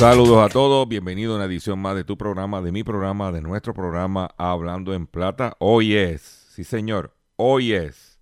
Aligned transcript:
Saludos 0.00 0.42
a 0.42 0.48
todos, 0.48 0.88
bienvenido 0.88 1.34
a 1.34 1.36
una 1.36 1.44
edición 1.44 1.78
más 1.78 1.94
de 1.94 2.04
tu 2.04 2.16
programa, 2.16 2.62
de 2.62 2.72
mi 2.72 2.82
programa, 2.82 3.30
de 3.32 3.42
nuestro 3.42 3.74
programa 3.74 4.30
Hablando 4.38 4.94
en 4.94 5.06
Plata. 5.06 5.56
Hoy 5.58 5.94
es, 5.94 6.22
sí 6.22 6.64
señor, 6.64 7.14
hoy 7.36 7.74
es 7.74 8.18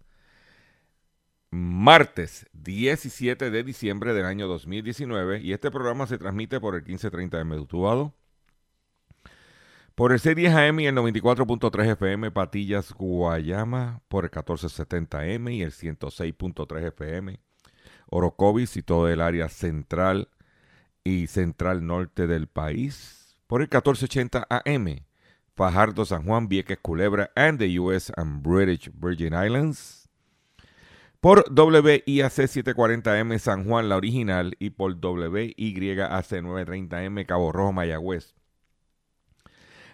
martes 1.52 2.48
17 2.52 3.52
de 3.52 3.62
diciembre 3.62 4.12
del 4.12 4.24
año 4.26 4.48
2019 4.48 5.40
y 5.40 5.52
este 5.52 5.70
programa 5.70 6.08
se 6.08 6.18
transmite 6.18 6.58
por 6.58 6.74
el 6.74 6.82
1530M 6.82 7.54
de 7.54 7.60
Utuado, 7.60 8.12
por 9.94 10.10
el 10.10 10.18
C10 10.18 10.70
AM 10.70 10.80
y 10.80 10.86
el 10.88 10.96
94.3 10.96 11.92
FM 11.92 12.32
Patillas 12.32 12.92
Guayama, 12.92 14.02
por 14.08 14.24
el 14.24 14.32
1470M 14.32 15.54
y 15.54 15.62
el 15.62 15.70
106.3 15.70 16.88
FM 16.88 17.38
Orocovis 18.10 18.76
y 18.76 18.82
todo 18.82 19.08
el 19.08 19.20
área 19.20 19.48
central 19.48 20.28
y 21.04 21.26
central 21.26 21.86
norte 21.86 22.26
del 22.26 22.46
país 22.46 23.36
por 23.46 23.62
el 23.62 23.68
1480 23.68 24.46
AM, 24.48 25.04
Fajardo, 25.54 26.04
San 26.04 26.24
Juan, 26.24 26.48
Vieques, 26.48 26.78
Culebra, 26.80 27.30
and 27.34 27.58
the 27.58 27.78
US 27.80 28.12
and 28.16 28.42
British 28.42 28.90
Virgin 28.94 29.32
Islands, 29.34 30.08
por 31.20 31.44
WIAC 31.50 32.30
740M 32.30 33.38
San 33.38 33.64
Juan, 33.64 33.88
la 33.88 33.96
original, 33.96 34.54
y 34.60 34.70
por 34.70 34.92
WYAC 34.92 35.56
930M 35.56 37.26
Cabo 37.26 37.50
Rojo, 37.50 37.72
Mayagüez. 37.72 38.37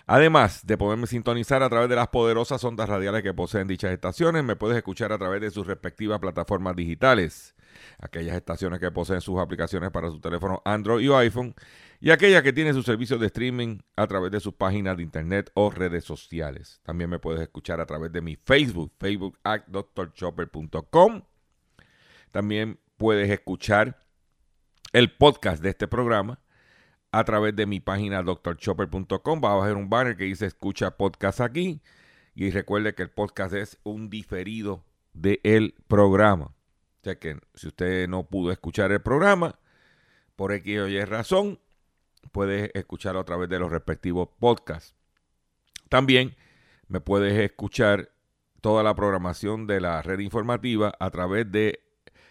Además 0.06 0.66
de 0.66 0.76
poderme 0.76 1.06
sintonizar 1.06 1.62
a 1.62 1.70
través 1.70 1.88
de 1.88 1.96
las 1.96 2.08
poderosas 2.08 2.62
ondas 2.64 2.88
radiales 2.88 3.22
que 3.22 3.32
poseen 3.32 3.66
dichas 3.66 3.90
estaciones, 3.90 4.44
me 4.44 4.56
puedes 4.56 4.76
escuchar 4.76 5.12
a 5.12 5.18
través 5.18 5.40
de 5.40 5.50
sus 5.50 5.66
respectivas 5.66 6.18
plataformas 6.18 6.76
digitales 6.76 7.54
aquellas 7.98 8.36
estaciones 8.36 8.80
que 8.80 8.90
poseen 8.90 9.20
sus 9.20 9.38
aplicaciones 9.38 9.90
para 9.90 10.10
su 10.10 10.20
teléfono 10.20 10.62
Android 10.64 11.10
o 11.10 11.16
iPhone 11.16 11.54
y 12.00 12.10
aquellas 12.10 12.42
que 12.42 12.52
tienen 12.52 12.74
sus 12.74 12.84
servicios 12.84 13.20
de 13.20 13.26
streaming 13.26 13.78
a 13.96 14.06
través 14.06 14.30
de 14.30 14.40
sus 14.40 14.54
páginas 14.54 14.96
de 14.96 15.02
internet 15.02 15.50
o 15.54 15.70
redes 15.70 16.04
sociales. 16.04 16.80
También 16.82 17.10
me 17.10 17.18
puedes 17.18 17.40
escuchar 17.40 17.80
a 17.80 17.86
través 17.86 18.12
de 18.12 18.20
mi 18.20 18.36
Facebook, 18.36 18.92
Facebook 18.98 19.38
at 19.42 19.62
drchopper.com. 19.66 21.22
También 22.30 22.78
puedes 22.96 23.30
escuchar 23.30 23.98
el 24.92 25.12
podcast 25.16 25.62
de 25.62 25.70
este 25.70 25.88
programa 25.88 26.43
a 27.18 27.24
través 27.24 27.54
de 27.54 27.66
mi 27.66 27.80
página 27.80 28.22
drchopper.com. 28.22 29.40
Va 29.42 29.52
a 29.52 29.66
ver 29.66 29.76
un 29.76 29.88
banner 29.88 30.16
que 30.16 30.24
dice 30.24 30.46
escucha 30.46 30.96
podcast 30.96 31.40
aquí. 31.40 31.80
Y 32.34 32.50
recuerde 32.50 32.94
que 32.94 33.02
el 33.02 33.10
podcast 33.10 33.54
es 33.54 33.78
un 33.84 34.10
diferido 34.10 34.84
del 35.12 35.74
programa. 35.86 36.46
O 36.46 37.04
sea 37.04 37.18
que 37.18 37.38
si 37.54 37.68
usted 37.68 38.08
no 38.08 38.24
pudo 38.24 38.50
escuchar 38.50 38.90
el 38.90 39.00
programa, 39.00 39.58
por 40.36 40.52
X 40.52 40.80
o 40.80 40.88
Y 40.88 41.04
razón, 41.04 41.60
puede 42.32 42.76
escucharlo 42.76 43.20
a 43.20 43.24
través 43.24 43.48
de 43.48 43.58
los 43.58 43.70
respectivos 43.70 44.28
podcasts. 44.38 44.94
También 45.88 46.36
me 46.88 47.00
puedes 47.00 47.38
escuchar 47.38 48.10
toda 48.60 48.82
la 48.82 48.94
programación 48.94 49.66
de 49.66 49.80
la 49.80 50.02
red 50.02 50.18
informativa 50.18 50.94
a 50.98 51.10
través 51.10 51.50
de 51.52 51.80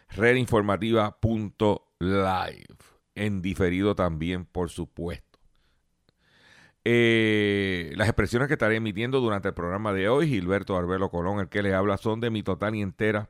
redinformativa.live. 0.09 2.92
En 3.15 3.41
diferido 3.41 3.95
también, 3.95 4.45
por 4.45 4.69
supuesto. 4.69 5.39
Eh, 6.85 7.93
las 7.95 8.09
expresiones 8.09 8.47
que 8.47 8.55
estaré 8.55 8.75
emitiendo 8.75 9.21
durante 9.21 9.47
el 9.49 9.53
programa 9.53 9.93
de 9.93 10.09
hoy, 10.09 10.27
Gilberto 10.27 10.75
Arbelo 10.75 11.09
Colón, 11.09 11.39
el 11.39 11.47
que 11.47 11.63
le 11.63 11.73
habla, 11.73 11.97
son 11.97 12.19
de 12.19 12.29
mi 12.29 12.43
total 12.43 12.75
y 12.75 12.81
entera 12.81 13.29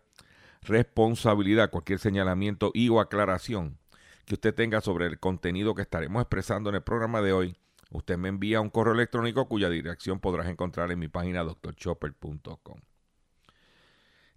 responsabilidad, 0.63 1.69
cualquier 1.69 1.99
señalamiento 1.99 2.71
y 2.73 2.89
o 2.89 2.99
aclaración 2.99 3.77
que 4.25 4.35
usted 4.35 4.55
tenga 4.55 4.81
sobre 4.81 5.05
el 5.05 5.19
contenido 5.19 5.75
que 5.75 5.81
estaremos 5.81 6.21
expresando 6.21 6.69
en 6.69 6.75
el 6.75 6.81
programa 6.81 7.21
de 7.21 7.33
hoy, 7.33 7.57
usted 7.91 8.17
me 8.17 8.29
envía 8.29 8.61
un 8.61 8.69
correo 8.69 8.93
electrónico 8.93 9.47
cuya 9.47 9.69
dirección 9.69 10.19
podrás 10.19 10.47
encontrar 10.47 10.91
en 10.91 10.99
mi 10.99 11.09
página 11.09 11.43
drchopper.com. 11.43 12.79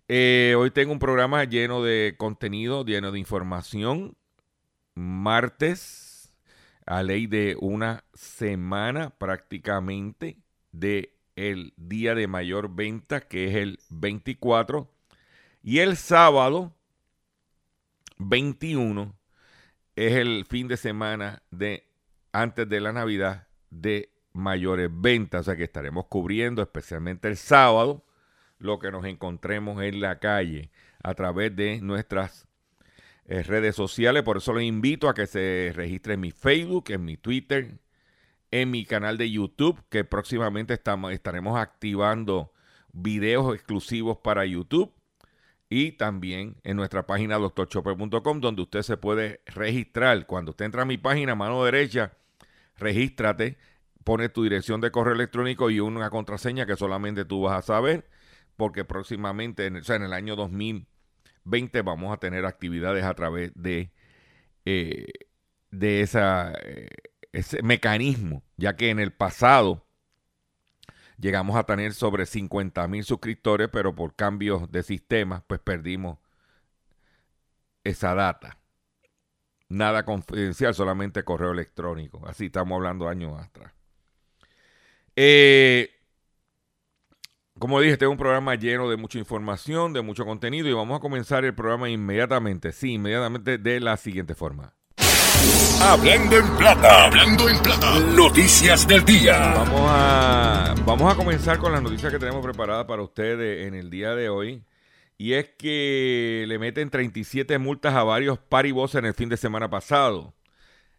Eh, 0.08 0.54
hoy 0.56 0.70
tengo 0.70 0.92
un 0.92 0.98
programa 0.98 1.44
lleno 1.44 1.82
de 1.82 2.14
contenido, 2.16 2.84
lleno 2.84 3.12
de 3.12 3.18
información. 3.18 4.16
Martes, 4.96 6.32
a 6.86 7.02
ley 7.02 7.26
de 7.26 7.56
una 7.60 8.04
semana 8.14 9.10
prácticamente 9.10 10.38
de 10.72 11.14
el 11.36 11.74
día 11.76 12.14
de 12.14 12.26
mayor 12.26 12.74
venta, 12.74 13.20
que 13.20 13.48
es 13.48 13.56
el 13.56 13.78
24 13.90 14.90
y 15.62 15.80
el 15.80 15.96
sábado 15.98 16.74
21 18.16 19.14
es 19.96 20.14
el 20.14 20.46
fin 20.48 20.66
de 20.66 20.78
semana 20.78 21.42
de 21.50 21.86
antes 22.32 22.66
de 22.66 22.80
la 22.80 22.92
Navidad 22.92 23.48
de 23.68 24.10
mayores 24.32 24.88
ventas, 24.90 25.42
o 25.42 25.44
sea 25.44 25.56
que 25.56 25.64
estaremos 25.64 26.06
cubriendo 26.06 26.62
especialmente 26.62 27.28
el 27.28 27.36
sábado 27.36 28.06
lo 28.58 28.78
que 28.78 28.90
nos 28.90 29.04
encontremos 29.04 29.82
en 29.82 30.00
la 30.00 30.18
calle 30.18 30.70
a 31.02 31.14
través 31.14 31.54
de 31.54 31.80
nuestras 31.82 32.46
eh, 33.28 33.42
redes 33.42 33.74
sociales. 33.74 34.22
Por 34.22 34.36
eso 34.38 34.54
les 34.54 34.64
invito 34.64 35.08
a 35.08 35.14
que 35.14 35.26
se 35.26 35.72
registre 35.74 36.14
en 36.14 36.20
mi 36.20 36.30
Facebook, 36.30 36.84
en 36.88 37.04
mi 37.04 37.16
Twitter, 37.16 37.78
en 38.50 38.70
mi 38.70 38.84
canal 38.84 39.18
de 39.18 39.30
YouTube, 39.30 39.82
que 39.88 40.04
próximamente 40.04 40.74
estamos, 40.74 41.12
estaremos 41.12 41.58
activando 41.58 42.52
videos 42.92 43.54
exclusivos 43.54 44.18
para 44.18 44.46
YouTube 44.46 44.92
y 45.68 45.92
también 45.92 46.56
en 46.62 46.76
nuestra 46.76 47.06
página 47.06 47.36
doctorchopper.com 47.38 48.40
donde 48.40 48.62
usted 48.62 48.82
se 48.82 48.96
puede 48.96 49.40
registrar. 49.46 50.26
Cuando 50.26 50.50
usted 50.50 50.66
entra 50.66 50.82
a 50.82 50.86
mi 50.86 50.96
página, 50.96 51.34
mano 51.34 51.64
derecha, 51.64 52.12
regístrate, 52.76 53.58
pone 54.04 54.28
tu 54.28 54.44
dirección 54.44 54.80
de 54.80 54.90
correo 54.90 55.14
electrónico 55.14 55.70
y 55.70 55.80
una 55.80 56.10
contraseña 56.10 56.66
que 56.66 56.76
solamente 56.76 57.24
tú 57.24 57.42
vas 57.42 57.58
a 57.58 57.62
saber, 57.62 58.08
porque 58.56 58.84
próximamente, 58.84 59.66
en 59.66 59.76
o 59.76 59.82
sea, 59.84 59.96
en 59.96 60.04
el 60.04 60.12
año 60.12 60.36
2020 61.46 61.82
vamos 61.82 62.12
a 62.12 62.18
tener 62.18 62.44
actividades 62.44 63.04
a 63.04 63.14
través 63.14 63.52
de, 63.54 63.92
eh, 64.64 65.06
de 65.70 66.00
esa, 66.00 66.52
eh, 66.62 66.88
ese 67.32 67.62
mecanismo, 67.62 68.42
ya 68.56 68.76
que 68.76 68.90
en 68.90 68.98
el 68.98 69.12
pasado 69.12 69.86
llegamos 71.18 71.56
a 71.56 71.64
tener 71.64 71.94
sobre 71.94 72.26
50 72.26 72.86
mil 72.88 73.04
suscriptores, 73.04 73.68
pero 73.72 73.94
por 73.94 74.14
cambios 74.14 74.70
de 74.70 74.82
sistema, 74.82 75.44
pues 75.46 75.60
perdimos 75.60 76.18
esa 77.84 78.14
data. 78.14 78.58
Nada 79.68 80.04
confidencial, 80.04 80.74
solamente 80.74 81.24
correo 81.24 81.52
electrónico. 81.52 82.26
Así 82.26 82.46
estamos 82.46 82.76
hablando 82.76 83.08
años 83.08 83.40
atrás. 83.40 83.72
Eh, 85.16 85.95
como 87.58 87.80
dije, 87.80 87.96
tengo 87.96 88.12
un 88.12 88.18
programa 88.18 88.54
lleno 88.54 88.88
de 88.90 88.96
mucha 88.96 89.18
información, 89.18 89.92
de 89.92 90.02
mucho 90.02 90.26
contenido 90.26 90.68
y 90.68 90.72
vamos 90.72 90.98
a 90.98 91.00
comenzar 91.00 91.44
el 91.44 91.54
programa 91.54 91.88
inmediatamente, 91.88 92.72
sí, 92.72 92.94
inmediatamente 92.94 93.56
de 93.56 93.80
la 93.80 93.96
siguiente 93.96 94.34
forma. 94.34 94.74
Hablando 95.80 96.36
en 96.36 96.56
plata, 96.56 97.06
hablando 97.06 97.48
en 97.48 97.62
plata. 97.62 97.98
Noticias 98.14 98.86
del 98.86 99.04
día. 99.04 99.54
Vamos 99.54 99.90
a, 99.90 100.74
vamos 100.84 101.12
a 101.12 101.16
comenzar 101.16 101.58
con 101.58 101.72
las 101.72 101.82
noticias 101.82 102.12
que 102.12 102.18
tenemos 102.18 102.44
preparadas 102.44 102.86
para 102.86 103.02
ustedes 103.02 103.66
en 103.66 103.74
el 103.74 103.88
día 103.88 104.14
de 104.14 104.28
hoy. 104.28 104.64
Y 105.18 105.32
es 105.34 105.48
que 105.56 106.44
le 106.48 106.58
meten 106.58 106.90
37 106.90 107.58
multas 107.58 107.94
a 107.94 108.02
varios 108.02 108.38
paribos 108.38 108.94
en 108.96 109.06
el 109.06 109.14
fin 109.14 109.28
de 109.28 109.36
semana 109.36 109.70
pasado. 109.70 110.34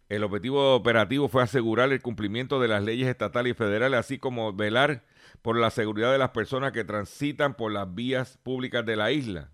El 0.08 0.24
objetivo 0.24 0.74
operativo 0.74 1.28
fue 1.28 1.42
asegurar 1.42 1.92
el 1.92 2.00
cumplimiento 2.00 2.58
de 2.60 2.68
las 2.68 2.82
leyes 2.82 3.08
estatales 3.08 3.52
y 3.52 3.54
federales, 3.54 4.00
así 4.00 4.18
como 4.18 4.52
velar 4.52 5.04
por 5.42 5.58
la 5.58 5.70
seguridad 5.70 6.12
de 6.12 6.18
las 6.18 6.30
personas 6.30 6.72
que 6.72 6.84
transitan 6.84 7.54
por 7.54 7.72
las 7.72 7.94
vías 7.94 8.38
públicas 8.42 8.84
de 8.84 8.96
la 8.96 9.12
isla. 9.12 9.50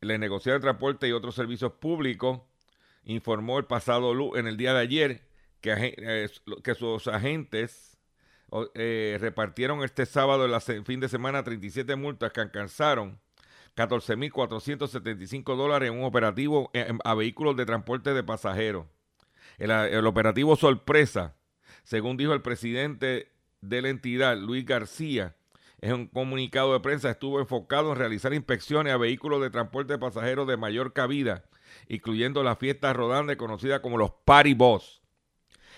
La 0.00 0.16
negociada 0.18 0.58
de 0.58 0.62
transporte 0.62 1.08
y 1.08 1.12
otros 1.12 1.34
servicios 1.34 1.72
públicos 1.72 2.40
informó 3.04 3.58
el 3.58 3.64
pasado 3.64 4.36
en 4.36 4.46
el 4.46 4.56
día 4.56 4.72
de 4.72 4.80
ayer 4.80 5.22
que, 5.60 5.94
eh, 5.96 6.28
que 6.62 6.74
sus 6.74 7.06
agentes 7.08 7.98
eh, 8.74 9.16
repartieron 9.20 9.84
este 9.84 10.06
sábado 10.06 10.44
en 10.44 10.50
la 10.50 10.60
fin 10.60 10.98
de 10.98 11.08
semana 11.08 11.44
37 11.44 11.94
multas 11.96 12.32
que 12.32 12.40
alcanzaron 12.40 13.20
14.475 13.76 15.56
dólares 15.56 15.90
en 15.90 15.98
un 15.98 16.04
operativo 16.04 16.70
eh, 16.74 16.92
a 17.04 17.14
vehículos 17.14 17.56
de 17.56 17.66
transporte 17.66 18.12
de 18.12 18.24
pasajeros. 18.24 18.86
El, 19.58 20.06
operativo 20.06 20.56
sorpresa, 20.56 21.36
según 21.84 22.16
dijo 22.16 22.32
el 22.32 22.42
presidente 22.42 23.30
de 23.60 23.82
la 23.82 23.88
entidad, 23.88 24.36
Luis 24.36 24.64
García, 24.64 25.34
en 25.80 25.94
un 25.94 26.06
comunicado 26.06 26.72
de 26.72 26.80
prensa, 26.80 27.10
estuvo 27.10 27.40
enfocado 27.40 27.92
en 27.92 27.98
realizar 27.98 28.34
inspecciones 28.34 28.92
a 28.92 28.98
vehículos 28.98 29.40
de 29.40 29.50
transporte 29.50 29.94
de 29.94 29.98
pasajeros 29.98 30.46
de 30.46 30.56
mayor 30.56 30.92
cabida, 30.92 31.44
incluyendo 31.88 32.42
la 32.42 32.56
fiesta 32.56 32.92
rodante 32.92 33.36
conocida 33.36 33.80
como 33.80 33.96
los 33.96 34.10
Party 34.24 34.54
Boss. 34.54 35.00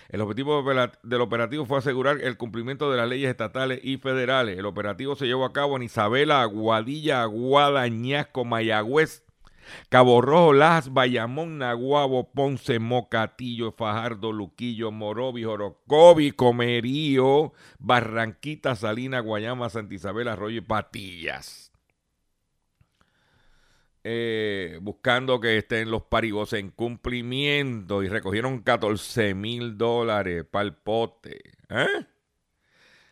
El 0.09 0.21
objetivo 0.21 0.63
del 1.03 1.21
operativo 1.21 1.65
fue 1.65 1.77
asegurar 1.77 2.19
el 2.21 2.37
cumplimiento 2.37 2.91
de 2.91 2.97
las 2.97 3.07
leyes 3.07 3.29
estatales 3.29 3.79
y 3.83 3.97
federales. 3.97 4.59
El 4.59 4.65
operativo 4.65 5.15
se 5.15 5.25
llevó 5.25 5.45
a 5.45 5.53
cabo 5.53 5.77
en 5.77 5.83
Isabela, 5.83 6.41
Aguadilla, 6.41 7.23
Aguada, 7.23 7.81
Añasco, 7.81 8.45
Mayagüez, 8.45 9.23
Cabo 9.89 10.21
Rojo, 10.21 10.53
Las, 10.53 10.93
Bayamón, 10.93 11.57
Naguabo, 11.57 12.31
Ponce, 12.31 12.79
Mocatillo, 12.79 13.71
Fajardo, 13.71 14.31
Luquillo, 14.31 14.91
Morovi, 14.91 15.43
Jorocobi, 15.43 16.31
Comerío, 16.31 17.53
Barranquita, 17.79 18.75
Salina, 18.75 19.19
Guayama, 19.19 19.69
Santa 19.69 19.95
Isabel, 19.95 20.27
Arroyo 20.27 20.57
y 20.57 20.61
Patillas. 20.61 21.71
Eh, 24.05 24.79
buscando 24.81 25.39
que 25.39 25.57
estén 25.57 25.89
los 25.89 26.03
parigos 26.03 26.51
en 26.51 26.71
cumplimiento 26.71 28.03
y 28.03 28.09
recogieron 28.09 28.59
14 28.59 29.33
mil 29.33 29.77
dólares 29.77 30.43
para 30.49 30.65
el 30.65 30.73
pote. 30.73 31.39
¿eh? 31.69 32.05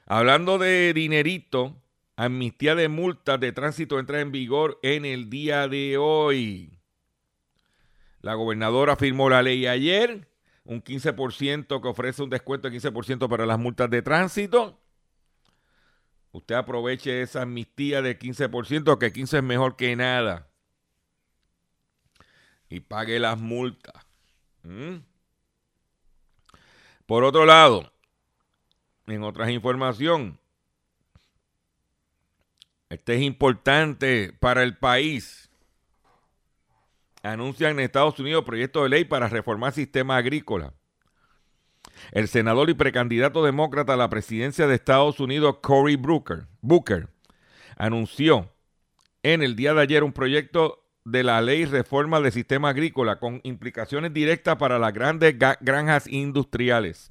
Hablando 0.06 0.57
de 0.57 0.94
dinerito, 0.94 1.81
amnistía 2.26 2.76
de 2.76 2.88
multas 2.88 3.40
de 3.40 3.52
tránsito 3.52 4.00
entra 4.00 4.22
en 4.22 4.32
vigor 4.32 4.80
en 4.84 5.06
el 5.06 5.30
día 5.30 5.68
de 5.68 5.98
hoy. 5.98 6.80
La 8.22 8.36
gobernadora 8.36 8.96
firmó 8.96 9.30
la 9.30 9.42
ley 9.42 9.66
ayer, 9.66 10.28
un 10.64 10.84
15% 10.84 11.82
que 11.82 11.88
ofrece 11.88 12.22
un 12.22 12.30
descuento 12.30 12.70
de 12.70 12.80
15% 12.80 13.28
para 13.28 13.46
las 13.46 13.58
multas 13.58 13.90
de 13.90 14.02
tránsito. 14.02 14.80
Usted 16.32 16.56
aproveche 16.56 17.22
esa 17.22 17.42
amnistía 17.42 18.02
de 18.02 18.18
15%, 18.18 18.98
que 19.00 19.12
15 19.12 19.38
es 19.38 19.44
mejor 19.44 19.76
que 19.76 19.96
nada 19.96 20.52
y 22.72 22.80
pague 22.80 23.20
las 23.20 23.38
multas. 23.38 24.06
¿Mm? 24.64 24.98
Por 27.06 27.24
otro 27.24 27.46
lado, 27.46 27.92
en 29.08 29.24
otras 29.24 29.50
información, 29.50 30.40
este 32.92 33.16
es 33.16 33.22
importante 33.22 34.34
para 34.40 34.64
el 34.64 34.78
país. 34.78 35.50
Anuncian 37.24 37.72
en 37.72 37.80
Estados 37.80 38.20
Unidos 38.20 38.44
proyecto 38.44 38.84
de 38.84 38.90
ley 38.90 39.06
para 39.06 39.30
reformar 39.30 39.72
sistema 39.72 40.18
agrícola. 40.18 40.74
El 42.12 42.28
senador 42.28 42.70
y 42.70 42.74
precandidato 42.74 43.46
demócrata 43.46 43.94
a 43.94 43.98
la 43.98 44.10
presidencia 44.10 44.68
de 44.68 44.76
Estados 44.76 45.22
Unidos, 45.22 45.58
Cory 45.62 45.96
Booker, 45.96 46.48
Booker 46.60 47.08
anunció 47.78 48.52
en 49.24 49.42
el 49.42 49.56
día 49.56 49.74
de 49.74 49.82
ayer 49.82 50.04
un 50.04 50.12
proyecto 50.12 50.84
de 51.06 51.24
la 51.24 51.42
ley 51.42 51.64
reforma 51.66 52.20
del 52.20 52.34
sistema 52.34 52.70
agrícola 52.70 53.20
con 53.20 53.40
implicaciones 53.44 54.14
directas 54.14 54.58
para 54.58 54.80
las 54.80 54.94
grandes 54.94 55.36
granjas 55.62 56.08
industriales. 56.08 57.11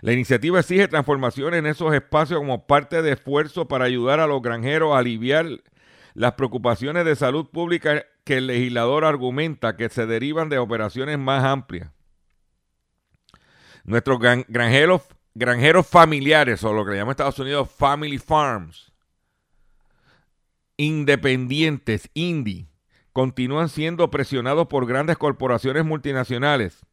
La 0.00 0.12
iniciativa 0.12 0.60
exige 0.60 0.88
transformaciones 0.88 1.58
en 1.58 1.66
esos 1.66 1.92
espacios 1.94 2.40
como 2.40 2.66
parte 2.66 3.02
de 3.02 3.12
esfuerzo 3.12 3.68
para 3.68 3.84
ayudar 3.84 4.20
a 4.20 4.26
los 4.26 4.40
granjeros 4.40 4.94
a 4.94 4.98
aliviar 4.98 5.46
las 6.14 6.32
preocupaciones 6.32 7.04
de 7.04 7.16
salud 7.16 7.46
pública 7.46 8.06
que 8.24 8.38
el 8.38 8.46
legislador 8.46 9.04
argumenta 9.04 9.76
que 9.76 9.88
se 9.88 10.06
derivan 10.06 10.48
de 10.48 10.58
operaciones 10.58 11.18
más 11.18 11.44
amplias. 11.44 11.90
Nuestros 13.84 14.18
granjeros, 14.48 15.02
granjeros 15.34 15.86
familiares, 15.86 16.64
o 16.64 16.72
lo 16.72 16.84
que 16.84 16.92
le 16.92 16.98
llaman 16.98 17.12
Estados 17.12 17.38
Unidos 17.38 17.70
Family 17.70 18.18
Farms, 18.18 18.92
independientes, 20.76 22.10
indie, 22.14 22.68
continúan 23.12 23.68
siendo 23.68 24.10
presionados 24.10 24.66
por 24.68 24.86
grandes 24.86 25.18
corporaciones 25.18 25.84
multinacionales 25.84 26.86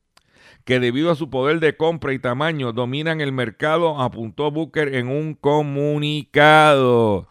que 0.67 0.81
debido 0.81 1.09
a 1.11 1.15
su 1.15 1.29
poder 1.29 1.61
de 1.61 1.77
compra 1.77 2.11
y 2.11 2.19
tamaño 2.19 2.73
dominan 2.73 3.21
el 3.21 3.31
mercado, 3.31 4.01
apuntó 4.01 4.51
Booker 4.51 4.95
en 4.95 5.07
un 5.07 5.33
comunicado. 5.33 7.29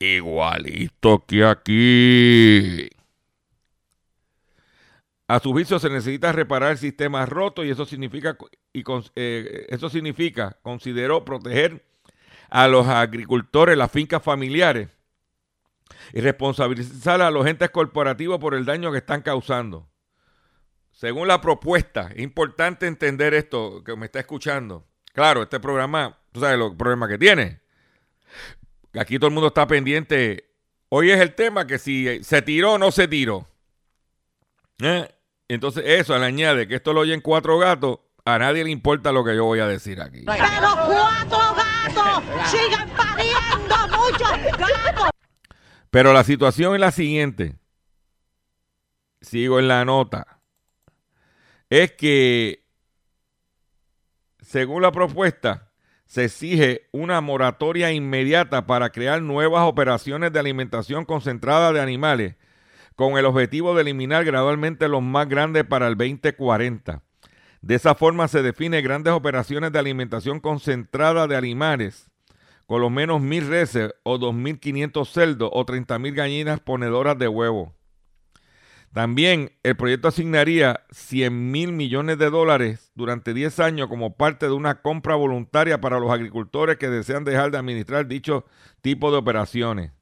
Igualito 0.00 1.24
que 1.24 1.44
aquí. 1.44 2.90
A 5.28 5.38
su 5.38 5.52
juicio 5.52 5.78
se 5.78 5.88
necesita 5.90 6.32
reparar 6.32 6.72
el 6.72 6.78
sistema 6.78 7.24
roto 7.24 7.64
y 7.64 7.70
eso 7.70 7.86
significa, 7.86 8.36
y 8.72 8.82
eh, 9.14 9.66
eso 9.68 9.88
significa, 9.88 10.58
consideró 10.62 11.24
proteger 11.24 11.86
a 12.50 12.66
los 12.66 12.88
agricultores, 12.88 13.78
las 13.78 13.92
fincas 13.92 14.24
familiares 14.24 14.88
y 16.12 16.20
responsabilizar 16.20 17.22
a 17.22 17.30
los 17.30 17.46
entes 17.46 17.70
corporativos 17.70 18.40
por 18.40 18.54
el 18.54 18.64
daño 18.64 18.90
que 18.90 18.98
están 18.98 19.22
causando. 19.22 19.88
Según 20.96 21.28
la 21.28 21.42
propuesta, 21.42 22.10
es 22.14 22.22
importante 22.22 22.86
entender 22.86 23.34
esto 23.34 23.84
que 23.84 23.94
me 23.96 24.06
está 24.06 24.18
escuchando. 24.18 24.86
Claro, 25.12 25.42
este 25.42 25.60
programa, 25.60 26.18
tú 26.32 26.40
sabes 26.40 26.58
los 26.58 26.74
problemas 26.74 27.10
que 27.10 27.18
tiene. 27.18 27.60
Aquí 28.98 29.18
todo 29.18 29.28
el 29.28 29.34
mundo 29.34 29.48
está 29.48 29.66
pendiente. 29.66 30.48
Hoy 30.88 31.10
es 31.10 31.20
el 31.20 31.34
tema 31.34 31.66
que 31.66 31.78
si 31.78 32.24
se 32.24 32.40
tiró 32.40 32.72
o 32.72 32.78
no 32.78 32.90
se 32.92 33.08
tiró. 33.08 33.46
¿Eh? 34.78 35.06
Entonces 35.48 35.84
eso 35.86 36.18
le 36.18 36.24
añade 36.24 36.66
que 36.66 36.76
esto 36.76 36.94
lo 36.94 37.00
oyen 37.00 37.20
cuatro 37.20 37.58
gatos. 37.58 37.98
A 38.24 38.38
nadie 38.38 38.64
le 38.64 38.70
importa 38.70 39.12
lo 39.12 39.22
que 39.22 39.36
yo 39.36 39.44
voy 39.44 39.60
a 39.60 39.66
decir 39.66 40.00
aquí. 40.00 40.24
Pero 40.24 40.46
cuatro 40.86 41.56
gatos 41.56 42.50
sigan 42.50 42.88
pariendo 42.96 43.76
muchos 43.98 44.58
gatos. 44.58 45.10
Pero 45.90 46.14
la 46.14 46.24
situación 46.24 46.72
es 46.72 46.80
la 46.80 46.90
siguiente. 46.90 47.54
Sigo 49.20 49.58
en 49.58 49.68
la 49.68 49.84
nota. 49.84 50.35
Es 51.70 51.92
que, 51.92 52.64
según 54.40 54.82
la 54.82 54.92
propuesta, 54.92 55.72
se 56.06 56.24
exige 56.24 56.88
una 56.92 57.20
moratoria 57.20 57.92
inmediata 57.92 58.66
para 58.66 58.90
crear 58.90 59.20
nuevas 59.20 59.62
operaciones 59.66 60.32
de 60.32 60.38
alimentación 60.38 61.04
concentrada 61.04 61.72
de 61.72 61.80
animales 61.80 62.36
con 62.94 63.18
el 63.18 63.26
objetivo 63.26 63.74
de 63.74 63.82
eliminar 63.82 64.24
gradualmente 64.24 64.88
los 64.88 65.02
más 65.02 65.28
grandes 65.28 65.64
para 65.64 65.88
el 65.88 65.96
2040. 65.96 67.02
De 67.60 67.74
esa 67.74 67.94
forma 67.94 68.28
se 68.28 68.42
define 68.42 68.80
grandes 68.80 69.12
operaciones 69.12 69.72
de 69.72 69.78
alimentación 69.78 70.40
concentrada 70.40 71.26
de 71.26 71.36
animales 71.36 72.10
con 72.66 72.80
lo 72.80 72.90
menos 72.90 73.20
mil 73.20 73.46
reses 73.46 73.94
o 74.02 74.18
2.500 74.18 75.06
cerdos 75.06 75.50
o 75.52 75.64
30.000 75.64 76.14
gallinas 76.14 76.60
ponedoras 76.60 77.16
de 77.16 77.28
huevo. 77.28 77.75
También 78.96 79.52
el 79.62 79.76
proyecto 79.76 80.08
asignaría 80.08 80.80
100 80.90 81.50
mil 81.50 81.72
millones 81.72 82.16
de 82.16 82.30
dólares 82.30 82.92
durante 82.94 83.34
10 83.34 83.60
años 83.60 83.88
como 83.88 84.16
parte 84.16 84.46
de 84.46 84.52
una 84.52 84.80
compra 84.80 85.16
voluntaria 85.16 85.82
para 85.82 86.00
los 86.00 86.10
agricultores 86.10 86.78
que 86.78 86.88
desean 86.88 87.22
dejar 87.22 87.50
de 87.50 87.58
administrar 87.58 88.06
dicho 88.06 88.46
tipo 88.80 89.12
de 89.12 89.18
operaciones. 89.18 89.92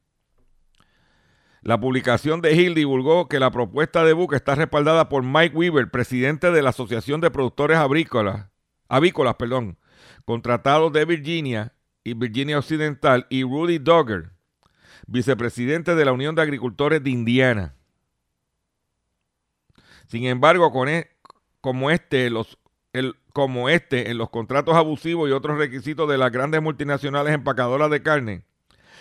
La 1.63 1.81
publicación 1.81 2.41
de 2.41 2.55
Hill 2.55 2.77
divulgó 2.77 3.27
que 3.27 3.41
la 3.41 3.51
propuesta 3.51 4.05
de 4.05 4.13
Buque 4.13 4.37
está 4.37 4.55
respaldada 4.55 5.09
por 5.09 5.25
Mike 5.25 5.57
Weaver, 5.57 5.91
presidente 5.91 6.53
de 6.53 6.63
la 6.63 6.71
Asociación 6.71 7.21
de 7.21 7.33
Productores 7.33 7.79
Avícolas, 7.79 8.47
avícolas 8.89 9.35
perdón, 9.35 9.77
contratados 10.25 10.93
de 10.93 11.05
Virginia, 11.05 11.75
y 12.05 12.15
Virginia 12.15 12.61
Occidental, 12.61 13.27
y 13.29 13.43
Rudy 13.43 13.79
Dogger, 13.79 14.31
vicepresidente 15.09 15.97
de 15.97 16.05
la 16.05 16.13
Unión 16.13 16.37
de 16.37 16.43
Agricultores 16.43 17.03
de 17.03 17.11
Indiana. 17.11 17.75
Sin 20.07 20.27
embargo, 20.27 20.71
con 20.73 20.89
e, 20.89 21.11
como, 21.61 21.91
este, 21.91 22.31
los, 22.31 22.59
el, 22.93 23.17
como 23.33 23.69
este, 23.69 24.11
en 24.11 24.19
los 24.19 24.31
contratos 24.31 24.77
abusivos 24.77 25.29
y 25.29 25.33
otros 25.33 25.59
requisitos 25.59 26.09
de 26.09 26.19
las 26.19 26.31
grandes 26.31 26.63
multinacionales 26.63 27.35
empacadoras 27.35 27.91
de 27.91 28.03
carne 28.03 28.45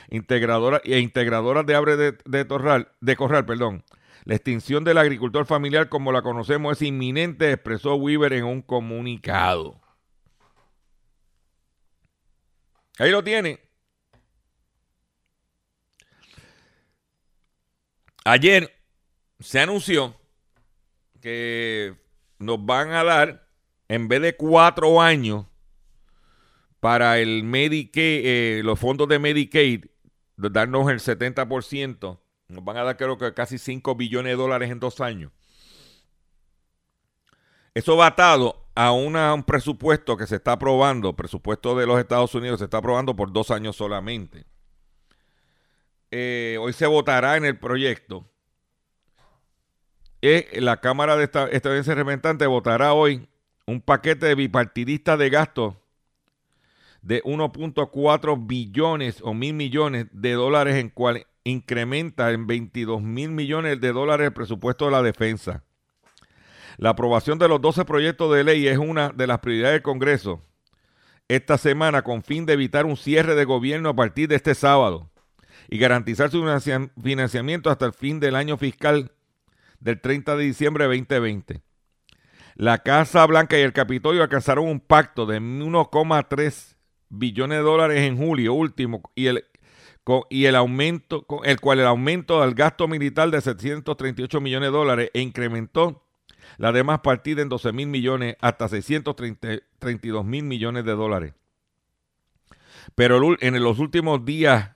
integradoras 0.10 0.82
e 0.84 1.00
integradoras 1.00 1.66
de 1.66 1.76
abre 1.76 1.98
de, 1.98 2.18
de 2.26 3.16
corral, 3.16 3.46
perdón, 3.46 3.84
la 4.26 4.36
extinción 4.36 4.84
del 4.84 4.98
agricultor 4.98 5.46
familiar 5.46 5.90
como 5.90 6.12
la 6.12 6.22
conocemos 6.22 6.78
es 6.78 6.88
inminente, 6.88 7.52
expresó 7.52 7.96
Weaver 7.96 8.34
en 8.34 8.46
un 8.46 8.62
comunicado. 8.62 9.82
Ahí 13.00 13.12
lo 13.12 13.24
tiene. 13.24 13.60
Ayer 18.24 18.74
se 19.40 19.60
anunció 19.60 20.16
que 21.24 21.96
nos 22.38 22.66
van 22.66 22.92
a 22.92 23.02
dar, 23.06 23.48
en 23.88 24.10
vez 24.10 24.22
de 24.22 24.36
cuatro 24.36 25.02
años, 25.02 25.46
para 26.82 27.18
el 27.20 27.46
Medicaid, 27.46 28.26
eh, 28.26 28.62
los 28.62 28.78
fondos 28.78 29.08
de 29.08 29.20
Medicaid, 29.20 29.86
darnos 30.36 30.92
el 30.92 31.00
70%, 31.00 32.20
nos 32.50 32.66
van 32.66 32.76
a 32.76 32.84
dar 32.84 32.98
creo 32.98 33.18
que 33.18 33.34
casi 33.34 33.58
5 33.58 33.96
billones 33.96 34.34
de 34.34 34.36
dólares 34.36 34.70
en 34.70 34.82
dos 34.82 35.00
años. 35.00 35.32
Eso 37.74 37.96
va 37.96 38.08
atado 38.08 38.68
a 38.76 38.92
una- 38.92 39.34
un 39.34 39.44
presupuesto 39.44 40.18
que 40.18 40.28
se 40.28 40.36
está 40.36 40.52
aprobando, 40.52 41.16
presupuesto 41.16 41.74
de 41.78 41.88
los 41.88 42.00
Estados 42.00 42.36
Unidos 42.36 42.60
se 42.60 42.66
está 42.66 42.80
aprobando 42.80 43.16
por 43.16 43.32
dos 43.32 43.50
años 43.50 43.78
solamente. 43.78 44.46
Eh, 46.12 46.58
hoy 46.60 46.74
se 46.74 46.86
votará 46.86 47.38
en 47.38 47.46
el 47.46 47.58
proyecto. 47.58 48.30
La 50.54 50.78
Cámara 50.80 51.18
de 51.18 51.26
esta- 51.26 51.50
Estadounidense 51.50 51.96
Representante 51.96 52.48
votará 52.48 52.94
hoy 52.94 53.28
un 53.68 53.82
paquete 53.82 54.34
bipartidista 54.36 55.18
de 55.18 55.30
gastos 55.30 55.76
de 57.02 57.22
1.4 57.24 58.38
billones 58.38 59.20
o 59.22 59.34
mil 59.34 59.54
millones 59.54 60.06
de 60.14 60.32
dólares 60.32 60.76
en 60.76 60.88
cual 60.88 61.28
incrementa 61.44 62.32
en 62.32 62.48
22 62.48 63.02
mil 63.02 63.32
millones 63.32 63.82
de 63.82 63.92
dólares 63.92 64.28
el 64.28 64.34
presupuesto 64.34 64.86
de 64.86 64.92
la 64.92 65.02
defensa. 65.02 65.62
La 66.78 66.92
aprobación 66.92 67.38
de 67.38 67.50
los 67.50 67.60
12 67.60 67.84
proyectos 67.84 68.34
de 68.34 68.46
ley 68.46 68.66
es 68.70 68.78
una 68.78 69.10
de 69.10 69.28
las 69.28 69.40
prioridades 69.40 69.74
del 69.76 69.82
Congreso 69.82 70.42
esta 71.28 71.58
semana 71.58 72.02
con 72.02 72.24
fin 72.24 72.46
de 72.46 72.54
evitar 72.54 72.86
un 72.86 72.96
cierre 72.96 73.36
de 73.36 73.44
gobierno 73.44 73.90
a 73.90 73.96
partir 73.96 74.30
de 74.30 74.36
este 74.38 74.56
sábado 74.56 75.10
y 75.70 75.78
garantizar 75.80 76.32
su 76.32 76.40
financia- 76.40 76.90
financiamiento 77.02 77.70
hasta 77.70 77.86
el 77.88 77.94
fin 77.94 78.22
del 78.22 78.38
año 78.38 78.56
fiscal 78.58 79.12
del 79.84 80.00
30 80.00 80.38
de 80.38 80.44
diciembre 80.46 80.88
de 80.88 80.98
2020. 80.98 81.62
La 82.56 82.80
Casa 82.80 83.26
Blanca 83.26 83.58
y 83.58 83.62
el 83.62 83.74
Capitolio 83.74 84.24
alcanzaron 84.24 84.68
un 84.68 84.80
pacto 84.80 85.26
de 85.26 85.42
1,3 85.42 86.76
billones 87.10 87.58
de 87.58 87.64
dólares 87.64 88.02
en 88.02 88.18
julio 88.18 88.54
último 88.54 89.02
y 89.14 89.28
el, 89.28 89.46
y 90.30 90.46
el 90.46 90.56
aumento, 90.56 91.24
con 91.24 91.46
el 91.46 91.60
cual 91.60 91.80
el 91.80 91.88
aumento 91.88 92.42
del 92.42 92.54
gasto 92.54 92.88
militar 92.88 93.30
de 93.30 93.42
738 93.42 94.40
millones 94.40 94.68
de 94.68 94.78
dólares 94.78 95.12
e 95.14 95.20
incrementó 95.20 96.06
la 96.58 96.72
demás 96.72 97.00
partida 97.00 97.42
en 97.42 97.50
12 97.50 97.74
mil 97.74 97.88
millones 97.88 98.38
hasta 98.40 98.70
632 98.70 100.26
mil 100.26 100.44
millones 100.44 100.86
de 100.86 100.92
dólares. 100.92 101.34
Pero 102.96 103.20
en 103.40 103.64
los 103.64 103.80
últimos 103.80 104.24
días, 104.24 104.76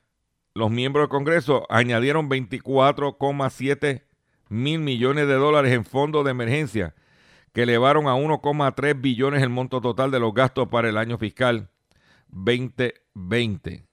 los 0.54 0.72
miembros 0.72 1.04
del 1.04 1.10
Congreso 1.10 1.66
añadieron 1.70 2.30
24,7 2.30 4.07
mil 4.50 4.80
millones 4.80 5.28
de 5.28 5.36
dólares 5.36 5.74
en 5.74 5.86
fondos 5.86 6.26
de 6.26 6.32
emergencia, 6.32 6.96
que 7.54 7.64
elevaron 7.64 8.08
a 8.08 8.16
1,3 8.16 9.02
billones 9.02 9.42
el 9.42 9.50
monto 9.50 9.82
total 9.82 10.12
de 10.12 10.20
los 10.20 10.34
gastos 10.34 10.68
para 10.68 10.90
el 10.90 10.98
año 10.98 11.18
fiscal 11.18 11.70
2020. 12.30 13.86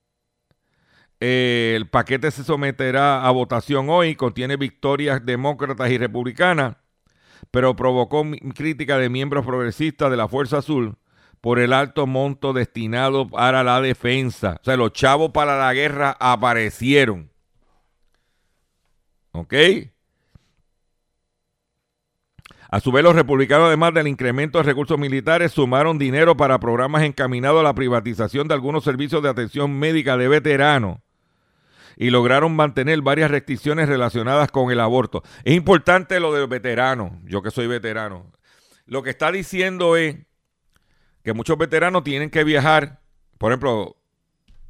Eh, 1.21 1.73
el 1.77 1.89
paquete 1.89 2.31
se 2.31 2.45
someterá 2.45 3.27
a 3.27 3.31
votación 3.31 3.89
hoy, 3.89 4.15
contiene 4.17 4.57
victorias 4.57 5.25
demócratas 5.25 5.91
y 5.91 5.99
republicanas, 5.99 6.77
pero 7.51 7.77
provocó 7.77 8.25
crítica 8.55 8.99
de 8.99 9.09
miembros 9.09 9.47
progresistas 9.47 10.11
de 10.11 10.17
la 10.17 10.29
Fuerza 10.29 10.59
Azul 10.59 10.97
por 11.41 11.59
el 11.59 11.73
alto 11.73 12.07
monto 12.07 12.53
destinado 12.53 13.29
para 13.29 13.63
la 13.63 13.81
defensa. 13.81 14.59
O 14.61 14.65
sea, 14.65 14.77
los 14.77 14.93
chavos 14.93 15.31
para 15.31 15.59
la 15.59 15.73
guerra 15.75 16.17
aparecieron. 16.19 17.31
¿Ok? 19.33 19.55
A 22.75 22.81
su 22.81 22.91
vez, 22.91 23.05
los 23.05 23.15
republicanos, 23.15 23.69
además 23.69 23.95
del 23.95 24.09
incremento 24.09 24.59
de 24.59 24.65
recursos 24.65 24.99
militares, 24.99 25.53
sumaron 25.53 25.97
dinero 25.97 26.37
para 26.37 26.59
programas 26.59 27.05
encaminados 27.05 27.61
a 27.61 27.63
la 27.63 27.73
privatización 27.73 28.49
de 28.49 28.55
algunos 28.55 28.83
servicios 28.83 29.23
de 29.23 29.29
atención 29.29 29.79
médica 29.79 30.17
de 30.17 30.27
veteranos 30.27 30.99
y 31.97 32.11
lograron 32.11 32.57
mantener 32.57 33.01
varias 33.01 33.31
restricciones 33.31 33.89
relacionadas 33.89 34.51
con 34.51 34.73
el 34.73 34.81
aborto. 34.81 35.23
Es 35.45 35.55
importante 35.55 36.19
lo 36.19 36.35
de 36.35 36.49
veteranos, 36.49 37.13
yo 37.27 37.43
que 37.43 37.53
soy 37.53 37.69
veterano. 37.69 38.33
Lo 38.87 39.05
que 39.05 39.11
está 39.11 39.31
diciendo 39.31 39.97
es 39.97 40.17
que 41.23 41.33
muchos 41.33 41.57
veteranos 41.57 42.03
tienen 42.03 42.29
que 42.29 42.43
viajar, 42.43 43.03
por 43.39 43.53
ejemplo, 43.53 43.95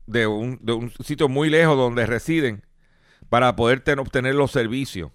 de 0.05 0.27
un, 0.27 0.59
de 0.61 0.75
un 0.75 0.91
sitio 1.03 1.31
muy 1.31 1.49
lejos 1.49 1.79
donde 1.79 2.05
residen 2.05 2.67
para 3.31 3.57
poder 3.57 3.81
ten- 3.81 3.99
obtener 3.99 4.35
los 4.35 4.51
servicios. 4.51 5.11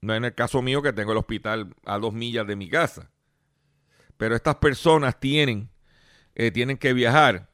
No 0.00 0.14
en 0.14 0.24
el 0.24 0.34
caso 0.34 0.62
mío 0.62 0.82
que 0.82 0.92
tengo 0.92 1.12
el 1.12 1.18
hospital 1.18 1.74
a 1.84 1.98
dos 1.98 2.12
millas 2.12 2.46
de 2.46 2.56
mi 2.56 2.68
casa. 2.68 3.10
Pero 4.16 4.34
estas 4.34 4.56
personas 4.56 5.18
tienen, 5.18 5.70
eh, 6.34 6.50
tienen 6.50 6.76
que 6.76 6.92
viajar. 6.92 7.48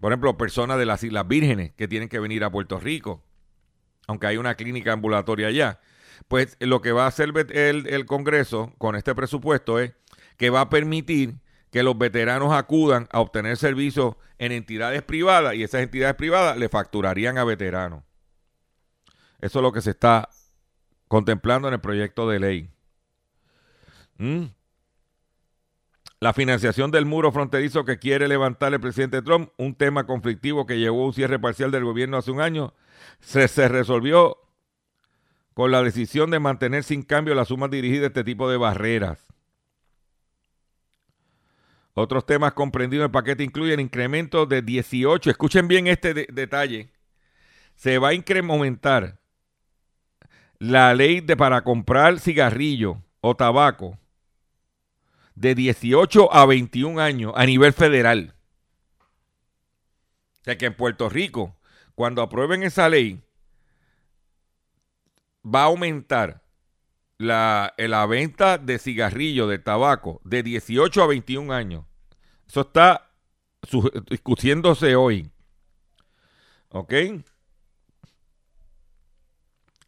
Por 0.00 0.12
ejemplo, 0.12 0.36
personas 0.36 0.78
de 0.78 0.86
las 0.86 1.02
Islas 1.02 1.26
Vírgenes 1.26 1.72
que 1.74 1.88
tienen 1.88 2.08
que 2.08 2.20
venir 2.20 2.44
a 2.44 2.50
Puerto 2.50 2.78
Rico, 2.78 3.24
aunque 4.06 4.26
hay 4.26 4.36
una 4.36 4.54
clínica 4.54 4.92
ambulatoria 4.92 5.48
allá. 5.48 5.80
Pues 6.28 6.56
lo 6.60 6.80
que 6.80 6.92
va 6.92 7.04
a 7.04 7.08
hacer 7.08 7.32
el, 7.50 7.86
el 7.88 8.06
Congreso 8.06 8.72
con 8.78 8.96
este 8.96 9.14
presupuesto 9.14 9.78
es 9.78 9.92
que 10.36 10.50
va 10.50 10.62
a 10.62 10.70
permitir 10.70 11.40
que 11.70 11.82
los 11.82 11.98
veteranos 11.98 12.52
acudan 12.52 13.08
a 13.10 13.20
obtener 13.20 13.56
servicios 13.56 14.16
en 14.38 14.52
entidades 14.52 15.02
privadas 15.02 15.54
y 15.54 15.62
esas 15.62 15.82
entidades 15.82 16.16
privadas 16.16 16.56
le 16.56 16.68
facturarían 16.68 17.38
a 17.38 17.44
veteranos. 17.44 18.02
Eso 19.40 19.58
es 19.58 19.62
lo 19.62 19.72
que 19.72 19.82
se 19.82 19.90
está 19.90 20.28
contemplando 21.08 21.68
en 21.68 21.74
el 21.74 21.80
proyecto 21.80 22.28
de 22.28 22.40
ley. 22.40 22.70
¿Mm? 24.18 24.44
La 26.18 26.32
financiación 26.32 26.90
del 26.90 27.04
muro 27.04 27.30
fronterizo 27.30 27.84
que 27.84 27.98
quiere 27.98 28.26
levantar 28.26 28.72
el 28.72 28.80
presidente 28.80 29.20
Trump, 29.22 29.50
un 29.58 29.74
tema 29.74 30.06
conflictivo 30.06 30.66
que 30.66 30.78
llevó 30.78 31.02
a 31.02 31.06
un 31.06 31.12
cierre 31.12 31.38
parcial 31.38 31.70
del 31.70 31.84
gobierno 31.84 32.16
hace 32.16 32.30
un 32.30 32.40
año, 32.40 32.72
se, 33.20 33.46
se 33.48 33.68
resolvió 33.68 34.38
con 35.52 35.70
la 35.70 35.82
decisión 35.82 36.30
de 36.30 36.38
mantener 36.38 36.84
sin 36.84 37.02
cambio 37.02 37.34
las 37.34 37.48
sumas 37.48 37.70
dirigidas 37.70 38.04
a 38.04 38.06
este 38.08 38.24
tipo 38.24 38.48
de 38.50 38.56
barreras. 38.56 39.26
Otros 41.94 42.26
temas 42.26 42.52
comprendidos 42.52 43.04
en 43.04 43.06
el 43.06 43.10
paquete 43.12 43.42
incluyen 43.42 43.80
incremento 43.80 44.44
de 44.44 44.60
18. 44.60 45.30
Escuchen 45.30 45.66
bien 45.66 45.86
este 45.86 46.12
de- 46.12 46.28
detalle. 46.30 46.90
Se 47.74 47.98
va 47.98 48.08
a 48.08 48.14
incrementar 48.14 49.18
la 50.58 50.94
ley 50.94 51.20
de 51.20 51.36
para 51.36 51.62
comprar 51.62 52.18
cigarrillo 52.18 53.02
o 53.20 53.34
tabaco 53.36 53.98
de 55.34 55.54
18 55.54 56.32
a 56.32 56.46
21 56.46 57.00
años 57.00 57.32
a 57.36 57.44
nivel 57.44 57.72
federal. 57.72 58.34
O 60.40 60.44
sea 60.44 60.56
que 60.56 60.66
en 60.66 60.74
Puerto 60.74 61.08
Rico, 61.08 61.56
cuando 61.94 62.22
aprueben 62.22 62.62
esa 62.62 62.88
ley, 62.88 63.20
va 65.44 65.62
a 65.62 65.64
aumentar 65.64 66.42
la, 67.18 67.74
eh, 67.76 67.88
la 67.88 68.06
venta 68.06 68.58
de 68.58 68.78
cigarrillo, 68.78 69.46
de 69.46 69.58
tabaco, 69.58 70.20
de 70.24 70.42
18 70.42 71.02
a 71.02 71.06
21 71.06 71.52
años. 71.52 71.84
Eso 72.46 72.62
está 72.62 73.10
discutiéndose 74.08 74.96
hoy. 74.96 75.30
¿Ok? 76.68 76.92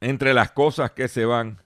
Entre 0.01 0.35
las 0.35 0.53
cosas 0.53 0.93
que 0.93 1.09
se 1.09 1.25
van. 1.25 1.63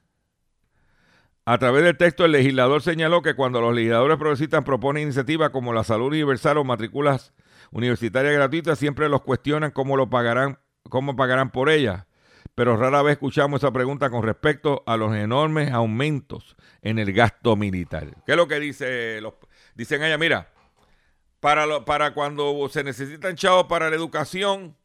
A 1.44 1.58
través 1.58 1.82
del 1.82 1.96
texto, 1.96 2.24
el 2.24 2.32
legislador 2.32 2.82
señaló 2.82 3.20
que 3.20 3.34
cuando 3.34 3.60
los 3.60 3.74
legisladores 3.74 4.16
progresistas 4.16 4.62
proponen 4.62 5.04
iniciativas 5.04 5.50
como 5.50 5.72
la 5.72 5.82
salud 5.82 6.06
universal 6.06 6.58
o 6.58 6.64
matrículas 6.64 7.32
universitarias 7.72 8.34
gratuitas, 8.34 8.78
siempre 8.78 9.08
los 9.08 9.22
cuestionan 9.22 9.72
cómo 9.72 9.96
lo 9.96 10.08
pagarán, 10.08 10.58
cómo 10.88 11.16
pagarán 11.16 11.50
por 11.50 11.68
ellas. 11.68 12.06
Pero 12.54 12.76
rara 12.76 13.02
vez 13.02 13.12
escuchamos 13.12 13.62
esa 13.62 13.72
pregunta 13.72 14.10
con 14.10 14.22
respecto 14.22 14.82
a 14.86 14.96
los 14.96 15.14
enormes 15.16 15.72
aumentos 15.72 16.56
en 16.82 16.98
el 16.98 17.12
gasto 17.12 17.56
militar. 17.56 18.14
¿Qué 18.26 18.32
es 18.32 18.36
lo 18.36 18.46
que 18.46 18.60
dice 18.60 19.20
los, 19.20 19.34
dicen 19.74 20.02
allá? 20.02 20.18
Mira, 20.18 20.52
para, 21.40 21.84
para 21.84 22.14
cuando 22.14 22.68
se 22.68 22.84
necesitan 22.84 23.36
chavos 23.36 23.64
para 23.64 23.90
la 23.90 23.96
educación 23.96 24.76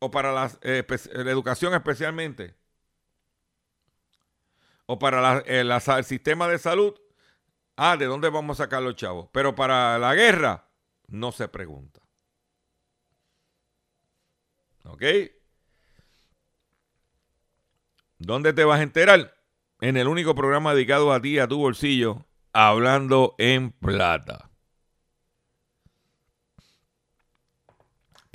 o 0.00 0.10
para 0.10 0.46
eh, 0.62 0.84
espe- 0.86 1.12
la 1.24 1.30
educación 1.30 1.74
especialmente, 1.74 2.54
o 4.86 4.98
para 4.98 5.20
la- 5.20 5.42
eh, 5.46 5.60
el 5.98 6.04
sistema 6.04 6.48
de 6.48 6.58
salud, 6.58 6.94
ah, 7.76 7.96
¿de 7.98 8.06
dónde 8.06 8.30
vamos 8.30 8.60
a 8.60 8.64
sacar 8.64 8.82
los 8.82 8.96
chavos? 8.96 9.28
Pero 9.32 9.54
para 9.54 9.98
la 9.98 10.14
guerra, 10.14 10.68
no 11.08 11.32
se 11.32 11.48
pregunta. 11.48 12.00
¿Ok? 14.84 15.02
¿Dónde 18.18 18.52
te 18.52 18.64
vas 18.64 18.80
a 18.80 18.82
enterar? 18.82 19.34
En 19.80 19.96
el 19.96 20.08
único 20.08 20.34
programa 20.34 20.74
dedicado 20.74 21.12
a 21.12 21.20
ti, 21.20 21.38
a 21.38 21.48
tu 21.48 21.58
bolsillo, 21.58 22.26
hablando 22.52 23.34
en 23.38 23.72
plata. 23.72 24.45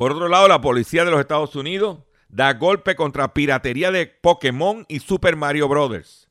Por 0.02 0.14
otro 0.14 0.30
lado, 0.30 0.48
la 0.48 0.62
policía 0.62 1.06
de 1.06 1.12
los 1.12 1.20
Estados 1.20 1.56
Unidos 1.56 2.00
da 2.28 2.54
golpe 2.54 2.96
contra 2.96 3.36
piratería 3.36 3.92
de 3.92 4.08
Pokémon 4.08 4.84
y 4.90 4.98
Super 4.98 5.36
Mario 5.36 5.68
Brothers. 5.68 6.28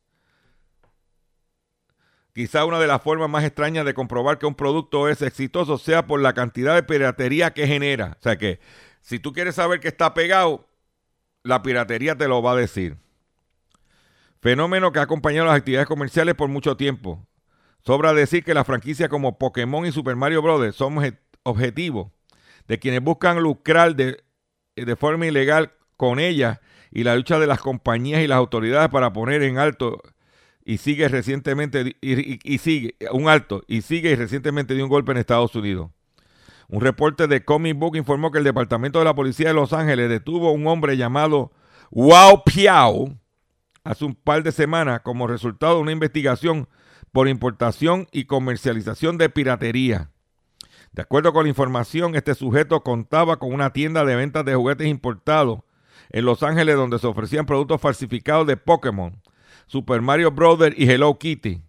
Quizá 2.35 2.65
una 2.65 2.81
de 2.81 2.89
las 2.89 3.01
formas 3.01 3.31
más 3.31 3.45
extrañas 3.45 3.85
de 3.85 3.95
comprobar 3.95 4.41
que 4.41 4.47
un 4.47 4.57
producto 4.57 5.09
es 5.09 5.23
exitoso 5.23 5.79
sea 5.79 6.09
por 6.09 6.21
la 6.21 6.33
cantidad 6.33 6.75
de 6.75 6.83
piratería 6.83 7.53
que 7.53 7.69
genera. 7.69 8.17
O 8.19 8.23
sea 8.25 8.37
que 8.37 8.59
si 9.03 9.21
tú 9.21 9.33
quieres 9.33 9.55
saber 9.55 9.79
que 9.79 9.87
está 9.87 10.15
pegado, 10.15 10.69
la 11.45 11.63
piratería 11.63 12.19
te 12.19 12.27
lo 12.27 12.43
va 12.43 12.55
a 12.55 12.57
decir. 12.57 12.97
Fenómeno 14.41 14.91
que 14.91 14.99
ha 14.99 15.03
acompañado 15.03 15.47
las 15.47 15.57
actividades 15.57 15.87
comerciales 15.87 16.35
por 16.35 16.49
mucho 16.49 16.77
tiempo. 16.77 17.25
Sobra 17.85 18.15
decir 18.15 18.43
que 18.43 18.53
las 18.53 18.67
franquicias 18.67 19.09
como 19.09 19.39
Pokémon 19.39 19.87
y 19.87 19.93
Super 19.93 20.17
Mario 20.17 20.43
Bros. 20.43 20.75
son 20.75 21.17
objetivos 21.45 22.11
de 22.69 22.79
quienes 22.79 23.03
buscan 23.03 23.43
lucrar 23.43 23.97
de, 23.97 24.23
de 24.77 24.97
forma 24.97 25.27
ilegal 25.27 25.73
con 25.97 26.19
ellas 26.19 26.61
y 26.91 27.05
la 27.05 27.17
lucha 27.17 27.39
de 27.39 27.47
las 27.47 27.61
compañías 27.61 28.23
y 28.23 28.27
las 28.27 28.39
autoridades 28.39 28.89
para 28.91 29.13
poner 29.13 29.43
en 29.43 29.59
alto 29.59 30.01
y 30.65 30.79
sigue 30.79 31.09
recientemente 31.09 31.97
y, 32.01 32.59
sigue 32.59 32.95
un 33.13 33.29
alto 33.29 33.63
y 33.67 33.83
sigue 33.83 34.15
recientemente 34.17 34.75
dio 34.75 34.85
un 34.85 34.91
golpe 34.91 35.13
en 35.13 35.19
Estados 35.19 35.55
Unidos. 35.55 35.91
Un 36.69 36.81
reporte 36.81 37.27
de 37.27 37.45
Comic 37.45 37.77
Book 37.77 37.97
informó 37.97 38.31
que 38.31 38.39
el 38.39 38.45
Departamento 38.45 39.01
de 39.01 39.05
la 39.05 39.15
Policía 39.15 39.49
de 39.49 39.55
Los 39.55 39.73
Ángeles 39.73 40.09
detuvo 40.09 40.49
a 40.49 40.53
un 40.53 40.67
hombre 40.67 40.97
llamado 40.97 41.51
Wao 41.91 42.45
Piao 42.45 43.17
hace 43.83 44.05
un 44.05 44.15
par 44.15 44.43
de 44.43 44.53
semanas 44.53 45.01
como 45.01 45.27
resultado 45.27 45.77
de 45.77 45.81
una 45.81 45.93
investigación 45.93 46.69
por 47.13 47.29
importación 47.29 48.07
y 48.13 48.25
comercialización 48.25 49.19
de 49.19 49.31
piratería. 49.31 50.11
De 50.93 51.03
acuerdo 51.03 51.33
con 51.33 51.45
la 51.45 51.49
información, 51.49 52.17
este 52.17 52.35
sujeto 52.35 52.83
contaba 52.83 53.39
con 53.39 53.53
una 53.53 53.73
tienda 53.73 54.05
de 54.05 54.17
ventas 54.17 54.45
de 54.45 54.55
juguetes 54.55 54.89
importados 54.89 55.61
en 56.11 56.25
Los 56.25 56.43
Ángeles 56.43 56.77
donde 56.77 56.99
se 56.99 57.07
ofrecían 57.07 57.47
productos 57.47 57.81
falsificados 57.81 58.47
de 58.47 58.57
Pokémon, 58.57 59.23
Super 59.67 60.01
Mario 60.01 60.33
Bros. 60.33 60.59
y 60.77 60.91
Hello 60.91 61.17
Kitty. 61.19 61.63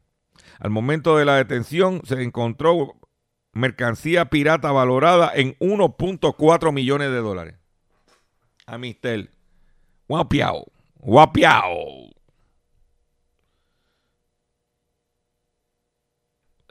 Al 0.59 0.71
momento 0.71 1.17
de 1.17 1.25
la 1.25 1.35
detención 1.35 2.01
se 2.03 2.21
encontró 2.21 2.95
mercancía 3.53 4.25
pirata 4.25 4.71
valorada 4.71 5.31
en 5.33 5.57
1.4 5.59 6.71
millones 6.71 7.11
de 7.11 7.17
dólares. 7.17 7.55
A 8.65 8.77
Mister 8.77 9.29
Guapiao. 10.07 10.65
Guapiao. 10.95 12.10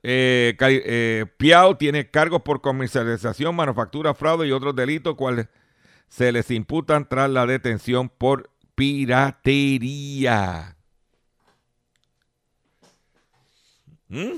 Eh, 0.02 0.56
eh, 0.60 1.26
Piao 1.36 1.76
tiene 1.76 2.10
cargos 2.10 2.42
por 2.42 2.60
comercialización, 2.60 3.54
manufactura, 3.54 4.14
fraude 4.14 4.48
y 4.48 4.52
otros 4.52 4.74
delitos, 4.74 5.14
cuales 5.14 5.48
se 6.08 6.32
les 6.32 6.50
imputan 6.50 7.08
tras 7.08 7.30
la 7.30 7.46
detención 7.46 8.08
por 8.08 8.50
piratería. 8.74 10.76
¿Mm? 14.08 14.36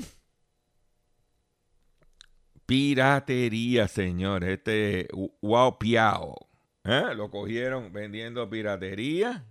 Piratería, 2.65 3.87
señor. 3.87 4.43
Este 4.43 5.07
Wow 5.41 5.77
Piao. 5.79 6.35
¿eh? 6.83 7.13
Lo 7.15 7.29
cogieron 7.29 7.91
vendiendo 7.91 8.49
piratería. 8.49 9.45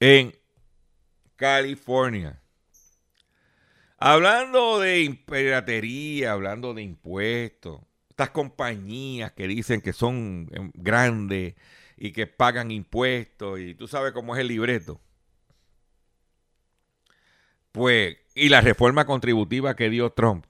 En 0.00 0.32
California. 1.36 2.40
Hablando 3.98 4.80
de 4.80 5.18
piratería, 5.26 6.32
hablando 6.32 6.74
de 6.74 6.82
impuestos, 6.82 7.80
estas 8.10 8.30
compañías 8.30 9.32
que 9.32 9.46
dicen 9.46 9.80
que 9.80 9.92
son 9.92 10.48
em, 10.52 10.70
grandes 10.74 11.54
y 11.96 12.12
que 12.12 12.26
pagan 12.26 12.70
impuestos, 12.70 13.60
y 13.60 13.74
tú 13.74 13.88
sabes 13.88 14.12
cómo 14.12 14.34
es 14.34 14.40
el 14.40 14.48
libreto. 14.48 15.00
Pues, 17.72 18.16
y 18.34 18.48
la 18.48 18.60
reforma 18.60 19.04
contributiva 19.06 19.76
que 19.76 19.90
dio 19.90 20.10
Trump. 20.10 20.46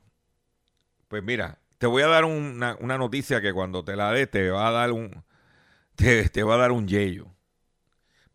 Pues 1.08 1.22
mira, 1.22 1.58
te 1.78 1.86
voy 1.86 2.02
a 2.02 2.08
dar 2.08 2.24
una, 2.24 2.76
noticia 2.80 3.40
que 3.40 3.52
cuando 3.52 3.84
te 3.84 3.96
la 3.96 4.12
dé 4.12 4.26
te 4.26 4.50
va 4.50 4.68
a 4.68 4.70
dar 4.72 4.92
un, 4.92 5.24
te, 5.96 6.28
te 6.28 6.42
va 6.42 6.54
a 6.54 6.58
dar 6.58 6.72
un 6.72 6.88
yello. 6.88 7.35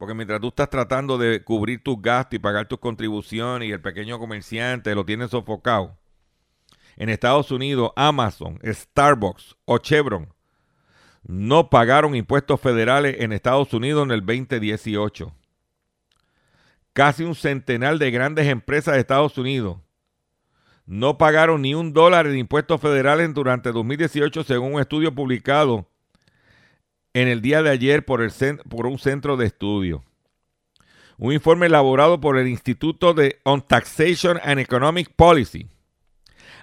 Porque 0.02 0.16
mientras 0.16 0.42
tú 0.42 0.48
estás 0.48 0.68
tratando 0.68 1.20
de 1.20 1.44
cubrir 1.44 1.84
tus 1.84 2.02
gastos 2.02 2.34
y 2.34 2.40
pagar 2.40 2.68
tus 2.68 2.80
contribuciones 2.80 3.70
y 3.70 3.72
el 3.72 3.82
pequeño 3.82 4.18
comerciante 4.18 4.96
lo 4.96 5.06
tiene 5.06 5.28
sofocado, 5.28 5.96
en 6.96 7.10
Estados 7.10 7.52
Unidos 7.52 7.92
Amazon, 7.96 8.60
Starbucks 8.66 9.58
o 9.66 9.78
Chevron 9.78 10.34
no 11.22 11.70
pagaron 11.70 12.16
impuestos 12.16 12.60
federales 12.60 13.18
en 13.20 13.32
Estados 13.32 13.76
Unidos 13.76 14.06
en 14.06 14.10
el 14.10 14.26
2018 14.26 15.36
casi 16.94 17.24
un 17.24 17.36
centenar 17.36 18.00
de 18.00 18.10
grandes 18.10 18.48
empresas 18.48 18.96
de 18.96 19.02
Estados 19.02 19.38
Unidos 19.38 19.78
no 20.88 21.20
pagaron 21.20 21.62
ni 21.62 21.76
un 21.76 21.94
dólar 21.94 22.26
en 22.26 22.40
impuestos 22.40 22.82
federales 22.82 23.32
durante 23.36 23.72
2018 23.72 24.46
según 24.46 24.74
un 24.74 24.82
estudio 24.82 25.14
publicado 25.14 25.90
en 27.13 27.28
el 27.28 27.41
día 27.41 27.62
de 27.62 27.69
ayer 27.69 28.06
por, 28.06 28.21
un 28.21 29.00
centro 29.00 29.38
de 29.38 29.45
estudio. 29.45 30.04
Un 31.17 31.34
informe 31.34 31.67
elaborado 31.67 32.19
por 32.19 32.38
el 32.38 32.47
Instituto 32.47 33.13
de 33.13 33.39
On 33.43 33.62
Taxation 33.62 34.39
and 34.43 34.60
Economic 34.60 35.12
Policy 35.15 35.67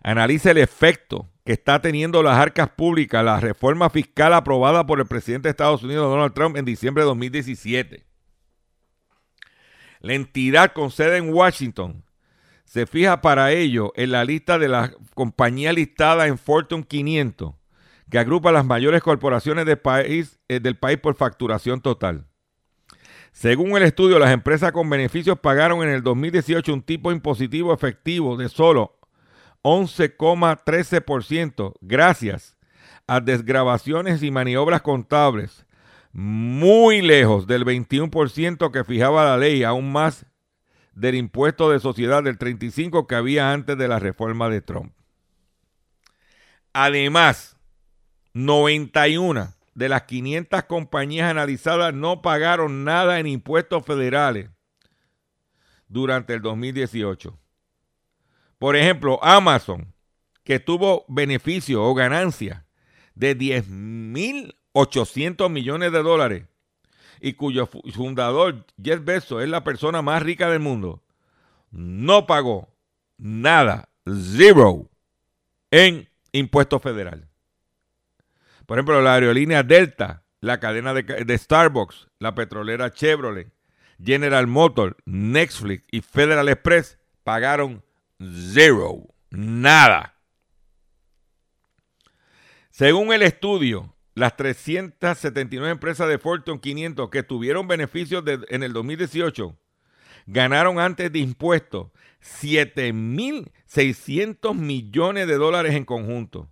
analiza 0.02 0.50
el 0.50 0.58
efecto 0.58 1.28
que 1.44 1.52
está 1.52 1.80
teniendo 1.80 2.22
las 2.22 2.36
arcas 2.36 2.68
públicas 2.70 3.24
la 3.24 3.40
reforma 3.40 3.90
fiscal 3.90 4.32
aprobada 4.34 4.86
por 4.86 5.00
el 5.00 5.06
presidente 5.06 5.48
de 5.48 5.50
Estados 5.50 5.82
Unidos 5.82 6.10
Donald 6.10 6.34
Trump 6.34 6.56
en 6.56 6.64
diciembre 6.64 7.02
de 7.02 7.08
2017. 7.08 8.04
La 10.00 10.14
entidad 10.14 10.72
con 10.72 10.90
sede 10.90 11.16
en 11.16 11.32
Washington 11.32 12.04
se 12.64 12.86
fija 12.86 13.20
para 13.20 13.52
ello 13.52 13.92
en 13.96 14.12
la 14.12 14.24
lista 14.24 14.58
de 14.58 14.68
las 14.68 14.92
compañías 15.14 15.74
listadas 15.74 16.28
en 16.28 16.38
Fortune 16.38 16.84
500, 16.84 17.54
que 18.10 18.18
agrupa 18.18 18.52
las 18.52 18.64
mayores 18.64 19.02
corporaciones 19.02 19.66
del 19.66 19.78
país, 19.78 20.38
eh, 20.48 20.60
del 20.60 20.76
país 20.76 20.98
por 20.98 21.14
facturación 21.14 21.80
total. 21.80 22.26
Según 23.32 23.76
el 23.76 23.82
estudio, 23.82 24.18
las 24.18 24.32
empresas 24.32 24.72
con 24.72 24.90
beneficios 24.90 25.38
pagaron 25.38 25.82
en 25.82 25.90
el 25.90 26.02
2018 26.02 26.72
un 26.72 26.82
tipo 26.82 27.12
impositivo 27.12 27.74
efectivo 27.74 28.36
de 28.36 28.48
solo 28.48 28.98
11,13% 29.62 31.74
gracias 31.80 32.56
a 33.06 33.20
desgrabaciones 33.20 34.22
y 34.22 34.30
maniobras 34.30 34.82
contables 34.82 35.66
muy 36.12 37.02
lejos 37.02 37.46
del 37.46 37.64
21% 37.64 38.70
que 38.70 38.84
fijaba 38.84 39.24
la 39.24 39.36
ley, 39.36 39.62
aún 39.62 39.92
más 39.92 40.26
del 40.94 41.14
impuesto 41.14 41.70
de 41.70 41.80
sociedad 41.80 42.22
del 42.22 42.38
35% 42.38 43.06
que 43.06 43.14
había 43.14 43.52
antes 43.52 43.76
de 43.78 43.88
la 43.88 43.98
reforma 43.98 44.48
de 44.48 44.62
Trump. 44.62 44.94
Además, 46.72 47.57
91 48.32 49.54
de 49.74 49.88
las 49.88 50.02
500 50.02 50.64
compañías 50.64 51.30
analizadas 51.30 51.94
no 51.94 52.22
pagaron 52.22 52.84
nada 52.84 53.20
en 53.20 53.26
impuestos 53.26 53.84
federales 53.84 54.50
durante 55.88 56.34
el 56.34 56.42
2018. 56.42 57.38
Por 58.58 58.76
ejemplo, 58.76 59.22
Amazon, 59.22 59.94
que 60.42 60.58
tuvo 60.58 61.04
beneficio 61.08 61.84
o 61.84 61.94
ganancia 61.94 62.66
de 63.14 63.34
10 63.34 63.68
mil 63.68 64.56
800 64.72 65.50
millones 65.50 65.92
de 65.92 66.02
dólares 66.02 66.44
y 67.20 67.34
cuyo 67.34 67.66
fundador, 67.66 68.66
Jeff 68.82 69.04
Bezos, 69.04 69.42
es 69.42 69.48
la 69.48 69.64
persona 69.64 70.02
más 70.02 70.22
rica 70.22 70.48
del 70.50 70.60
mundo, 70.60 71.02
no 71.70 72.26
pagó 72.26 72.68
nada, 73.16 73.88
zero, 74.06 74.88
en 75.70 76.08
impuestos 76.32 76.82
federales. 76.82 77.27
Por 78.68 78.76
ejemplo, 78.76 79.00
la 79.00 79.14
aerolínea 79.14 79.62
Delta, 79.62 80.24
la 80.42 80.60
cadena 80.60 80.92
de, 80.92 81.38
Starbucks, 81.38 82.08
la 82.18 82.34
petrolera 82.34 82.92
Chevrolet, 82.92 83.50
General 83.98 84.46
Motors, 84.46 84.94
Netflix 85.06 85.84
y 85.90 86.02
Federal 86.02 86.50
Express 86.50 86.98
pagaron 87.24 87.82
zero, 88.20 89.06
nada. 89.30 90.18
Según 92.68 93.14
el 93.14 93.22
estudio, 93.22 93.96
las 94.14 94.36
379 94.36 95.72
empresas 95.72 96.06
de 96.06 96.18
Fortune 96.18 96.60
500 96.60 97.08
que 97.08 97.22
tuvieron 97.22 97.68
beneficios 97.68 98.22
en 98.50 98.62
el 98.62 98.74
2018 98.74 99.56
ganaron 100.26 100.78
antes 100.78 101.10
de 101.10 101.20
impuestos 101.20 101.88
7.600 102.20 104.54
millones 104.54 105.26
de 105.26 105.36
dólares 105.36 105.74
en 105.74 105.86
conjunto. 105.86 106.50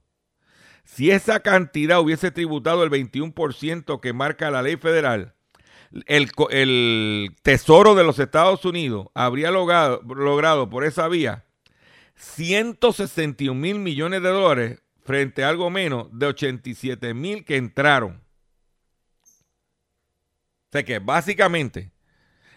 Si 0.87 1.11
esa 1.11 1.40
cantidad 1.40 2.01
hubiese 2.01 2.31
tributado 2.31 2.85
el 2.85 2.90
21% 2.90 4.01
que 4.01 4.12
marca 4.12 4.53
la 4.53 4.62
ley 4.62 4.77
federal, 4.77 5.35
el, 6.07 7.35
Tesoro 7.42 7.94
de 7.96 8.05
los 8.05 8.18
Estados 8.20 8.64
Unidos 8.64 9.09
habría 9.12 9.51
logrado, 9.51 10.01
logrado 10.03 10.70
por 10.70 10.85
esa 10.85 11.09
vía 11.09 11.44
161 12.14 13.61
mil 13.61 13.81
millones 13.81 14.22
de 14.22 14.29
dólares 14.29 14.83
frente 15.05 15.44
a 15.44 15.49
algo 15.49 15.70
menos 15.70 16.07
de 16.12 16.27
87 16.27 17.14
mil 17.14 17.44
que 17.44 17.57
entraron. 17.57 18.22
O 19.25 20.72
sea 20.72 20.85
que 20.85 21.01
básicamente 21.01 21.90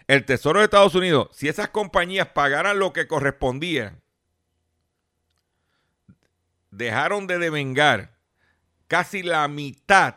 el 0.06 0.24
Tesoro 0.24 0.60
de 0.60 0.64
Estados 0.64 0.94
Unidos, 0.94 1.28
si 1.32 1.48
esas 1.48 1.68
compañías 1.68 2.28
pagaran 2.28 2.78
lo 2.78 2.92
que 2.92 3.08
correspondía, 3.08 3.98
dejaron 6.70 7.26
de 7.26 7.38
devengar 7.38 8.19
casi 8.90 9.22
la 9.22 9.46
mitad 9.46 10.16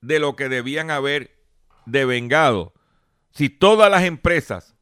de 0.00 0.20
lo 0.20 0.34
que 0.34 0.48
debían 0.48 0.90
haber 0.90 1.38
devengado. 1.84 2.72
Si 3.30 3.50
todas 3.50 3.90
las 3.90 4.04
empresas 4.04 4.74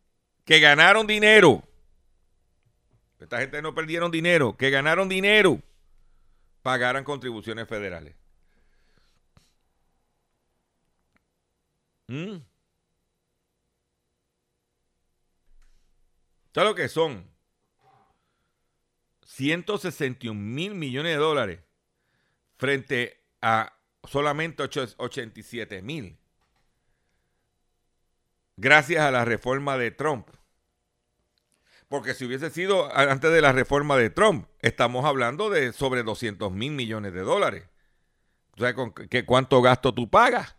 que 0.44 0.60
ganaron 0.60 1.08
dinero, 1.08 1.64
esta 3.18 3.40
gente 3.40 3.60
no 3.60 3.74
perdieron 3.74 4.12
dinero, 4.12 4.56
que 4.56 4.70
ganaron 4.70 5.08
dinero, 5.08 5.60
pagaran 6.62 7.02
contribuciones 7.02 7.66
federales. 7.66 8.14
¿Mm? 12.06 12.36
¿Sabes 16.54 16.70
lo 16.70 16.74
que 16.76 16.88
son? 16.88 17.28
161 19.24 20.40
mil 20.40 20.76
millones 20.76 21.12
de 21.14 21.18
dólares 21.18 21.67
frente 22.58 23.24
a 23.40 23.72
solamente 24.04 24.62
87 24.62 25.82
mil. 25.82 26.18
Gracias 28.56 29.00
a 29.02 29.10
la 29.10 29.24
reforma 29.24 29.78
de 29.78 29.90
Trump. 29.92 30.28
Porque 31.88 32.12
si 32.12 32.26
hubiese 32.26 32.50
sido 32.50 32.94
antes 32.94 33.32
de 33.32 33.40
la 33.40 33.52
reforma 33.52 33.96
de 33.96 34.10
Trump, 34.10 34.46
estamos 34.60 35.06
hablando 35.06 35.48
de 35.48 35.72
sobre 35.72 36.02
200 36.02 36.52
mil 36.52 36.72
millones 36.72 37.14
de 37.14 37.20
dólares. 37.20 37.64
Sea, 38.58 38.74
¿con 38.74 38.92
qué, 38.92 39.24
¿cuánto 39.24 39.62
gasto 39.62 39.94
tú 39.94 40.10
pagas? 40.10 40.56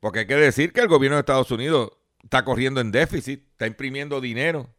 Porque 0.00 0.20
hay 0.20 0.26
que 0.26 0.36
decir 0.36 0.72
que 0.72 0.80
el 0.80 0.88
gobierno 0.88 1.16
de 1.16 1.20
Estados 1.20 1.50
Unidos 1.50 1.92
está 2.22 2.44
corriendo 2.44 2.80
en 2.80 2.92
déficit, 2.92 3.44
está 3.50 3.66
imprimiendo 3.66 4.20
dinero. 4.20 4.72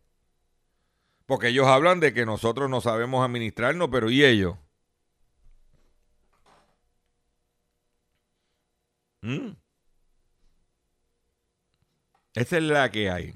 Porque 1.26 1.50
ellos 1.50 1.67
hablan 1.67 2.00
de 2.00 2.13
que 2.13 2.26
nosotros 2.26 2.69
no 2.69 2.82
sabemos 2.82 3.24
administrarnos, 3.24 3.89
pero 3.91 4.10
¿y 4.10 4.24
ellos? 4.24 4.56
¿Mm? 9.23 9.55
Esa 12.36 12.57
es 12.57 12.63
la 12.63 12.91
que 12.91 13.09
hay. 13.09 13.33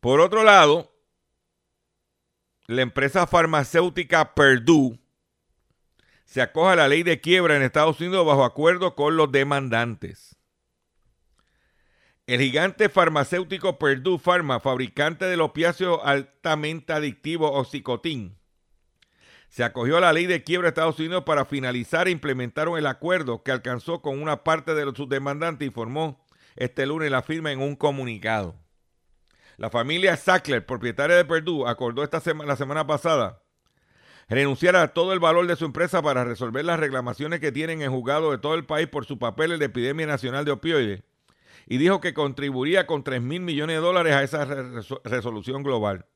Por 0.00 0.20
otro 0.20 0.42
lado, 0.42 0.90
la 2.66 2.80
empresa 2.82 3.26
farmacéutica 3.26 4.34
Purdue 4.34 4.98
se 6.24 6.40
acoge 6.40 6.72
a 6.72 6.76
la 6.76 6.88
ley 6.88 7.02
de 7.02 7.20
quiebra 7.20 7.56
en 7.56 7.62
Estados 7.62 8.00
Unidos 8.00 8.26
bajo 8.26 8.44
acuerdo 8.44 8.94
con 8.94 9.16
los 9.18 9.30
demandantes. 9.30 10.36
El 12.26 12.40
gigante 12.40 12.88
farmacéutico 12.88 13.78
Purdue 13.78 14.18
Pharma, 14.18 14.60
fabricante 14.60 15.26
del 15.26 15.42
opiáceo 15.42 16.04
altamente 16.04 16.92
adictivo 16.94 17.52
Oxicotin, 17.52 18.37
se 19.48 19.64
acogió 19.64 19.96
a 19.96 20.00
la 20.00 20.12
ley 20.12 20.26
de 20.26 20.42
quiebra 20.42 20.66
de 20.66 20.70
Estados 20.70 20.98
Unidos 20.98 21.24
para 21.24 21.44
finalizar 21.44 22.08
e 22.08 22.10
implementar 22.10 22.68
el 22.68 22.86
acuerdo 22.86 23.42
que 23.42 23.52
alcanzó 23.52 24.02
con 24.02 24.20
una 24.20 24.44
parte 24.44 24.74
de 24.74 24.92
sus 24.94 25.08
demandantes, 25.08 25.66
informó 25.66 26.24
este 26.56 26.86
lunes 26.86 27.10
la 27.10 27.22
firma 27.22 27.52
en 27.52 27.60
un 27.60 27.76
comunicado. 27.76 28.56
La 29.56 29.70
familia 29.70 30.16
Sackler, 30.16 30.64
propietaria 30.64 31.16
de 31.16 31.24
Purdue, 31.24 31.66
acordó 31.66 32.04
esta 32.04 32.20
semana, 32.20 32.48
la 32.48 32.56
semana 32.56 32.86
pasada 32.86 33.42
renunciar 34.28 34.76
a 34.76 34.92
todo 34.92 35.12
el 35.12 35.20
valor 35.20 35.46
de 35.46 35.56
su 35.56 35.64
empresa 35.64 36.02
para 36.02 36.24
resolver 36.24 36.64
las 36.64 36.78
reclamaciones 36.78 37.40
que 37.40 37.50
tienen 37.50 37.80
en 37.82 37.90
juzgado 37.90 38.30
de 38.30 38.38
todo 38.38 38.54
el 38.54 38.66
país 38.66 38.86
por 38.86 39.06
su 39.06 39.18
papel 39.18 39.52
en 39.52 39.58
la 39.58 39.64
epidemia 39.64 40.06
nacional 40.06 40.44
de 40.44 40.50
opioides 40.50 41.02
y 41.66 41.78
dijo 41.78 42.00
que 42.00 42.14
contribuiría 42.14 42.86
con 42.86 43.04
3 43.04 43.20
mil 43.20 43.40
millones 43.40 43.76
de 43.76 43.82
dólares 43.82 44.14
a 44.14 44.22
esa 44.22 44.44
resolución 45.04 45.62
global. 45.62 46.06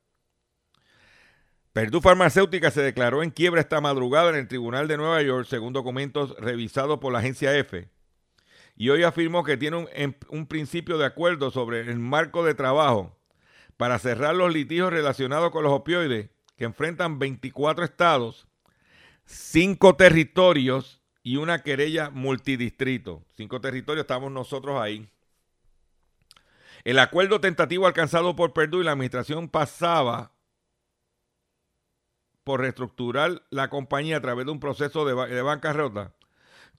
Purdue 1.73 2.01
Farmacéutica 2.01 2.69
se 2.69 2.83
declaró 2.83 3.23
en 3.23 3.31
quiebra 3.31 3.59
esta 3.59 3.81
madrugada 3.81 4.29
en 4.29 4.35
el 4.35 4.47
Tribunal 4.47 4.87
de 4.87 4.97
Nueva 4.97 5.21
York, 5.23 5.47
según 5.49 5.73
documentos 5.73 6.35
revisados 6.39 6.99
por 6.99 7.11
la 7.11 7.19
agencia 7.19 7.57
F. 7.57 7.89
Y 8.75 8.89
hoy 8.89 9.03
afirmó 9.03 9.43
que 9.43 9.57
tiene 9.57 9.77
un, 9.77 9.89
em, 9.93 10.13
un 10.29 10.45
principio 10.45 10.99
de 10.99 11.05
acuerdo 11.05 11.49
sobre 11.49 11.81
el 11.81 11.97
marco 11.97 12.45
de 12.45 12.53
trabajo 12.53 13.17
para 13.75 13.97
cerrar 13.97 14.35
los 14.35 14.53
litigios 14.53 14.93
relacionados 14.93 15.49
con 15.49 15.63
los 15.63 15.73
opioides 15.73 16.29
que 16.57 16.65
enfrentan 16.65 17.17
24 17.17 17.83
estados, 17.83 18.47
5 19.25 19.95
territorios 19.95 21.01
y 21.23 21.37
una 21.37 21.63
querella 21.63 22.09
multidistrito. 22.11 23.23
Cinco 23.35 23.61
territorios, 23.61 24.03
estamos 24.03 24.31
nosotros 24.31 24.79
ahí. 24.79 25.09
El 26.83 26.99
acuerdo 26.99 27.39
tentativo 27.39 27.87
alcanzado 27.87 28.35
por 28.35 28.53
Perdue 28.53 28.81
y 28.81 28.83
la 28.83 28.91
administración 28.91 29.47
pasaba 29.47 30.32
por 32.43 32.61
reestructurar 32.61 33.43
la 33.49 33.69
compañía 33.69 34.17
a 34.17 34.21
través 34.21 34.45
de 34.45 34.51
un 34.51 34.59
proceso 34.59 35.05
de, 35.05 35.41
bancarrota, 35.41 36.13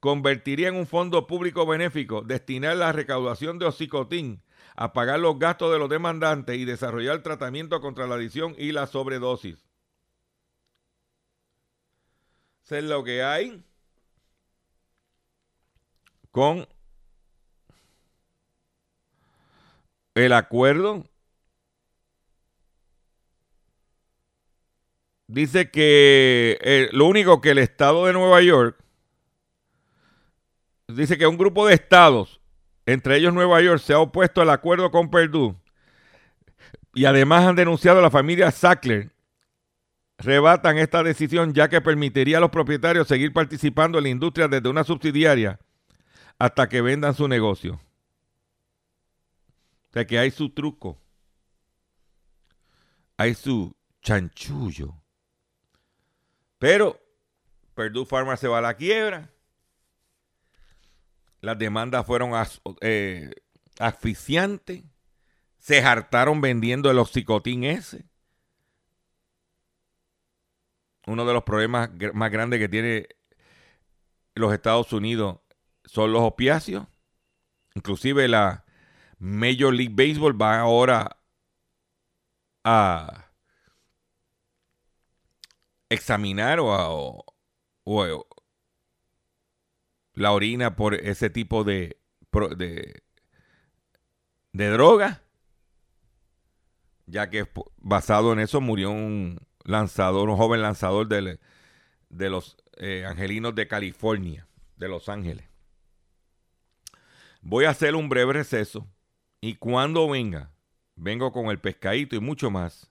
convertiría 0.00 0.68
en 0.68 0.76
un 0.76 0.86
fondo 0.86 1.26
público 1.26 1.66
benéfico, 1.66 2.22
destinar 2.22 2.76
la 2.76 2.92
recaudación 2.92 3.58
de 3.58 3.66
Ocicotín 3.66 4.42
a 4.76 4.92
pagar 4.92 5.20
los 5.20 5.38
gastos 5.38 5.72
de 5.72 5.78
los 5.78 5.88
demandantes 5.88 6.56
y 6.56 6.64
desarrollar 6.64 7.22
tratamiento 7.22 7.80
contra 7.80 8.06
la 8.06 8.16
adicción 8.16 8.54
y 8.58 8.72
la 8.72 8.86
sobredosis. 8.86 9.64
Es 12.68 12.82
lo 12.84 13.04
que 13.04 13.22
hay 13.22 13.62
con 16.30 16.66
el 20.14 20.32
acuerdo. 20.32 21.04
Dice 25.34 25.70
que 25.70 26.58
eh, 26.60 26.88
lo 26.92 27.06
único 27.06 27.40
que 27.40 27.50
el 27.50 27.58
estado 27.58 28.06
de 28.06 28.12
Nueva 28.12 28.40
York 28.40 28.78
dice 30.86 31.18
que 31.18 31.26
un 31.26 31.36
grupo 31.36 31.66
de 31.66 31.74
estados 31.74 32.40
entre 32.86 33.16
ellos 33.16 33.32
Nueva 33.32 33.60
York, 33.62 33.80
se 33.80 33.94
ha 33.94 33.98
opuesto 33.98 34.42
al 34.42 34.50
acuerdo 34.50 34.90
con 34.90 35.10
Purdue 35.10 35.56
y 36.94 37.06
además 37.06 37.46
han 37.46 37.56
denunciado 37.56 37.98
a 37.98 38.02
la 38.02 38.10
familia 38.10 38.50
Sackler. 38.50 39.10
Rebatan 40.18 40.78
esta 40.78 41.02
decisión 41.02 41.52
ya 41.52 41.68
que 41.68 41.80
permitiría 41.80 42.38
a 42.38 42.40
los 42.40 42.50
propietarios 42.50 43.08
seguir 43.08 43.32
participando 43.32 43.98
en 43.98 44.04
la 44.04 44.10
industria 44.10 44.46
desde 44.46 44.68
una 44.68 44.84
subsidiaria 44.84 45.58
hasta 46.38 46.68
que 46.68 46.82
vendan 46.82 47.14
su 47.14 47.26
negocio. 47.26 47.80
O 49.88 49.92
sea 49.92 50.06
que 50.06 50.18
hay 50.18 50.30
su 50.30 50.50
truco. 50.50 51.00
Hay 53.16 53.34
su 53.34 53.74
chanchullo. 54.02 55.03
Pero 56.64 56.98
Purdue 57.74 58.06
Pharma 58.06 58.38
se 58.38 58.48
va 58.48 58.56
a 58.56 58.62
la 58.62 58.72
quiebra. 58.72 59.30
Las 61.42 61.58
demandas 61.58 62.06
fueron 62.06 62.32
eh, 62.80 63.30
asfixiantes. 63.78 64.82
Se 65.58 65.82
hartaron 65.82 66.40
vendiendo 66.40 66.90
el 66.90 66.98
oxicotín 66.98 67.64
ese. 67.64 68.06
Uno 71.06 71.26
de 71.26 71.34
los 71.34 71.42
problemas 71.42 71.90
más 72.14 72.30
grandes 72.30 72.58
que 72.58 72.70
tiene 72.70 73.08
los 74.34 74.50
Estados 74.54 74.90
Unidos 74.94 75.40
son 75.84 76.14
los 76.14 76.22
opiáceos. 76.22 76.86
Inclusive 77.74 78.26
la 78.26 78.64
Major 79.18 79.70
League 79.74 79.92
Baseball 79.94 80.40
va 80.40 80.60
ahora 80.60 81.18
a 82.64 83.23
examinar 85.94 86.60
o, 86.60 87.24
o, 87.84 88.26
la 90.14 90.32
orina 90.32 90.76
por 90.76 90.94
ese 90.94 91.30
tipo 91.30 91.64
de, 91.64 91.98
de, 92.56 93.02
de 94.52 94.68
droga, 94.68 95.22
ya 97.06 97.30
que 97.30 97.46
basado 97.78 98.32
en 98.32 98.40
eso 98.40 98.60
murió 98.60 98.90
un 98.90 99.40
lanzador, 99.64 100.28
un 100.28 100.36
joven 100.36 100.62
lanzador 100.62 101.08
de, 101.08 101.38
de 102.08 102.30
los 102.30 102.56
eh, 102.76 103.04
Angelinos 103.06 103.54
de 103.54 103.66
California, 103.66 104.46
de 104.76 104.88
Los 104.88 105.08
Ángeles. 105.08 105.48
Voy 107.40 107.66
a 107.66 107.70
hacer 107.70 107.94
un 107.94 108.08
breve 108.08 108.32
receso 108.32 108.86
y 109.40 109.56
cuando 109.56 110.08
venga, 110.08 110.52
vengo 110.94 111.32
con 111.32 111.46
el 111.46 111.60
pescadito 111.60 112.16
y 112.16 112.20
mucho 112.20 112.50
más 112.50 112.90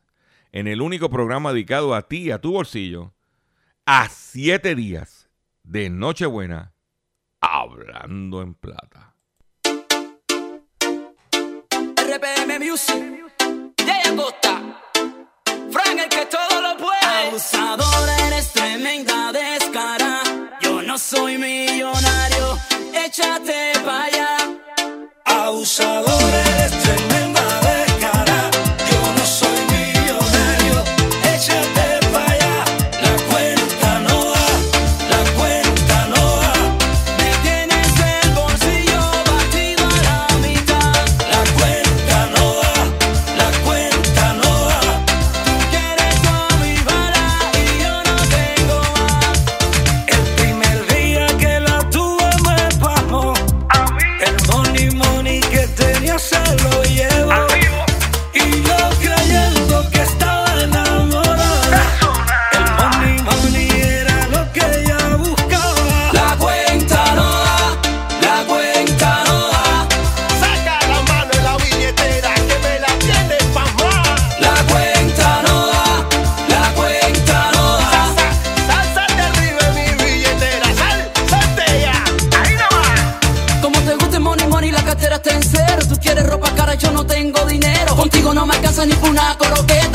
en 0.54 0.68
el 0.68 0.82
único 0.82 1.10
programa 1.10 1.52
dedicado 1.52 1.94
a 1.96 2.08
ti 2.08 2.28
y 2.28 2.32
a 2.32 2.40
tu 2.40 2.54
bolsillo 2.54 3.14
a 3.86 4.08
siete 4.08 4.76
días 4.76 5.30
de 5.64 5.90
Nochebuena 5.90 6.74
Hablando 7.42 8.42
en 8.42 8.54
plata. 8.54 9.16
RPM 11.98 12.60
Music, 12.60 13.04
Jay 13.78 14.14
Acosta, 14.14 14.80
Frank 15.72 16.00
el 16.04 16.10
que 16.10 16.26
todo 16.28 16.62
lo 16.62 16.78
puede. 16.78 17.28
Abusador, 17.28 18.10
eres 18.28 18.54
tremenda 18.54 19.34
descara. 19.34 20.22
Yo 20.62 20.82
no 20.84 20.98
soy 20.98 21.38
millonario, 21.38 22.58
échate 22.94 23.74
pa' 23.84 24.04
allá. 24.06 24.38
Abusador, 25.26 26.34
eres 26.34 26.72
tremenda 26.84 27.63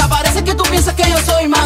Parece 0.08 0.42
que 0.42 0.54
tú 0.54 0.62
piensas 0.64 0.94
que 0.94 1.08
yo 1.08 1.18
soy 1.18 1.48
maceta. 1.48 1.57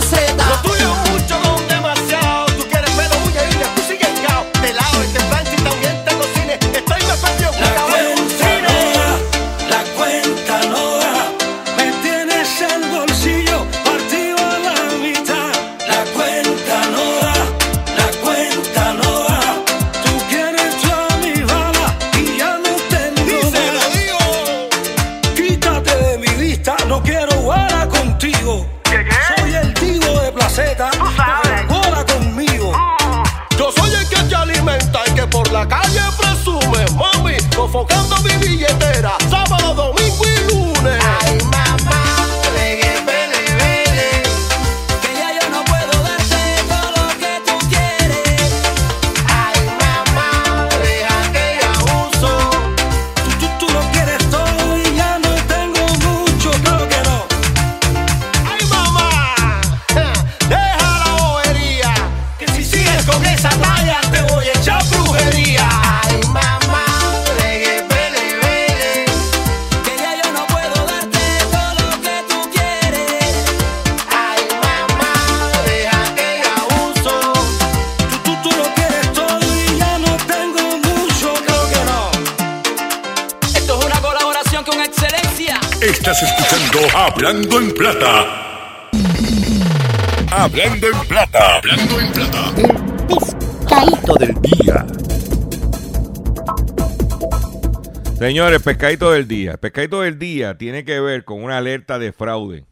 Señores, 98.33 98.63
pescadito 98.63 99.13
del 99.13 99.29
día. 99.29 99.59
Pescadito 99.59 100.01
del 100.01 100.19
día 100.19 100.57
tiene 100.57 100.87
que 100.87 100.99
ver 101.01 101.27
con 101.27 101.45
una 101.45 101.59
alerta 101.59 101.99
de 101.99 102.15
fraude 102.15 102.65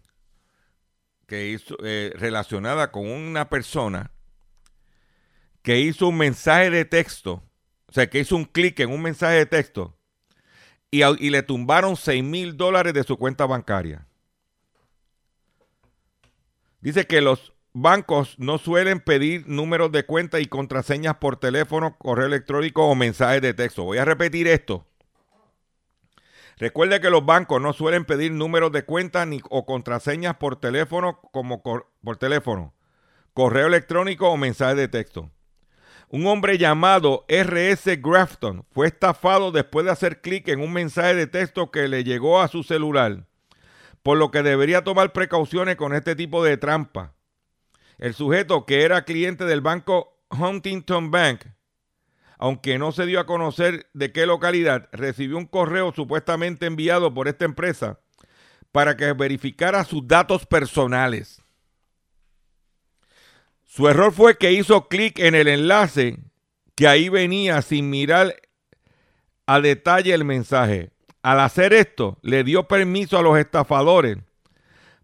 que 1.27 1.49
hizo, 1.51 1.77
eh, 1.85 2.15
relacionada 2.15 2.91
con 2.91 3.07
una 3.07 3.51
persona 3.51 4.11
que 5.61 5.79
hizo 5.81 6.09
un 6.09 6.17
mensaje 6.17 6.71
de 6.71 6.87
texto, 6.87 7.43
o 7.89 7.93
sea, 7.93 8.09
que 8.09 8.21
hizo 8.21 8.37
un 8.37 8.47
clic 8.47 8.81
en 8.81 8.91
un 8.91 9.03
mensaje 9.03 9.35
de 9.35 9.45
texto 9.45 9.99
y, 10.91 11.03
y 11.05 11.29
le 11.29 11.43
tumbaron 11.43 11.95
6 11.95 12.25
mil 12.25 12.57
dólares 12.57 12.95
de 12.95 13.05
su 13.05 13.19
cuenta 13.19 13.45
bancaria. 13.45 14.07
Dice 16.81 17.07
que 17.07 17.21
los 17.21 17.53
bancos 17.75 18.35
no 18.39 18.57
suelen 18.57 19.01
pedir 19.01 19.47
números 19.47 19.93
de 19.93 20.07
cuenta 20.07 20.41
y 20.41 20.47
contraseñas 20.47 21.17
por 21.17 21.37
teléfono, 21.37 21.99
correo 21.99 22.29
electrónico 22.29 22.87
o 22.87 22.95
mensajes 22.95 23.43
de 23.43 23.53
texto. 23.53 23.85
Voy 23.85 23.99
a 23.99 24.07
repetir 24.07 24.49
esto. 24.49 24.87
Recuerde 26.61 27.01
que 27.01 27.09
los 27.09 27.25
bancos 27.25 27.59
no 27.63 27.73
suelen 27.73 28.05
pedir 28.05 28.33
números 28.33 28.71
de 28.71 28.85
cuenta 28.85 29.25
ni 29.25 29.41
o 29.49 29.65
contraseñas 29.65 30.37
por 30.37 30.57
teléfono 30.61 31.19
como 31.33 31.63
por 31.63 32.17
teléfono, 32.19 32.75
correo 33.33 33.67
electrónico 33.67 34.29
o 34.29 34.37
mensaje 34.37 34.75
de 34.75 34.87
texto. 34.87 35.31
Un 36.11 36.27
hombre 36.27 36.59
llamado 36.59 37.25
RS 37.31 38.03
Grafton 38.03 38.67
fue 38.73 38.89
estafado 38.89 39.53
después 39.53 39.87
de 39.87 39.93
hacer 39.93 40.21
clic 40.21 40.49
en 40.49 40.61
un 40.61 40.75
mensaje 40.75 41.15
de 41.15 41.27
texto 41.27 41.71
que 41.71 41.89
le 41.89 42.05
llegó 42.05 42.43
a 42.43 42.49
su 42.49 42.63
celular, 42.63 43.27
por 44.03 44.19
lo 44.19 44.31
que 44.31 44.43
debería 44.43 44.85
tomar 44.85 45.15
precauciones 45.15 45.77
con 45.77 45.95
este 45.95 46.15
tipo 46.15 46.45
de 46.45 46.59
trampa. 46.59 47.15
El 47.97 48.13
sujeto, 48.13 48.67
que 48.67 48.83
era 48.83 49.07
cliente 49.07 49.47
del 49.47 49.63
banco 49.63 50.21
Huntington 50.29 51.11
Bank, 51.11 51.41
aunque 52.41 52.79
no 52.79 52.91
se 52.91 53.05
dio 53.05 53.21
a 53.21 53.27
conocer 53.27 53.91
de 53.93 54.13
qué 54.13 54.25
localidad, 54.25 54.89
recibió 54.93 55.37
un 55.37 55.45
correo 55.45 55.93
supuestamente 55.95 56.65
enviado 56.65 57.13
por 57.13 57.29
esta 57.29 57.45
empresa 57.45 58.01
para 58.73 58.97
que 58.97 59.13
verificara 59.13 59.85
sus 59.85 60.09
datos 60.09 60.47
personales. 60.47 61.43
Su 63.67 63.89
error 63.89 64.11
fue 64.11 64.39
que 64.39 64.53
hizo 64.53 64.89
clic 64.89 65.19
en 65.19 65.35
el 65.35 65.49
enlace 65.49 66.19
que 66.77 66.89
ahí 66.89 67.11
venía 67.11 67.61
sin 67.61 67.91
mirar 67.91 68.35
a 69.45 69.61
detalle 69.61 70.15
el 70.15 70.25
mensaje. 70.25 70.93
Al 71.23 71.41
hacer 71.41 71.75
esto, 71.75 72.19
le 72.23 72.43
dio 72.43 72.67
permiso 72.67 73.19
a 73.19 73.23
los 73.23 73.39
estafadores 73.39 74.17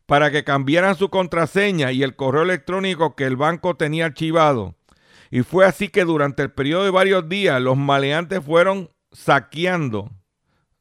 para 0.07 0.31
que 0.31 0.43
cambiaran 0.43 0.97
su 0.97 1.11
contraseña 1.11 1.93
y 1.93 2.03
el 2.03 2.17
correo 2.17 2.45
electrónico 2.45 3.15
que 3.15 3.25
el 3.25 3.37
banco 3.37 3.77
tenía 3.77 4.07
archivado. 4.07 4.76
Y 5.31 5.43
fue 5.43 5.67
así 5.67 5.89
que 5.89 6.05
durante 6.05 6.43
el 6.43 6.53
periodo 6.53 6.85
de 6.85 6.91
varios 6.91 7.29
días 7.29 7.61
los 7.61 7.77
maleantes 7.77 8.45
fueron 8.45 8.91
saqueando 9.13 10.11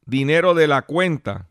dinero 0.04 0.54
de 0.54 0.68
la 0.68 0.82
cuenta 0.82 1.48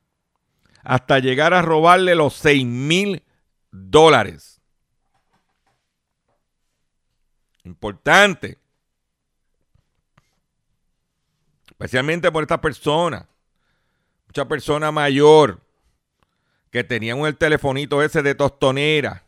hasta 0.84 1.20
llegar 1.20 1.54
a 1.54 1.62
robarle 1.62 2.16
los 2.16 2.36
6 2.36 2.66
mil 2.66 3.24
dólares. 3.72 4.62
Importante. 7.64 8.60
Especialmente 11.68 12.32
por 12.32 12.44
esta 12.44 12.62
persona. 12.62 13.28
Mucha 14.28 14.48
persona 14.48 14.92
mayor 14.92 15.62
que 16.72 16.84
tenían 16.84 17.20
el 17.20 17.38
telefonito 17.38 18.02
ese 18.04 18.22
de 18.22 18.36
tostonera. 18.36 19.25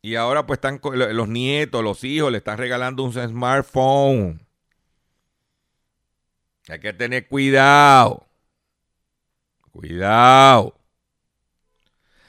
Y 0.00 0.14
ahora 0.14 0.46
pues 0.46 0.58
están 0.58 0.80
los 0.82 1.28
nietos, 1.28 1.82
los 1.82 2.04
hijos 2.04 2.30
le 2.30 2.38
están 2.38 2.58
regalando 2.58 3.02
un 3.02 3.12
smartphone. 3.12 4.40
Hay 6.68 6.80
que 6.80 6.92
tener 6.92 7.26
cuidado. 7.26 8.26
Cuidado. 9.72 10.78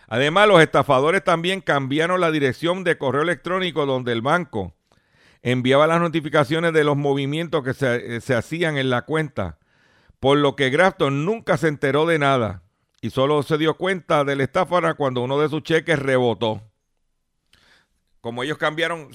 Además, 0.07 0.47
los 0.47 0.61
estafadores 0.61 1.23
también 1.23 1.61
cambiaron 1.61 2.19
la 2.19 2.31
dirección 2.31 2.83
de 2.83 2.97
correo 2.97 3.21
electrónico 3.21 3.85
donde 3.85 4.11
el 4.11 4.21
banco 4.21 4.73
enviaba 5.41 5.87
las 5.87 6.01
notificaciones 6.01 6.73
de 6.73 6.83
los 6.83 6.97
movimientos 6.97 7.63
que 7.63 7.73
se, 7.73 8.15
eh, 8.15 8.21
se 8.21 8.35
hacían 8.35 8.77
en 8.77 8.89
la 8.89 9.03
cuenta, 9.03 9.59
por 10.19 10.37
lo 10.37 10.55
que 10.55 10.69
Grafton 10.69 11.25
nunca 11.25 11.57
se 11.57 11.67
enteró 11.67 12.05
de 12.05 12.19
nada 12.19 12.63
y 13.01 13.11
solo 13.11 13.43
se 13.43 13.57
dio 13.57 13.77
cuenta 13.77 14.23
de 14.23 14.35
la 14.35 14.43
estafa 14.43 14.93
cuando 14.95 15.21
uno 15.21 15.39
de 15.39 15.49
sus 15.49 15.63
cheques 15.63 15.99
rebotó. 15.99 16.68
Como 18.21 18.43
ellos 18.43 18.57
cambiaron, 18.57 19.09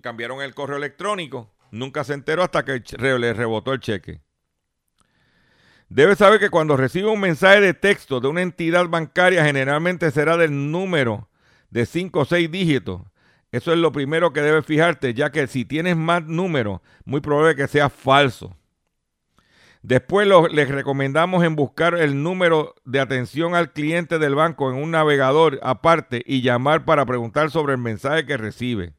cambiaron 0.00 0.42
el 0.42 0.54
correo 0.54 0.76
electrónico, 0.76 1.52
nunca 1.70 2.04
se 2.04 2.14
enteró 2.14 2.42
hasta 2.42 2.64
que 2.64 2.82
le 2.98 3.32
rebotó 3.32 3.72
el 3.72 3.80
cheque. 3.80 4.20
Debe 5.88 6.16
saber 6.16 6.38
que 6.38 6.50
cuando 6.50 6.76
recibe 6.76 7.08
un 7.08 7.20
mensaje 7.20 7.60
de 7.60 7.72
texto 7.72 8.20
de 8.20 8.28
una 8.28 8.42
entidad 8.42 8.86
bancaria, 8.88 9.44
generalmente 9.44 10.10
será 10.10 10.36
del 10.36 10.70
número 10.70 11.30
de 11.70 11.86
5 11.86 12.20
o 12.20 12.24
6 12.26 12.50
dígitos. 12.50 13.00
Eso 13.50 13.72
es 13.72 13.78
lo 13.78 13.92
primero 13.92 14.34
que 14.34 14.42
debes 14.42 14.66
fijarte, 14.66 15.14
ya 15.14 15.32
que 15.32 15.46
si 15.46 15.64
tienes 15.64 15.96
más 15.96 16.24
números, 16.24 16.82
muy 17.06 17.22
probable 17.22 17.56
que 17.56 17.66
sea 17.66 17.88
falso. 17.88 18.57
Después 19.82 20.28
les 20.52 20.68
recomendamos 20.68 21.44
en 21.44 21.54
buscar 21.54 21.94
el 21.94 22.22
número 22.22 22.74
de 22.84 23.00
atención 23.00 23.54
al 23.54 23.72
cliente 23.72 24.18
del 24.18 24.34
banco 24.34 24.70
en 24.70 24.76
un 24.76 24.90
navegador 24.90 25.60
aparte 25.62 26.22
y 26.26 26.42
llamar 26.42 26.84
para 26.84 27.06
preguntar 27.06 27.50
sobre 27.50 27.74
el 27.74 27.78
mensaje 27.78 28.26
que 28.26 28.36
recibe. 28.36 28.94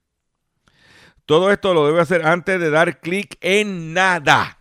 Todo 1.26 1.52
esto 1.52 1.74
lo 1.74 1.86
debe 1.86 2.02
hacer 2.02 2.26
antes 2.26 2.60
de 2.60 2.70
dar 2.70 3.02
clic 3.02 3.38
en 3.42 3.94
nada. 3.94 4.58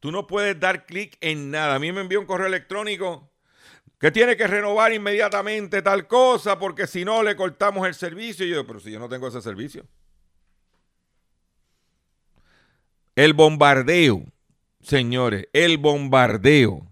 Tú 0.00 0.12
no 0.12 0.26
puedes 0.26 0.58
dar 0.60 0.86
clic 0.86 1.16
en 1.20 1.50
nada. 1.50 1.74
A 1.74 1.78
mí 1.78 1.90
me 1.92 2.02
envió 2.02 2.20
un 2.20 2.26
correo 2.26 2.46
electrónico 2.46 3.32
que 3.98 4.10
tiene 4.10 4.36
que 4.36 4.46
renovar 4.46 4.92
inmediatamente 4.92 5.82
tal 5.82 6.06
cosa 6.06 6.58
porque 6.58 6.86
si 6.86 7.04
no 7.04 7.22
le 7.22 7.36
cortamos 7.36 7.86
el 7.86 7.94
servicio. 7.94 8.46
Y 8.46 8.50
yo, 8.50 8.66
pero 8.66 8.80
si 8.80 8.92
yo 8.92 8.98
no 8.98 9.08
tengo 9.08 9.28
ese 9.28 9.42
servicio. 9.42 9.86
El 13.20 13.34
bombardeo, 13.34 14.24
señores, 14.80 15.46
el 15.52 15.76
bombardeo 15.76 16.90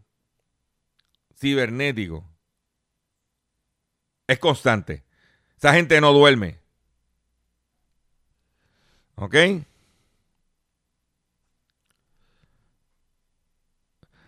cibernético 1.34 2.22
es 4.26 4.38
constante. 4.38 5.04
Esa 5.56 5.72
gente 5.72 5.98
no 6.02 6.12
duerme. 6.12 6.60
¿Ok? 9.14 9.36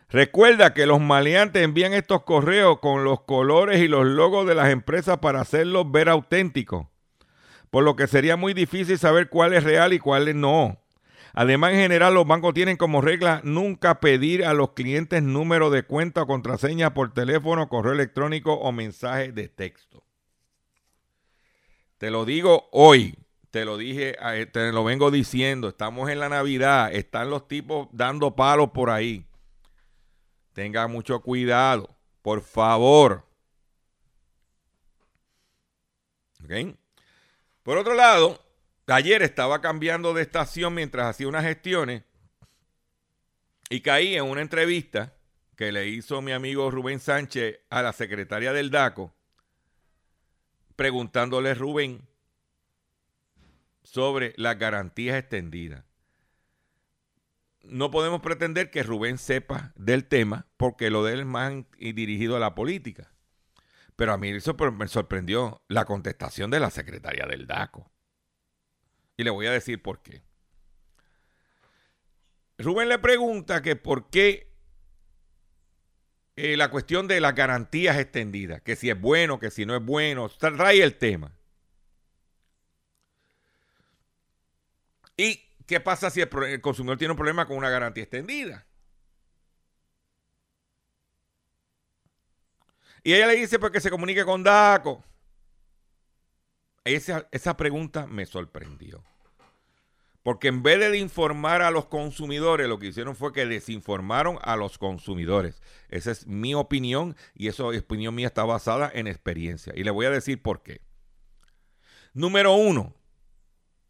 Recuerda 0.08 0.72
que 0.72 0.86
los 0.86 1.02
maleantes 1.02 1.62
envían 1.62 1.92
estos 1.92 2.22
correos 2.22 2.78
con 2.80 3.04
los 3.04 3.24
colores 3.24 3.78
y 3.78 3.88
los 3.88 4.06
logos 4.06 4.46
de 4.46 4.54
las 4.54 4.70
empresas 4.70 5.18
para 5.18 5.42
hacerlos 5.42 5.92
ver 5.92 6.08
auténticos, 6.08 6.86
por 7.68 7.84
lo 7.84 7.94
que 7.94 8.06
sería 8.06 8.36
muy 8.38 8.54
difícil 8.54 8.98
saber 8.98 9.28
cuál 9.28 9.52
es 9.52 9.64
real 9.64 9.92
y 9.92 9.98
cuál 9.98 10.40
no. 10.40 10.80
Además, 11.32 11.72
en 11.72 11.80
general, 11.80 12.14
los 12.14 12.26
bancos 12.26 12.54
tienen 12.54 12.76
como 12.76 13.00
regla 13.00 13.40
nunca 13.44 14.00
pedir 14.00 14.44
a 14.44 14.54
los 14.54 14.72
clientes 14.72 15.22
número 15.22 15.70
de 15.70 15.84
cuenta 15.84 16.22
o 16.22 16.26
contraseña 16.26 16.94
por 16.94 17.12
teléfono, 17.12 17.68
correo 17.68 17.92
electrónico 17.92 18.54
o 18.54 18.72
mensaje 18.72 19.32
de 19.32 19.48
texto. 19.48 20.02
Te 21.98 22.10
lo 22.10 22.24
digo 22.24 22.68
hoy, 22.72 23.14
te 23.50 23.64
lo 23.64 23.76
dije, 23.76 24.16
te 24.52 24.72
lo 24.72 24.84
vengo 24.84 25.10
diciendo, 25.10 25.68
estamos 25.68 26.08
en 26.08 26.18
la 26.18 26.28
Navidad, 26.28 26.92
están 26.94 27.30
los 27.30 27.46
tipos 27.46 27.88
dando 27.92 28.34
palos 28.34 28.70
por 28.70 28.90
ahí. 28.90 29.26
Tenga 30.52 30.88
mucho 30.88 31.20
cuidado, 31.20 31.96
por 32.22 32.42
favor. 32.42 33.26
¿Ok? 36.44 36.76
Por 37.62 37.78
otro 37.78 37.94
lado, 37.94 38.40
ayer 38.92 39.22
estaba 39.22 39.60
cambiando 39.60 40.14
de 40.14 40.22
estación 40.22 40.74
mientras 40.74 41.06
hacía 41.06 41.28
unas 41.28 41.44
gestiones 41.44 42.02
y 43.68 43.82
caí 43.82 44.16
en 44.16 44.24
una 44.24 44.40
entrevista 44.40 45.14
que 45.56 45.72
le 45.72 45.88
hizo 45.88 46.22
mi 46.22 46.32
amigo 46.32 46.70
Rubén 46.70 47.00
Sánchez 47.00 47.60
a 47.68 47.82
la 47.82 47.92
secretaria 47.92 48.52
del 48.52 48.70
DACO, 48.70 49.14
preguntándole 50.74 51.54
Rubén 51.54 52.08
sobre 53.82 54.32
las 54.36 54.58
garantías 54.58 55.18
extendidas. 55.18 55.84
No 57.62 57.90
podemos 57.90 58.22
pretender 58.22 58.70
que 58.70 58.82
Rubén 58.82 59.18
sepa 59.18 59.72
del 59.76 60.06
tema 60.06 60.46
porque 60.56 60.90
lo 60.90 61.04
de 61.04 61.12
él 61.12 61.20
es 61.20 61.26
más 61.26 61.52
dirigido 61.78 62.36
a 62.36 62.40
la 62.40 62.54
política. 62.54 63.12
Pero 63.96 64.14
a 64.14 64.16
mí 64.16 64.30
eso 64.30 64.54
me 64.72 64.88
sorprendió 64.88 65.62
la 65.68 65.84
contestación 65.84 66.50
de 66.50 66.60
la 66.60 66.70
secretaria 66.70 67.26
del 67.26 67.46
DACO. 67.46 67.90
Y 69.20 69.22
le 69.22 69.28
voy 69.28 69.46
a 69.46 69.52
decir 69.52 69.82
por 69.82 70.00
qué. 70.00 70.22
Rubén 72.56 72.88
le 72.88 72.98
pregunta 72.98 73.60
que 73.60 73.76
por 73.76 74.08
qué 74.08 74.50
eh, 76.36 76.56
la 76.56 76.70
cuestión 76.70 77.06
de 77.06 77.20
las 77.20 77.34
garantías 77.34 77.98
extendidas, 77.98 78.62
que 78.62 78.76
si 78.76 78.88
es 78.88 78.98
bueno, 78.98 79.38
que 79.38 79.50
si 79.50 79.66
no 79.66 79.76
es 79.76 79.84
bueno, 79.84 80.30
trae 80.30 80.82
el 80.82 80.96
tema. 80.96 81.36
¿Y 85.18 85.36
qué 85.66 85.80
pasa 85.80 86.08
si 86.08 86.22
el, 86.22 86.62
consumidor 86.62 86.96
tiene 86.96 87.12
un 87.12 87.18
problema 87.18 87.44
con 87.44 87.58
una 87.58 87.68
garantía 87.68 88.04
extendida? 88.04 88.64
Y 93.02 93.12
ella 93.12 93.26
le 93.26 93.36
dice 93.36 93.58
pues 93.58 93.70
que 93.70 93.82
se 93.82 93.90
comunique 93.90 94.24
con 94.24 94.42
DACO. 94.42 95.04
Esa 96.84 97.56
pregunta 97.58 98.06
me 98.06 98.24
sorprendió. 98.24 99.04
Porque 100.22 100.48
en 100.48 100.62
vez 100.62 100.78
de 100.78 100.98
informar 100.98 101.62
a 101.62 101.70
los 101.70 101.86
consumidores, 101.86 102.68
lo 102.68 102.78
que 102.78 102.88
hicieron 102.88 103.16
fue 103.16 103.32
que 103.32 103.46
desinformaron 103.46 104.38
a 104.42 104.56
los 104.56 104.76
consumidores. 104.76 105.62
Esa 105.88 106.10
es 106.10 106.26
mi 106.26 106.54
opinión 106.54 107.16
y 107.34 107.48
esa 107.48 107.64
opinión 107.64 108.14
mía 108.14 108.26
está 108.26 108.44
basada 108.44 108.90
en 108.92 109.06
experiencia. 109.06 109.72
Y 109.74 109.82
le 109.82 109.90
voy 109.90 110.06
a 110.06 110.10
decir 110.10 110.42
por 110.42 110.62
qué. 110.62 110.82
Número 112.12 112.52
uno, 112.54 112.94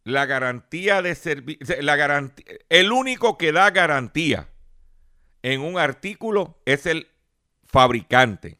la 0.04 0.26
garantía 0.26 1.02
de 1.02 1.14
servicio, 1.16 1.76
el 2.68 2.92
único 2.92 3.36
que 3.36 3.50
da 3.50 3.70
garantía 3.70 4.48
en 5.42 5.62
un 5.62 5.78
artículo 5.78 6.60
es 6.64 6.86
el 6.86 7.08
fabricante. 7.64 8.58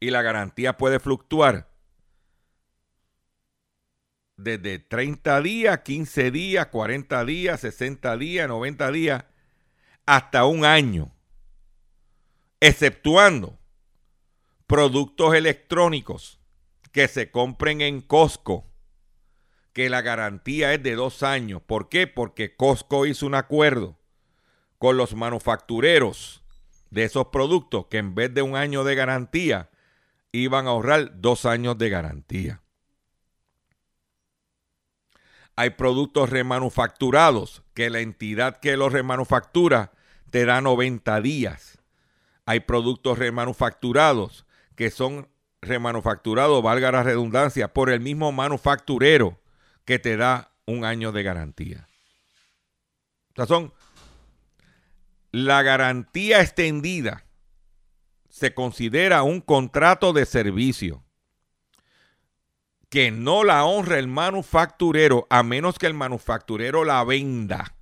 Y 0.00 0.10
la 0.10 0.22
garantía 0.22 0.76
puede 0.76 0.98
fluctuar 0.98 1.67
desde 4.38 4.78
30 4.78 5.42
días, 5.42 5.80
15 5.80 6.30
días, 6.30 6.66
40 6.68 7.24
días, 7.24 7.60
60 7.60 8.16
días, 8.16 8.48
90 8.48 8.92
días, 8.92 9.24
hasta 10.06 10.46
un 10.46 10.64
año, 10.64 11.12
exceptuando 12.60 13.58
productos 14.66 15.34
electrónicos 15.34 16.40
que 16.92 17.08
se 17.08 17.30
compren 17.30 17.80
en 17.80 18.00
Costco, 18.00 18.64
que 19.72 19.90
la 19.90 20.02
garantía 20.02 20.72
es 20.72 20.82
de 20.82 20.94
dos 20.94 21.22
años. 21.22 21.60
¿Por 21.60 21.88
qué? 21.88 22.06
Porque 22.06 22.56
Costco 22.56 23.06
hizo 23.06 23.26
un 23.26 23.34
acuerdo 23.34 23.98
con 24.78 24.96
los 24.96 25.14
manufactureros 25.14 26.44
de 26.90 27.04
esos 27.04 27.26
productos 27.26 27.86
que 27.86 27.98
en 27.98 28.14
vez 28.14 28.32
de 28.32 28.42
un 28.42 28.56
año 28.56 28.84
de 28.84 28.94
garantía, 28.94 29.68
iban 30.32 30.66
a 30.66 30.70
ahorrar 30.70 31.20
dos 31.20 31.44
años 31.44 31.76
de 31.76 31.90
garantía. 31.90 32.62
Hay 35.58 35.70
productos 35.70 36.30
remanufacturados 36.30 37.64
que 37.74 37.90
la 37.90 37.98
entidad 37.98 38.60
que 38.60 38.76
los 38.76 38.92
remanufactura 38.92 39.90
te 40.30 40.44
da 40.44 40.60
90 40.60 41.20
días. 41.20 41.80
Hay 42.46 42.60
productos 42.60 43.18
remanufacturados 43.18 44.46
que 44.76 44.92
son 44.92 45.26
remanufacturados, 45.60 46.62
valga 46.62 46.92
la 46.92 47.02
redundancia, 47.02 47.74
por 47.74 47.90
el 47.90 47.98
mismo 47.98 48.30
manufacturero 48.30 49.40
que 49.84 49.98
te 49.98 50.16
da 50.16 50.52
un 50.64 50.84
año 50.84 51.10
de 51.10 51.24
garantía. 51.24 51.88
Son 53.48 53.72
la 55.32 55.64
garantía 55.64 56.40
extendida 56.40 57.24
se 58.28 58.54
considera 58.54 59.24
un 59.24 59.40
contrato 59.40 60.12
de 60.12 60.24
servicio 60.24 61.02
que 62.88 63.10
no 63.10 63.44
la 63.44 63.64
honra 63.64 63.98
el 63.98 64.08
manufacturero 64.08 65.26
a 65.30 65.42
menos 65.42 65.78
que 65.78 65.86
el 65.86 65.94
manufacturero 65.94 66.84
la 66.84 67.04
venda. 67.04 67.74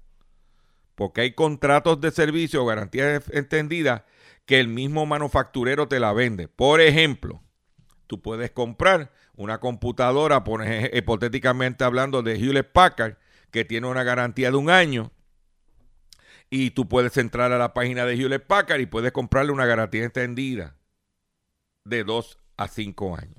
Porque 0.95 1.21
hay 1.23 1.33
contratos 1.35 2.01
de 2.01 2.11
servicio 2.11 2.63
o 2.63 2.67
garantías 2.67 3.29
extendidas 3.31 4.03
que 4.47 4.61
el 4.61 4.69
mismo 4.69 5.07
manufacturero 5.07 5.89
te 5.89 6.01
la 6.01 6.13
vende. 6.13 6.49
Por 6.49 6.81
ejemplo, 6.81 7.43
tú 8.07 8.23
puedes 8.23 8.51
comprar 8.53 9.13
una 9.37 9.61
computadora, 9.61 10.45
por 10.45 10.65
hipotéticamente 10.93 11.85
hablando 11.85 12.23
de 12.23 12.37
Hewlett 12.37 12.73
Packard, 12.73 13.17
que 13.51 13.65
tiene 13.65 13.87
una 13.89 14.03
garantía 14.05 14.51
de 14.51 14.57
un 14.57 14.71
año, 14.71 15.13
Y 16.51 16.71
tú 16.71 16.89
puedes 16.89 17.17
entrar 17.17 17.53
a 17.53 17.59
la 17.59 17.75
página 17.75 18.05
de 18.07 18.15
Hewlett 18.15 18.47
Packard 18.47 18.81
y 18.81 18.87
puedes 18.87 19.13
comprarle 19.13 19.53
una 19.53 19.67
garantía 19.67 20.05
extendida 20.05 20.77
de 21.85 22.05
2 22.05 22.39
a 22.57 22.69
5 22.69 23.17
años. 23.17 23.36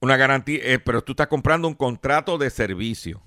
Una 0.00 0.16
garantía, 0.16 0.60
eh, 0.62 0.78
pero 0.78 1.02
tú 1.02 1.12
estás 1.12 1.26
comprando 1.26 1.66
un 1.66 1.74
contrato 1.74 2.38
de 2.38 2.50
servicio. 2.50 3.22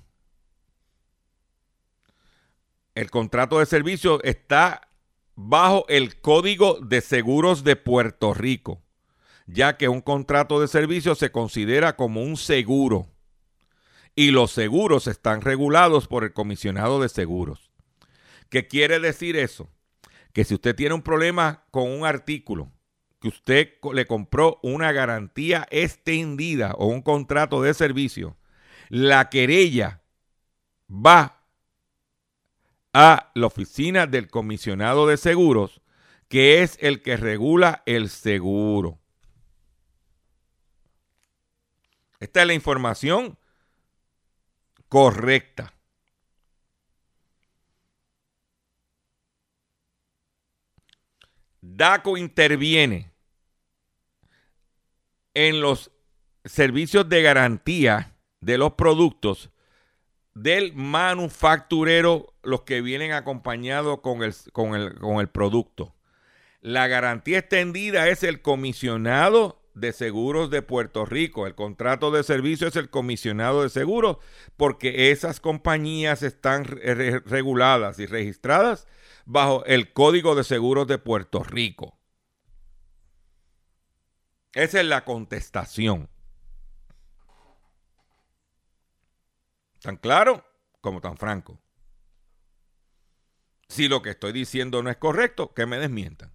El 2.94 3.10
contrato 3.10 3.58
de 3.58 3.66
servicio 3.66 4.22
está 4.22 4.88
bajo 5.34 5.86
el 5.88 6.20
Código 6.20 6.78
de 6.80 7.00
Seguros 7.00 7.64
de 7.64 7.76
Puerto 7.76 8.34
Rico, 8.34 8.82
ya 9.46 9.76
que 9.76 9.88
un 9.88 10.00
contrato 10.00 10.60
de 10.60 10.68
servicio 10.68 11.14
se 11.14 11.32
considera 11.32 11.96
como 11.96 12.22
un 12.22 12.36
seguro 12.36 13.08
y 14.14 14.30
los 14.30 14.50
seguros 14.50 15.06
están 15.06 15.40
regulados 15.40 16.06
por 16.06 16.24
el 16.24 16.32
comisionado 16.32 17.00
de 17.00 17.08
seguros. 17.08 17.70
¿Qué 18.50 18.68
quiere 18.68 19.00
decir 19.00 19.36
eso? 19.36 19.70
Que 20.34 20.44
si 20.44 20.54
usted 20.54 20.76
tiene 20.76 20.94
un 20.94 21.02
problema 21.02 21.64
con 21.70 21.90
un 21.90 22.04
artículo, 22.04 22.70
que 23.22 23.28
usted 23.28 23.74
le 23.94 24.04
compró 24.04 24.58
una 24.64 24.90
garantía 24.90 25.68
extendida 25.70 26.72
o 26.76 26.86
un 26.86 27.02
contrato 27.02 27.62
de 27.62 27.72
servicio, 27.72 28.36
la 28.88 29.30
querella 29.30 30.02
va 30.90 31.40
a 32.92 33.30
la 33.36 33.46
oficina 33.46 34.08
del 34.08 34.28
comisionado 34.28 35.06
de 35.06 35.16
seguros, 35.16 35.82
que 36.26 36.62
es 36.62 36.76
el 36.80 37.00
que 37.00 37.16
regula 37.16 37.84
el 37.86 38.08
seguro. 38.10 38.98
Esta 42.18 42.40
es 42.40 42.46
la 42.48 42.54
información 42.54 43.38
correcta. 44.88 45.74
DACO 51.60 52.16
interviene 52.16 53.11
en 55.34 55.60
los 55.60 55.90
servicios 56.44 57.08
de 57.08 57.22
garantía 57.22 58.16
de 58.40 58.58
los 58.58 58.72
productos 58.72 59.50
del 60.34 60.72
manufacturero, 60.74 62.34
los 62.42 62.62
que 62.62 62.80
vienen 62.80 63.12
acompañados 63.12 64.00
con 64.00 64.22
el, 64.22 64.34
con 64.52 64.74
el, 64.74 64.94
con 64.94 65.20
el 65.20 65.28
producto. 65.28 65.94
La 66.60 66.86
garantía 66.86 67.38
extendida 67.38 68.08
es 68.08 68.22
el 68.22 68.40
comisionado 68.40 69.60
de 69.74 69.92
seguros 69.92 70.50
de 70.50 70.62
Puerto 70.62 71.04
Rico. 71.04 71.46
El 71.46 71.54
contrato 71.54 72.10
de 72.10 72.22
servicio 72.22 72.68
es 72.68 72.76
el 72.76 72.90
comisionado 72.90 73.62
de 73.62 73.68
seguros 73.68 74.18
porque 74.56 75.10
esas 75.10 75.40
compañías 75.40 76.22
están 76.22 76.64
re- 76.64 77.20
reguladas 77.20 77.98
y 77.98 78.06
registradas 78.06 78.86
bajo 79.24 79.64
el 79.66 79.92
Código 79.92 80.34
de 80.34 80.44
Seguros 80.44 80.86
de 80.86 80.98
Puerto 80.98 81.42
Rico. 81.42 81.98
Esa 84.54 84.80
es 84.80 84.86
la 84.86 85.04
contestación. 85.04 86.08
Tan 89.80 89.96
claro 89.96 90.44
como 90.80 91.00
tan 91.00 91.16
franco. 91.16 91.58
Si 93.68 93.88
lo 93.88 94.02
que 94.02 94.10
estoy 94.10 94.32
diciendo 94.32 94.82
no 94.82 94.90
es 94.90 94.98
correcto, 94.98 95.54
que 95.54 95.64
me 95.64 95.78
desmientan. 95.78 96.32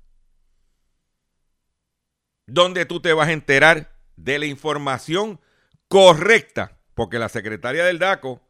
¿Dónde 2.48 2.86
tú 2.86 3.02
te 3.02 3.14
vas 3.14 3.28
a 3.28 3.34
enterar 3.34 3.96
de 4.16 4.40
la 4.40 4.46
información 4.48 5.40
correcta? 5.88 6.80
Porque 6.96 7.20
la 7.20 7.30
secretaria 7.30 7.86
del 7.86 8.00
DACO, 8.00 8.42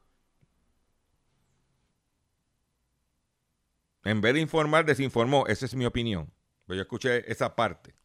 en 4.03 4.22
vez 4.22 4.36
de 4.36 4.39
informar, 4.39 4.86
desinformó. 4.86 5.47
Esa 5.47 5.65
es 5.65 5.76
mi 5.76 5.86
opinión. 5.86 6.32
Pero 6.65 6.78
yo 6.78 6.82
escuché 6.84 7.30
esa 7.30 7.55
parte. 7.55 7.97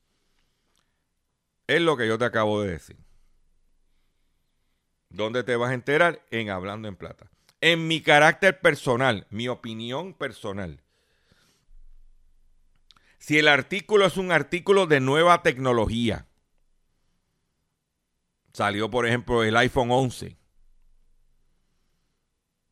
Es 1.72 1.80
lo 1.80 1.96
que 1.96 2.06
yo 2.06 2.18
te 2.18 2.26
acabo 2.26 2.60
de 2.60 2.72
decir. 2.72 2.98
¿Dónde 5.08 5.42
te 5.42 5.56
vas 5.56 5.70
a 5.70 5.74
enterar? 5.74 6.22
En 6.30 6.50
Hablando 6.50 6.86
en 6.86 6.96
Plata. 6.96 7.30
En 7.62 7.88
mi 7.88 8.02
carácter 8.02 8.60
personal, 8.60 9.26
mi 9.30 9.48
opinión 9.48 10.12
personal. 10.12 10.82
Si 13.18 13.38
el 13.38 13.48
artículo 13.48 14.04
es 14.04 14.18
un 14.18 14.32
artículo 14.32 14.86
de 14.86 15.00
nueva 15.00 15.42
tecnología, 15.42 16.26
salió 18.52 18.90
por 18.90 19.06
ejemplo 19.06 19.42
el 19.42 19.56
iPhone 19.56 19.92
11, 19.92 20.36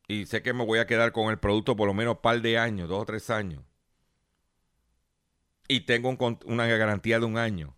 y 0.07 0.27
sé 0.27 0.43
que 0.43 0.53
me 0.53 0.63
voy 0.63 0.77
a 0.77 0.85
quedar 0.85 1.11
con 1.11 1.31
el 1.31 1.39
producto 1.39 1.75
por 1.75 1.87
lo 1.87 1.95
menos 1.95 2.17
un 2.17 2.21
par 2.21 2.39
de 2.39 2.59
años, 2.59 2.87
dos 2.87 3.01
o 3.01 3.05
tres 3.05 3.31
años, 3.31 3.63
y 5.67 5.87
tengo 5.87 6.15
una 6.45 6.67
garantía 6.67 7.17
de 7.17 7.25
un 7.25 7.39
año, 7.39 7.75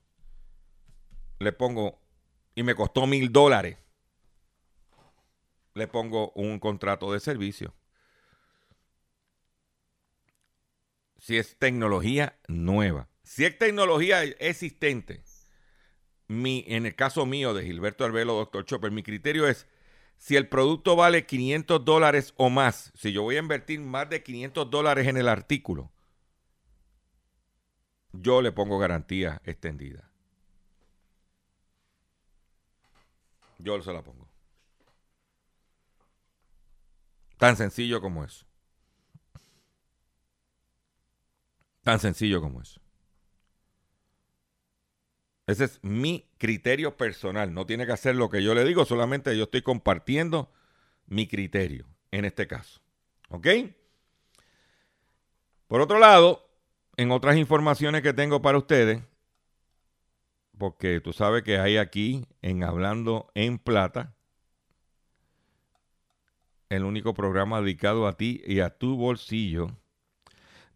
le 1.44 1.52
pongo, 1.52 2.00
y 2.56 2.64
me 2.64 2.76
costó 2.76 3.06
mil 3.06 3.32
dólares, 3.32 3.78
le 5.74 5.88
pongo 5.88 6.32
un 6.36 6.60
contrato 6.60 7.12
de 7.12 7.20
servicio. 7.20 7.74
Si 11.18 11.38
es 11.38 11.58
tecnología 11.58 12.38
nueva. 12.48 13.10
Si 13.24 13.46
es 13.46 13.58
tecnología 13.58 14.24
existente, 14.24 15.24
mi, 16.28 16.66
en 16.68 16.86
el 16.86 16.96
caso 16.96 17.26
mío 17.26 17.54
de 17.54 17.64
Gilberto 17.64 18.04
Arbelo, 18.04 18.34
Dr. 18.34 18.66
Chopper, 18.66 18.91
mi 18.91 19.04
criterio 19.04 19.48
es 19.48 19.68
si 20.18 20.36
el 20.36 20.48
producto 20.48 20.96
vale 20.96 21.26
500 21.26 21.84
dólares 21.84 22.34
o 22.38 22.50
más, 22.50 22.91
si 22.96 23.12
yo 23.12 23.24
voy 23.24 23.36
a 23.36 23.39
invertir 23.39 23.80
más 23.80 24.10
de 24.10 24.24
500 24.24 24.70
dólares 24.70 25.08
en 25.08 25.18
el 25.18 25.28
artículo, 25.28 25.91
yo 28.14 28.41
le 28.41 28.52
pongo 28.52 28.78
garantía 28.78 29.41
extendida. 29.44 30.12
Yo 33.64 33.82
se 33.82 33.93
la 33.93 34.03
pongo. 34.03 34.28
Tan 37.38 37.55
sencillo 37.55 38.01
como 38.01 38.24
eso. 38.24 38.45
Tan 41.82 41.99
sencillo 41.99 42.41
como 42.41 42.61
eso. 42.61 42.82
Ese 45.47 45.66
es 45.66 45.80
mi 45.82 46.30
criterio 46.38 46.95
personal. 46.97 47.53
No 47.53 47.66
tiene 47.66 47.86
que 47.86 47.93
hacer 47.93 48.16
lo 48.16 48.30
que 48.30 48.43
yo 48.43 48.53
le 48.53 48.64
digo, 48.64 48.86
solamente 48.86 49.38
yo 49.38 49.45
estoy 49.45 49.61
compartiendo 49.61 50.51
mi 51.07 51.28
criterio 51.28 51.88
en 52.11 52.26
este 52.26 52.47
caso. 52.47 52.82
¿Ok? 53.30 53.47
Por 55.68 55.82
otro 55.82 55.99
lado, 55.99 56.49
en 56.97 57.11
otras 57.11 57.38
informaciones 57.38 58.01
que 58.01 58.14
tengo 58.14 58.41
para 58.41 58.57
ustedes, 58.57 59.01
porque 60.58 60.99
tú 61.01 61.14
sabes 61.14 61.43
que 61.43 61.58
hay 61.58 61.78
aquí 61.78 62.26
en 62.41 62.64
Hablando 62.64 63.28
en 63.36 63.58
Plata, 63.58 64.16
el 66.70 66.84
único 66.84 67.14
programa 67.14 67.62
dedicado 67.62 68.08
a 68.08 68.18
ti 68.18 68.41
y 68.45 68.60
a 68.60 68.70
tu 68.70 68.95
bolsillo. 68.97 69.68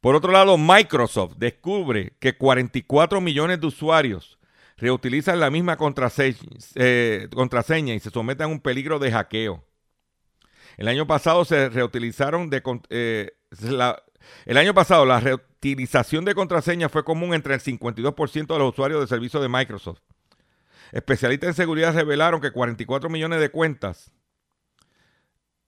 Por 0.01 0.15
otro 0.15 0.31
lado, 0.31 0.57
Microsoft 0.57 1.35
descubre 1.37 2.13
que 2.19 2.37
44 2.37 3.19
millones 3.19 3.59
de 3.59 3.67
usuarios 3.67 4.37
reutilizan 4.77 5.39
la 5.39 5.49
misma 5.49 5.75
contraseña, 5.75 6.37
eh, 6.75 7.27
contraseña 7.33 7.95
y 7.95 7.99
se 7.99 8.11
someten 8.11 8.45
a 8.45 8.47
un 8.47 8.59
peligro 8.59 8.99
de 8.99 9.11
hackeo. 9.11 9.63
El 10.77 10.87
año 10.87 11.07
pasado 11.07 11.43
se 11.45 11.69
reutilizaron 11.69 12.51
de 12.51 12.61
eh, 12.89 13.31
la- 13.61 14.03
el 14.45 14.57
año 14.57 14.73
pasado 14.73 15.05
la 15.05 15.19
reutilización 15.19 16.25
de 16.25 16.35
contraseña 16.35 16.89
fue 16.89 17.03
común 17.03 17.33
entre 17.33 17.53
el 17.53 17.61
52% 17.61 18.47
de 18.47 18.59
los 18.59 18.73
usuarios 18.73 19.01
de 19.01 19.07
servicios 19.07 19.41
de 19.41 19.49
Microsoft. 19.49 20.01
Especialistas 20.91 21.49
en 21.49 21.53
seguridad 21.55 21.93
revelaron 21.93 22.41
que 22.41 22.51
44 22.51 23.09
millones 23.09 23.39
de 23.39 23.49
cuentas 23.49 24.11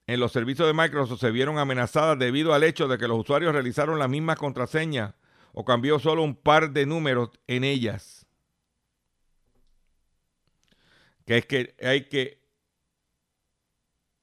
en 0.08 0.20
los 0.20 0.32
servicios 0.32 0.68
de 0.68 0.74
Microsoft 0.74 1.20
se 1.20 1.30
vieron 1.30 1.60
amenazadas 1.60 2.18
debido 2.18 2.54
al 2.54 2.64
hecho 2.64 2.88
de 2.88 2.97
que 2.97 3.08
los 3.08 3.20
usuarios 3.20 3.54
realizaron 3.54 4.00
las 4.00 4.10
mismas 4.10 4.38
contraseñas 4.38 5.14
o 5.54 5.66
cambió 5.66 6.00
solo 6.00 6.24
un 6.24 6.36
par 6.36 6.72
de 6.72 6.86
números 6.86 7.30
en 7.47 7.64
ellas. 7.64 8.26
Que 11.26 11.38
es 11.38 11.45
que 11.45 11.76
hay 11.82 12.08
que... 12.10 12.41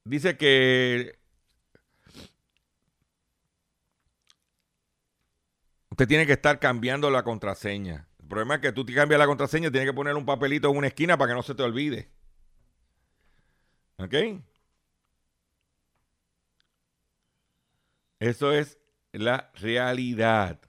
Dice 0.03 0.37
que... 0.37 1.19
Usted 5.97 6.09
tiene 6.09 6.27
que 6.27 6.33
estar 6.33 6.59
cambiando 6.59 7.09
la 7.09 7.23
contraseña. 7.23 8.07
El 8.19 8.27
problema 8.27 8.53
es 8.53 8.61
que 8.61 8.71
tú 8.71 8.85
te 8.85 8.93
cambias 8.93 9.17
la 9.17 9.25
contraseña, 9.25 9.71
tienes 9.71 9.89
que 9.89 9.95
poner 9.95 10.13
un 10.13 10.27
papelito 10.27 10.69
en 10.69 10.77
una 10.77 10.85
esquina 10.85 11.17
para 11.17 11.31
que 11.31 11.35
no 11.35 11.41
se 11.41 11.55
te 11.55 11.63
olvide. 11.63 12.11
¿Ok? 13.97 14.13
Eso 18.19 18.51
es 18.51 18.77
la 19.11 19.51
realidad. 19.55 20.61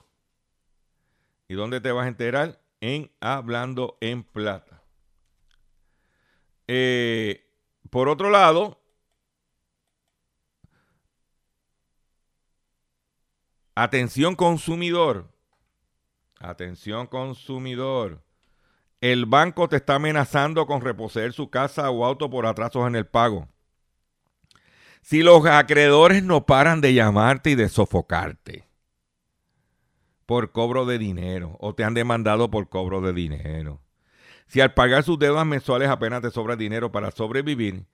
¿Y 1.46 1.52
dónde 1.52 1.82
te 1.82 1.92
vas 1.92 2.06
a 2.06 2.08
enterar? 2.08 2.62
En 2.80 3.10
Hablando 3.20 3.98
en 4.00 4.22
Plata. 4.22 4.82
Eh, 6.66 7.44
por 7.90 8.08
otro 8.08 8.30
lado, 8.30 8.77
Atención 13.80 14.34
consumidor. 14.34 15.30
Atención 16.40 17.06
consumidor. 17.06 18.24
El 19.00 19.24
banco 19.24 19.68
te 19.68 19.76
está 19.76 19.94
amenazando 19.94 20.66
con 20.66 20.80
reposeer 20.80 21.32
su 21.32 21.48
casa 21.48 21.88
o 21.88 22.04
auto 22.04 22.28
por 22.28 22.44
atrasos 22.46 22.88
en 22.88 22.96
el 22.96 23.06
pago. 23.06 23.46
Si 25.00 25.22
los 25.22 25.46
acreedores 25.46 26.24
no 26.24 26.44
paran 26.44 26.80
de 26.80 26.92
llamarte 26.92 27.50
y 27.50 27.54
de 27.54 27.68
sofocarte 27.68 28.68
por 30.26 30.50
cobro 30.50 30.84
de 30.84 30.98
dinero 30.98 31.56
o 31.60 31.76
te 31.76 31.84
han 31.84 31.94
demandado 31.94 32.50
por 32.50 32.68
cobro 32.68 33.00
de 33.00 33.12
dinero. 33.12 33.80
Si 34.48 34.60
al 34.60 34.74
pagar 34.74 35.04
sus 35.04 35.20
deudas 35.20 35.46
mensuales 35.46 35.88
apenas 35.88 36.20
te 36.20 36.32
sobra 36.32 36.56
dinero 36.56 36.90
para 36.90 37.12
sobrevivir, 37.12 37.86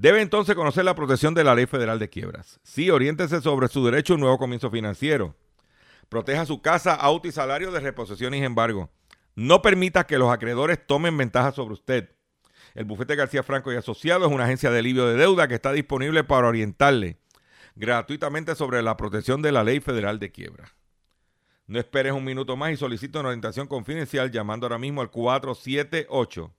debe 0.00 0.22
entonces 0.22 0.54
conocer 0.54 0.82
la 0.86 0.94
protección 0.94 1.34
de 1.34 1.44
la 1.44 1.54
Ley 1.54 1.66
Federal 1.66 1.98
de 1.98 2.08
Quiebras. 2.08 2.58
Sí, 2.62 2.88
oriéntese 2.88 3.42
sobre 3.42 3.68
su 3.68 3.84
derecho 3.84 4.14
a 4.14 4.16
un 4.16 4.22
nuevo 4.22 4.38
comienzo 4.38 4.70
financiero. 4.70 5.36
Proteja 6.08 6.46
su 6.46 6.62
casa, 6.62 6.94
auto 6.94 7.28
y 7.28 7.32
salario 7.32 7.70
de 7.70 7.80
reposición 7.80 8.32
y 8.32 8.42
embargo. 8.42 8.90
No 9.34 9.60
permita 9.60 10.06
que 10.06 10.16
los 10.16 10.32
acreedores 10.32 10.86
tomen 10.86 11.18
ventaja 11.18 11.52
sobre 11.52 11.74
usted. 11.74 12.16
El 12.74 12.86
bufete 12.86 13.14
García 13.14 13.42
Franco 13.42 13.70
y 13.72 13.76
Asociados 13.76 14.26
es 14.26 14.34
una 14.34 14.44
agencia 14.44 14.70
de 14.70 14.78
alivio 14.78 15.06
de 15.06 15.16
deuda 15.16 15.48
que 15.48 15.56
está 15.56 15.70
disponible 15.70 16.24
para 16.24 16.48
orientarle 16.48 17.18
gratuitamente 17.74 18.54
sobre 18.54 18.80
la 18.80 18.96
protección 18.96 19.42
de 19.42 19.52
la 19.52 19.64
Ley 19.64 19.80
Federal 19.80 20.18
de 20.18 20.32
Quiebra. 20.32 20.72
No 21.66 21.78
esperes 21.78 22.14
un 22.14 22.24
minuto 22.24 22.56
más 22.56 22.72
y 22.72 22.78
solicita 22.78 23.20
una 23.20 23.28
orientación 23.28 23.66
confidencial 23.66 24.30
llamando 24.30 24.64
ahora 24.64 24.78
mismo 24.78 25.02
al 25.02 25.10
478 25.10 26.54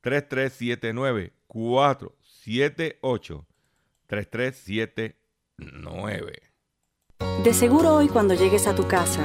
3379 0.00 1.34
478 1.46 2.21
3379. 4.06 6.32
De 7.44 7.54
seguro 7.54 7.94
hoy 7.94 8.08
cuando 8.08 8.34
llegues 8.34 8.66
a 8.66 8.74
tu 8.74 8.88
casa, 8.88 9.24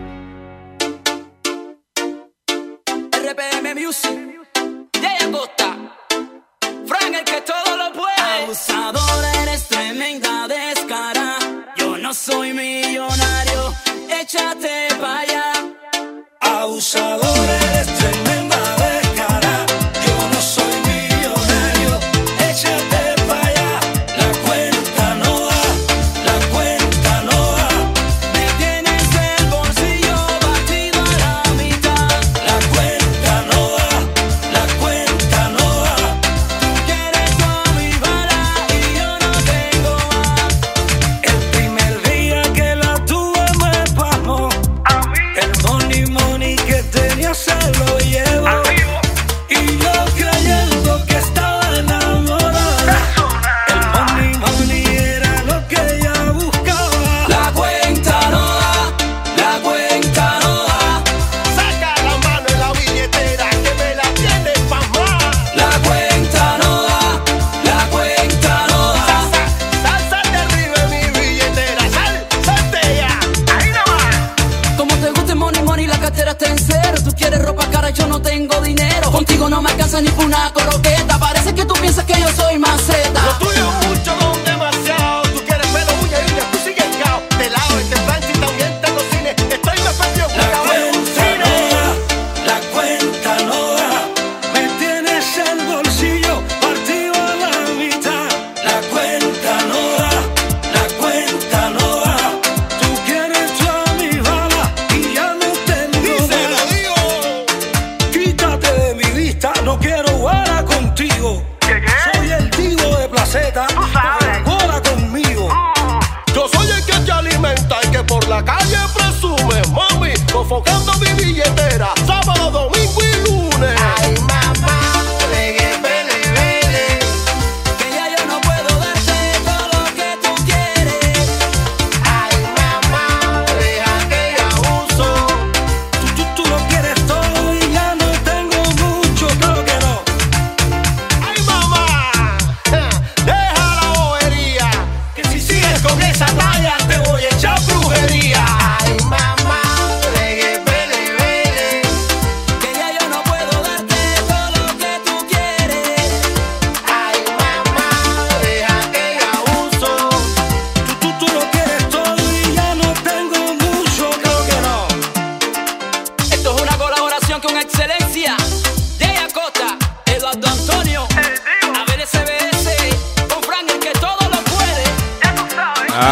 Music, 3.91 4.17
Jay 5.01 5.17
Acosta, 5.27 5.75
Frank 6.87 7.13
el 7.13 7.25
que 7.25 7.41
todo 7.41 7.75
lo 7.75 7.91
puede. 7.91 8.43
Abusador, 8.43 9.25
eres 9.41 9.67
tremenda 9.67 10.47
descara. 10.47 11.37
Yo 11.75 11.97
no 11.97 12.13
soy 12.13 12.53
millonario, 12.53 13.75
échate 14.21 14.87
pa' 15.01 15.19
allá. 15.19 15.51
Abusador, 16.39 17.49
eres 17.49 17.87
tremenda 17.99 18.50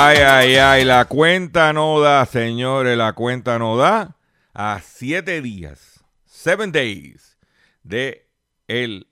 Ay, 0.01 0.19
ay, 0.19 0.55
ay, 0.55 0.85
la 0.85 1.03
cuenta 1.03 1.73
no 1.73 1.99
da, 1.99 2.25
señores, 2.25 2.97
la 2.97 3.11
cuenta 3.11 3.59
no 3.59 3.75
da 3.75 4.15
a 4.53 4.79
siete 4.81 5.41
días, 5.41 6.05
seven 6.23 6.71
days 6.71 7.37
de 7.83 8.25
el 8.69 9.07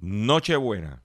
Nochebuena. 0.00 1.04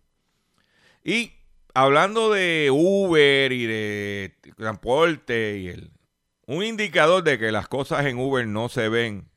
Y 1.03 1.33
hablando 1.75 2.31
de 2.31 2.69
Uber 2.73 3.51
y 3.51 3.67
de 3.67 4.35
transporte 4.57 5.59
y 5.59 5.67
el, 5.67 5.91
un 6.47 6.63
indicador 6.63 7.21
de 7.21 7.37
que 7.37 7.51
las 7.51 7.67
cosas 7.67 8.07
en 8.07 8.17
Uber 8.17 8.47
no 8.47 8.69
se 8.69 8.89
ven 8.89 9.29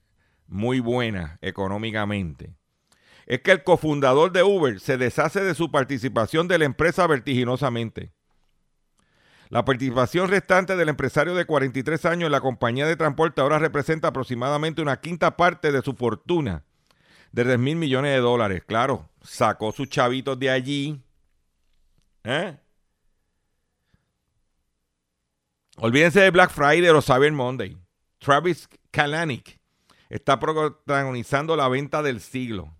muy 0.46 0.80
buenas 0.80 1.38
económicamente. 1.42 2.54
Es 3.26 3.42
que 3.42 3.50
el 3.50 3.62
cofundador 3.62 4.32
de 4.32 4.44
Uber 4.44 4.80
se 4.80 4.96
deshace 4.96 5.42
de 5.42 5.54
su 5.54 5.70
participación 5.70 6.48
de 6.48 6.56
la 6.56 6.64
empresa 6.64 7.06
vertiginosamente. 7.06 8.14
La 9.50 9.64
participación 9.64 10.28
restante 10.28 10.76
del 10.76 10.88
empresario 10.88 11.34
de 11.34 11.44
43 11.44 12.04
años 12.06 12.26
en 12.26 12.32
la 12.32 12.40
compañía 12.40 12.86
de 12.86 12.96
transporte 12.96 13.40
ahora 13.40 13.58
representa 13.58 14.08
aproximadamente 14.08 14.82
una 14.82 15.00
quinta 15.00 15.36
parte 15.36 15.70
de 15.70 15.82
su 15.82 15.94
fortuna, 15.94 16.64
de 17.32 17.44
3 17.44 17.58
mil 17.58 17.76
millones 17.76 18.12
de 18.12 18.20
dólares. 18.20 18.62
Claro, 18.66 19.08
sacó 19.22 19.72
sus 19.72 19.88
chavitos 19.88 20.38
de 20.38 20.50
allí. 20.50 21.00
¿Eh? 22.24 22.56
Olvídense 25.76 26.20
de 26.20 26.30
Black 26.30 26.50
Friday 26.50 26.88
o 26.88 27.02
Cyber 27.02 27.32
Monday. 27.32 27.76
Travis 28.18 28.68
Kalanick 28.90 29.58
está 30.08 30.38
protagonizando 30.38 31.56
la 31.56 31.68
venta 31.68 32.02
del 32.02 32.20
siglo. 32.20 32.74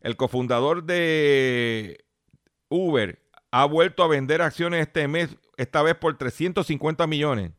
El 0.00 0.16
cofundador 0.16 0.84
de 0.84 2.04
Uber 2.68 3.20
ha 3.50 3.64
vuelto 3.64 4.02
a 4.02 4.08
vender 4.08 4.40
acciones 4.40 4.86
este 4.86 5.08
mes, 5.08 5.36
esta 5.60 5.82
vez 5.82 5.94
por 5.94 6.16
350 6.16 7.06
millones, 7.06 7.52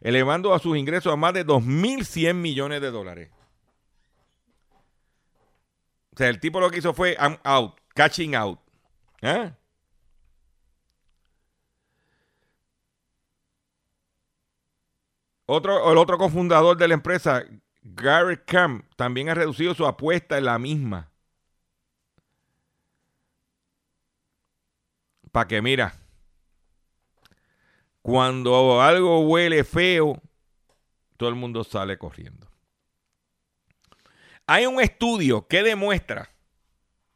elevando 0.00 0.52
a 0.54 0.58
sus 0.58 0.76
ingresos 0.76 1.12
a 1.12 1.16
más 1.16 1.32
de 1.32 1.46
2.100 1.46 2.34
millones 2.34 2.80
de 2.80 2.90
dólares. 2.90 3.30
O 6.12 6.16
sea, 6.16 6.28
el 6.28 6.40
tipo 6.40 6.58
lo 6.58 6.68
que 6.68 6.78
hizo 6.78 6.92
fue 6.92 7.16
I'm 7.20 7.38
out, 7.44 7.78
catching 7.94 8.34
out. 8.34 8.58
¿Eh? 9.22 9.52
Otro, 15.46 15.92
el 15.92 15.96
otro 15.96 16.18
cofundador 16.18 16.76
de 16.76 16.88
la 16.88 16.94
empresa, 16.94 17.44
Gary 17.82 18.38
Camp, 18.44 18.84
también 18.96 19.28
ha 19.28 19.34
reducido 19.34 19.74
su 19.74 19.86
apuesta 19.86 20.38
en 20.38 20.44
la 20.44 20.58
misma. 20.58 21.12
Para 25.30 25.46
que 25.46 25.62
mira, 25.62 25.94
cuando 28.02 28.80
algo 28.80 29.20
huele 29.20 29.64
feo, 29.64 30.20
todo 31.16 31.28
el 31.28 31.34
mundo 31.34 31.64
sale 31.64 31.98
corriendo. 31.98 32.48
Hay 34.46 34.66
un 34.66 34.80
estudio 34.80 35.46
que 35.46 35.62
demuestra, 35.62 36.30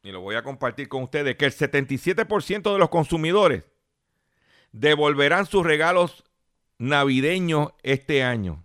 y 0.03 0.11
lo 0.11 0.21
voy 0.21 0.35
a 0.35 0.43
compartir 0.43 0.89
con 0.89 1.05
ustedes, 1.05 1.37
que 1.37 1.47
el 1.47 1.53
77% 1.53 2.73
de 2.73 2.79
los 2.79 2.91
consumidores 2.91 3.65
devolverán 4.73 5.47
sus 5.47 5.65
regalos 5.65 6.25
navideños 6.79 7.73
este 7.83 8.23
año. 8.23 8.65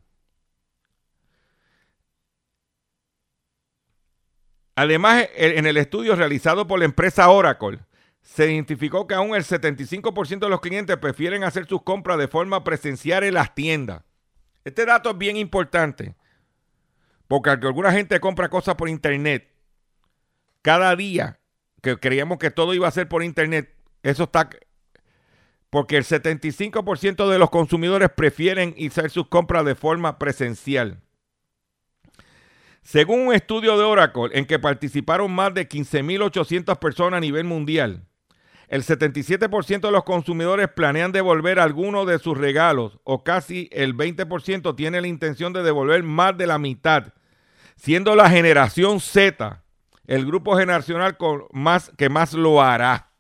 Además, 4.76 5.28
en 5.36 5.66
el 5.66 5.78
estudio 5.78 6.16
realizado 6.16 6.68
por 6.68 6.80
la 6.80 6.86
empresa 6.86 7.30
Oracle, 7.30 7.80
se 8.28 8.52
identificó 8.52 9.08
que 9.08 9.16
aún 9.16 9.36
el 9.36 9.46
75% 9.46 10.40
de 10.40 10.50
los 10.50 10.60
clientes 10.60 10.98
prefieren 10.98 11.46
hacer 11.46 11.66
sus 11.66 11.82
compras 11.84 12.18
de 12.18 12.28
forma 12.28 12.62
presencial 12.66 13.24
en 13.24 13.34
las 13.34 13.56
tiendas. 13.56 14.04
Este 14.66 14.86
dato 14.86 15.12
es 15.12 15.18
bien 15.18 15.38
importante, 15.38 16.14
porque 17.30 17.52
alguna 17.52 17.94
gente 17.94 18.20
compra 18.20 18.50
cosas 18.50 18.76
por 18.76 18.90
internet, 18.90 19.50
cada 20.62 20.94
día 20.98 21.40
que 21.82 21.98
creíamos 21.98 22.38
que 22.38 22.52
todo 22.52 22.74
iba 22.74 22.86
a 22.86 22.92
ser 22.92 23.08
por 23.08 23.24
internet, 23.24 23.74
eso 24.04 24.24
está 24.24 24.50
porque 25.70 25.96
el 25.96 26.04
75% 26.04 27.30
de 27.30 27.40
los 27.40 27.50
consumidores 27.50 28.10
prefieren 28.10 28.76
hacer 28.86 29.10
sus 29.10 29.30
compras 29.30 29.64
de 29.64 29.76
forma 29.76 30.20
presencial. 30.20 31.02
Según 32.82 33.28
un 33.28 33.34
estudio 33.34 33.78
de 33.78 33.86
Oracle 33.86 34.30
en 34.34 34.46
que 34.46 34.60
participaron 34.60 35.32
más 35.32 35.54
de 35.54 35.68
15.800 35.68 36.78
personas 36.78 37.18
a 37.20 37.22
nivel 37.22 37.46
mundial, 37.46 38.08
el 38.68 38.84
77% 38.84 39.82
de 39.82 39.92
los 39.92 40.04
consumidores 40.04 40.68
planean 40.68 41.12
devolver 41.12 41.60
alguno 41.60 42.06
de 42.06 42.20
sus 42.20 42.38
regalos 42.38 43.00
o 43.04 43.24
casi 43.24 43.70
el 43.72 43.96
20% 43.96 44.76
tiene 44.76 45.02
la 45.02 45.08
intención 45.08 45.54
de 45.54 45.64
devolver 45.64 46.04
más 46.04 46.38
de 46.38 46.48
la 46.48 46.58
mitad, 46.58 47.14
siendo 47.76 48.16
la 48.16 48.30
generación 48.30 49.00
Z 49.00 49.64
el 50.08 50.26
grupo 50.26 50.58
generacional 50.58 51.18
con 51.18 51.46
más, 51.52 51.92
que 51.98 52.10
más 52.10 52.34
lo 52.34 52.62
hará. 52.62 53.12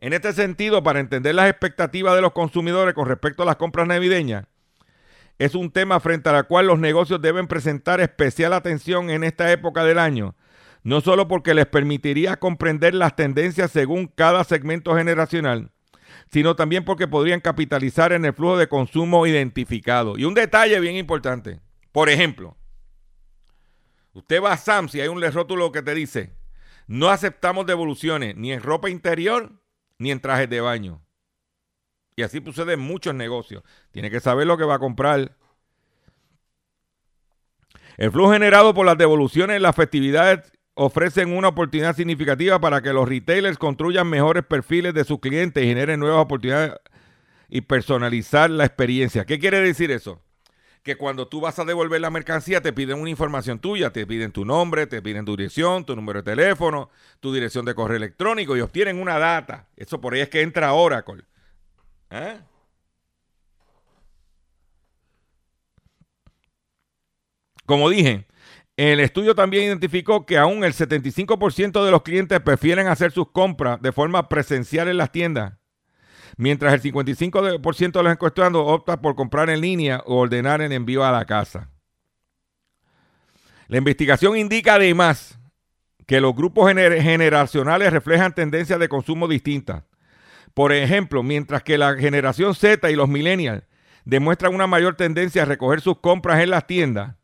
En 0.00 0.12
este 0.12 0.32
sentido, 0.32 0.82
para 0.82 0.98
entender 0.98 1.36
las 1.36 1.48
expectativas 1.48 2.16
de 2.16 2.20
los 2.20 2.32
consumidores 2.32 2.92
con 2.92 3.06
respecto 3.06 3.44
a 3.44 3.46
las 3.46 3.54
compras 3.54 3.86
navideñas, 3.86 4.46
es 5.38 5.54
un 5.54 5.70
tema 5.70 6.00
frente 6.00 6.28
a 6.28 6.32
la 6.32 6.42
cual 6.42 6.66
los 6.66 6.80
negocios 6.80 7.22
deben 7.22 7.46
presentar 7.46 8.00
especial 8.00 8.52
atención 8.52 9.10
en 9.10 9.22
esta 9.22 9.50
época 9.52 9.84
del 9.84 10.00
año, 10.00 10.34
no 10.82 11.00
solo 11.00 11.28
porque 11.28 11.54
les 11.54 11.66
permitiría 11.66 12.38
comprender 12.38 12.94
las 12.94 13.14
tendencias 13.14 13.70
según 13.70 14.06
cada 14.06 14.44
segmento 14.44 14.96
generacional, 14.96 15.70
sino 16.30 16.56
también 16.56 16.84
porque 16.84 17.08
podrían 17.08 17.40
capitalizar 17.40 18.12
en 18.12 18.24
el 18.24 18.34
flujo 18.34 18.56
de 18.56 18.68
consumo 18.68 19.26
identificado. 19.26 20.18
Y 20.18 20.24
un 20.24 20.34
detalle 20.34 20.80
bien 20.80 20.96
importante, 20.96 21.60
por 21.92 22.08
ejemplo, 22.08 22.56
usted 24.12 24.42
va 24.42 24.52
a 24.52 24.56
Sam's 24.56 24.94
y 24.94 25.00
hay 25.00 25.08
un 25.08 25.22
rótulo 25.22 25.70
que 25.72 25.82
te 25.82 25.94
dice, 25.94 26.34
no 26.86 27.08
aceptamos 27.10 27.66
devoluciones 27.66 28.36
ni 28.36 28.52
en 28.52 28.62
ropa 28.62 28.90
interior 28.90 29.52
ni 29.98 30.10
en 30.10 30.20
trajes 30.20 30.50
de 30.50 30.60
baño. 30.60 31.00
Y 32.16 32.22
así 32.22 32.42
sucede 32.44 32.74
en 32.74 32.80
muchos 32.80 33.14
negocios. 33.14 33.62
Tiene 33.90 34.10
que 34.10 34.20
saber 34.20 34.46
lo 34.46 34.58
que 34.58 34.64
va 34.64 34.74
a 34.74 34.78
comprar. 34.78 35.36
El 37.96 38.10
flujo 38.10 38.32
generado 38.32 38.74
por 38.74 38.84
las 38.84 38.98
devoluciones 38.98 39.56
en 39.56 39.62
las 39.62 39.76
festividades 39.76 40.52
ofrecen 40.74 41.36
una 41.36 41.48
oportunidad 41.48 41.96
significativa 41.96 42.60
para 42.60 42.80
que 42.80 42.92
los 42.92 43.08
retailers 43.08 43.58
construyan 43.58 44.08
mejores 44.08 44.44
perfiles 44.44 44.94
de 44.94 45.04
sus 45.04 45.20
clientes 45.20 45.62
y 45.62 45.66
generen 45.66 46.00
nuevas 46.00 46.22
oportunidades 46.24 46.74
y 47.48 47.60
personalizar 47.62 48.50
la 48.50 48.64
experiencia. 48.64 49.24
¿Qué 49.26 49.38
quiere 49.38 49.60
decir 49.60 49.90
eso? 49.90 50.20
que 50.82 50.96
cuando 50.96 51.28
tú 51.28 51.40
vas 51.40 51.58
a 51.58 51.64
devolver 51.64 52.00
la 52.00 52.10
mercancía 52.10 52.60
te 52.60 52.72
piden 52.72 52.98
una 52.98 53.10
información 53.10 53.58
tuya, 53.60 53.92
te 53.92 54.06
piden 54.06 54.32
tu 54.32 54.44
nombre, 54.44 54.86
te 54.86 55.00
piden 55.00 55.24
tu 55.24 55.36
dirección, 55.36 55.84
tu 55.84 55.94
número 55.94 56.22
de 56.22 56.30
teléfono, 56.34 56.90
tu 57.20 57.32
dirección 57.32 57.64
de 57.64 57.74
correo 57.74 57.96
electrónico 57.96 58.56
y 58.56 58.60
obtienen 58.60 59.00
una 59.00 59.18
data. 59.18 59.68
Eso 59.76 60.00
por 60.00 60.14
ahí 60.14 60.20
es 60.20 60.28
que 60.28 60.42
entra 60.42 60.72
Oracle. 60.72 61.22
¿Eh? 62.10 62.40
Como 67.64 67.88
dije, 67.88 68.26
el 68.88 69.00
estudio 69.00 69.34
también 69.34 69.64
identificó 69.64 70.26
que 70.26 70.38
aún 70.38 70.64
el 70.64 70.72
75% 70.72 71.84
de 71.84 71.90
los 71.90 72.02
clientes 72.02 72.40
prefieren 72.40 72.86
hacer 72.86 73.12
sus 73.12 73.30
compras 73.30 73.80
de 73.80 73.92
forma 73.92 74.28
presencial 74.28 74.88
en 74.88 74.96
las 74.96 75.12
tiendas 75.12 75.54
mientras 76.36 76.72
el 76.72 76.82
55% 76.82 77.92
de 77.92 78.02
los 78.02 78.12
encuestados 78.12 78.64
opta 78.66 79.00
por 79.00 79.14
comprar 79.14 79.50
en 79.50 79.60
línea 79.60 80.02
o 80.06 80.16
ordenar 80.16 80.62
en 80.62 80.72
envío 80.72 81.04
a 81.04 81.12
la 81.12 81.24
casa. 81.24 81.70
La 83.68 83.78
investigación 83.78 84.36
indica 84.36 84.74
además 84.74 85.38
que 86.06 86.20
los 86.20 86.34
grupos 86.34 86.68
generacionales 86.68 87.92
reflejan 87.92 88.34
tendencias 88.34 88.78
de 88.78 88.88
consumo 88.88 89.28
distintas. 89.28 89.84
Por 90.52 90.72
ejemplo, 90.72 91.22
mientras 91.22 91.62
que 91.62 91.78
la 91.78 91.94
generación 91.94 92.54
Z 92.54 92.90
y 92.90 92.96
los 92.96 93.08
millennials 93.08 93.64
demuestran 94.04 94.54
una 94.54 94.66
mayor 94.66 94.96
tendencia 94.96 95.42
a 95.42 95.46
recoger 95.46 95.80
sus 95.80 96.00
compras 96.00 96.42
en 96.42 96.50
las 96.50 96.66
tiendas, 96.66 97.16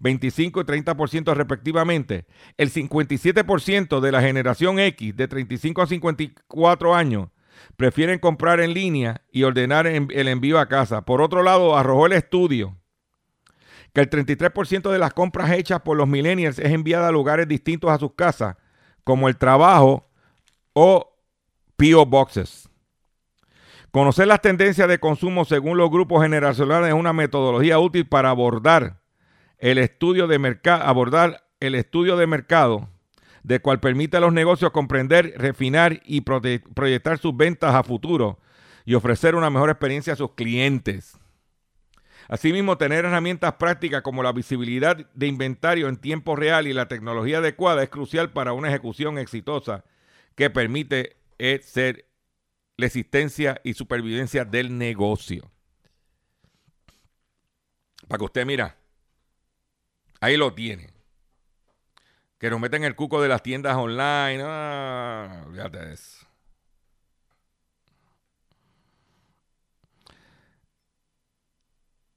25 0.00 0.60
y 0.60 0.64
30% 0.64 1.34
respectivamente, 1.34 2.26
el 2.56 2.72
57% 2.72 4.00
de 4.00 4.12
la 4.12 4.20
generación 4.20 4.78
X 4.78 5.16
de 5.16 5.28
35 5.28 5.82
a 5.82 5.86
54 5.86 6.94
años 6.94 7.28
prefieren 7.76 8.18
comprar 8.18 8.60
en 8.60 8.74
línea 8.74 9.22
y 9.30 9.44
ordenar 9.44 9.86
el 9.86 10.28
envío 10.28 10.58
a 10.58 10.68
casa. 10.68 11.02
Por 11.04 11.22
otro 11.22 11.42
lado, 11.42 11.76
arrojó 11.76 12.06
el 12.06 12.12
estudio 12.12 12.76
que 13.92 14.00
el 14.00 14.10
33% 14.10 14.90
de 14.90 14.98
las 14.98 15.14
compras 15.14 15.52
hechas 15.52 15.80
por 15.80 15.96
los 15.96 16.08
millennials 16.08 16.58
es 16.58 16.72
enviada 16.72 17.08
a 17.08 17.12
lugares 17.12 17.46
distintos 17.46 17.90
a 17.90 17.98
sus 17.98 18.14
casas, 18.14 18.56
como 19.04 19.28
el 19.28 19.36
trabajo 19.36 20.10
o 20.72 21.16
PO 21.76 22.04
Boxes. 22.06 22.68
Conocer 23.92 24.26
las 24.26 24.40
tendencias 24.40 24.88
de 24.88 24.98
consumo 24.98 25.44
según 25.44 25.78
los 25.78 25.88
grupos 25.88 26.22
generacionales 26.22 26.88
es 26.88 26.94
una 26.94 27.12
metodología 27.12 27.78
útil 27.78 28.08
para 28.08 28.30
abordar 28.30 29.03
el 29.58 29.78
estudio 29.78 30.26
de 30.26 30.38
mercado, 30.38 30.82
abordar 30.84 31.46
el 31.60 31.74
estudio 31.74 32.16
de 32.16 32.26
mercado 32.26 32.88
de 33.44 33.60
cual 33.60 33.78
permite 33.78 34.16
a 34.16 34.20
los 34.20 34.32
negocios 34.32 34.72
comprender, 34.72 35.34
refinar 35.36 36.00
y 36.04 36.22
proyectar 36.22 37.18
sus 37.18 37.36
ventas 37.36 37.74
a 37.74 37.84
futuro 37.84 38.40
y 38.86 38.94
ofrecer 38.94 39.34
una 39.34 39.50
mejor 39.50 39.70
experiencia 39.70 40.14
a 40.14 40.16
sus 40.16 40.32
clientes. 40.32 41.18
Asimismo, 42.26 42.78
tener 42.78 43.04
herramientas 43.04 43.52
prácticas 43.54 44.00
como 44.00 44.22
la 44.22 44.32
visibilidad 44.32 44.96
de 44.96 45.26
inventario 45.26 45.88
en 45.88 45.98
tiempo 45.98 46.36
real 46.36 46.66
y 46.66 46.72
la 46.72 46.88
tecnología 46.88 47.38
adecuada 47.38 47.82
es 47.82 47.90
crucial 47.90 48.32
para 48.32 48.54
una 48.54 48.68
ejecución 48.68 49.18
exitosa 49.18 49.84
que 50.34 50.48
permite 50.48 51.18
eh, 51.38 51.60
ser 51.62 52.06
la 52.78 52.86
existencia 52.86 53.60
y 53.62 53.74
supervivencia 53.74 54.46
del 54.46 54.76
negocio. 54.78 55.50
Para 58.08 58.18
que 58.18 58.24
usted 58.24 58.46
mira, 58.46 58.78
Ahí 60.24 60.38
lo 60.38 60.54
tienen. 60.54 60.90
Que 62.38 62.48
nos 62.48 62.58
meten 62.58 62.82
el 62.82 62.96
cuco 62.96 63.20
de 63.20 63.28
las 63.28 63.42
tiendas 63.42 63.76
online. 63.76 64.42
Ah, 64.42 65.44
fíjate 65.52 65.78
de 65.78 65.92
eso. 65.92 66.26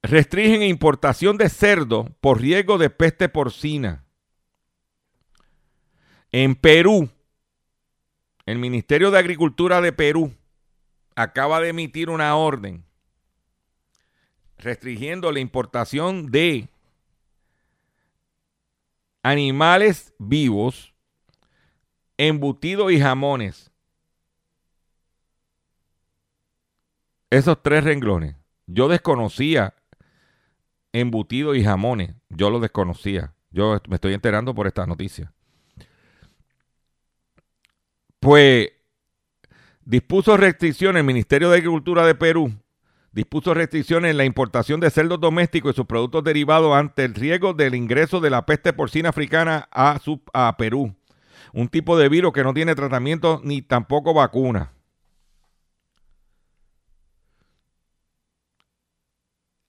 Restringen 0.04 0.64
importación 0.64 1.36
de 1.36 1.50
cerdo 1.50 2.06
por 2.22 2.40
riesgo 2.40 2.78
de 2.78 2.90
peste 2.90 3.28
porcina. 3.28 4.06
En 6.32 6.56
Perú, 6.56 7.10
el 8.46 8.58
Ministerio 8.58 9.12
de 9.12 9.20
Agricultura 9.20 9.82
de 9.82 9.92
Perú 9.92 10.34
acaba 11.14 11.60
de 11.60 11.70
emitir 11.70 12.10
una 12.10 12.38
orden 12.38 12.86
restringiendo 14.58 15.30
la 15.34 15.42
importación 15.42 16.32
de 16.32 16.70
animales 19.24 20.14
vivos, 20.20 20.94
embutidos 22.18 22.92
y 22.92 23.00
jamones. 23.00 23.72
Esos 27.30 27.62
tres 27.62 27.84
renglones. 27.84 28.36
Yo 28.68 28.88
desconocía 28.88 29.76
embutidos 30.94 31.58
y 31.58 31.64
jamones. 31.64 32.16
Yo 32.30 32.50
lo 32.50 32.60
desconocía. 32.60 33.34
Yo 33.52 33.80
me 33.88 33.96
estoy 33.96 34.14
enterando 34.14 34.54
por 34.56 34.68
esta 34.68 34.86
noticia. 34.86 35.34
Pues 38.20 38.70
dispuso 39.84 40.38
restricciones 40.38 41.02
el 41.02 41.06
Ministerio 41.06 41.50
de 41.50 41.58
Agricultura 41.58 42.06
de 42.06 42.16
Perú 42.16 42.54
dispuso 43.12 43.54
restricciones 43.54 44.12
en 44.12 44.18
la 44.18 44.26
importación 44.26 44.80
de 44.80 44.90
cerdos 44.90 45.20
domésticos 45.20 45.74
y 45.74 45.76
sus 45.76 45.86
productos 45.86 46.24
derivados 46.24 46.76
ante 46.76 47.06
el 47.06 47.16
riesgo 47.16 47.54
del 47.54 47.76
ingreso 47.76 48.20
de 48.20 48.30
la 48.30 48.46
peste 48.46 48.74
porcina 48.74 49.10
africana 49.10 49.68
a, 49.72 50.56
Perú, 50.58 50.96
un 51.54 51.68
tipo 51.68 51.98
de 51.98 52.10
virus 52.10 52.34
que 52.34 52.44
no 52.44 52.54
tiene 52.54 52.76
tratamiento 52.76 53.42
ni 53.44 53.62
tampoco 53.62 54.14
vacuna. 54.14 54.72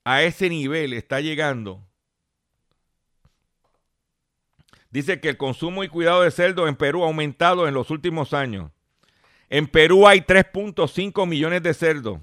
A 0.05 0.23
ese 0.23 0.49
nivel 0.49 0.95
está 0.95 1.21
llegando. 1.21 1.85
Dice 4.91 5.21
que 5.21 5.29
el 5.29 5.37
consumo 5.37 5.85
y 5.85 5.89
cuidado 5.89 6.23
de 6.23 6.31
cerdo 6.31 6.67
en 6.67 6.77
Perú 6.77 7.05
ha 7.05 7.09
aumentado 7.09 7.69
en 7.69 7.75
los 7.75 7.91
últimos 7.91 8.33
años. 8.33 8.71
En 9.51 9.67
Perú 9.67 10.07
hay 10.07 10.21
3.5 10.21 11.27
millones 11.27 11.63
de 11.63 11.75
cerdos 11.75 12.21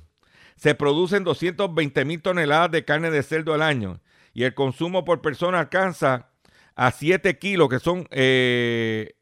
se 0.56 0.76
producen 0.76 1.24
220 1.24 2.06
mil 2.06 2.22
toneladas 2.22 2.72
de 2.72 2.86
carne 2.86 3.12
de 3.12 3.24
cerdo 3.24 3.54
al 3.54 3.62
año 3.62 4.02
y 4.34 4.44
el 4.44 4.54
consumo 4.54 5.06
por 5.06 5.22
persona 5.22 5.60
alcanza 5.60 6.30
a 6.76 6.92
7 6.92 7.40
kilos, 7.40 7.70
que 7.70 7.80
son 7.80 8.08
eh, 8.12 9.16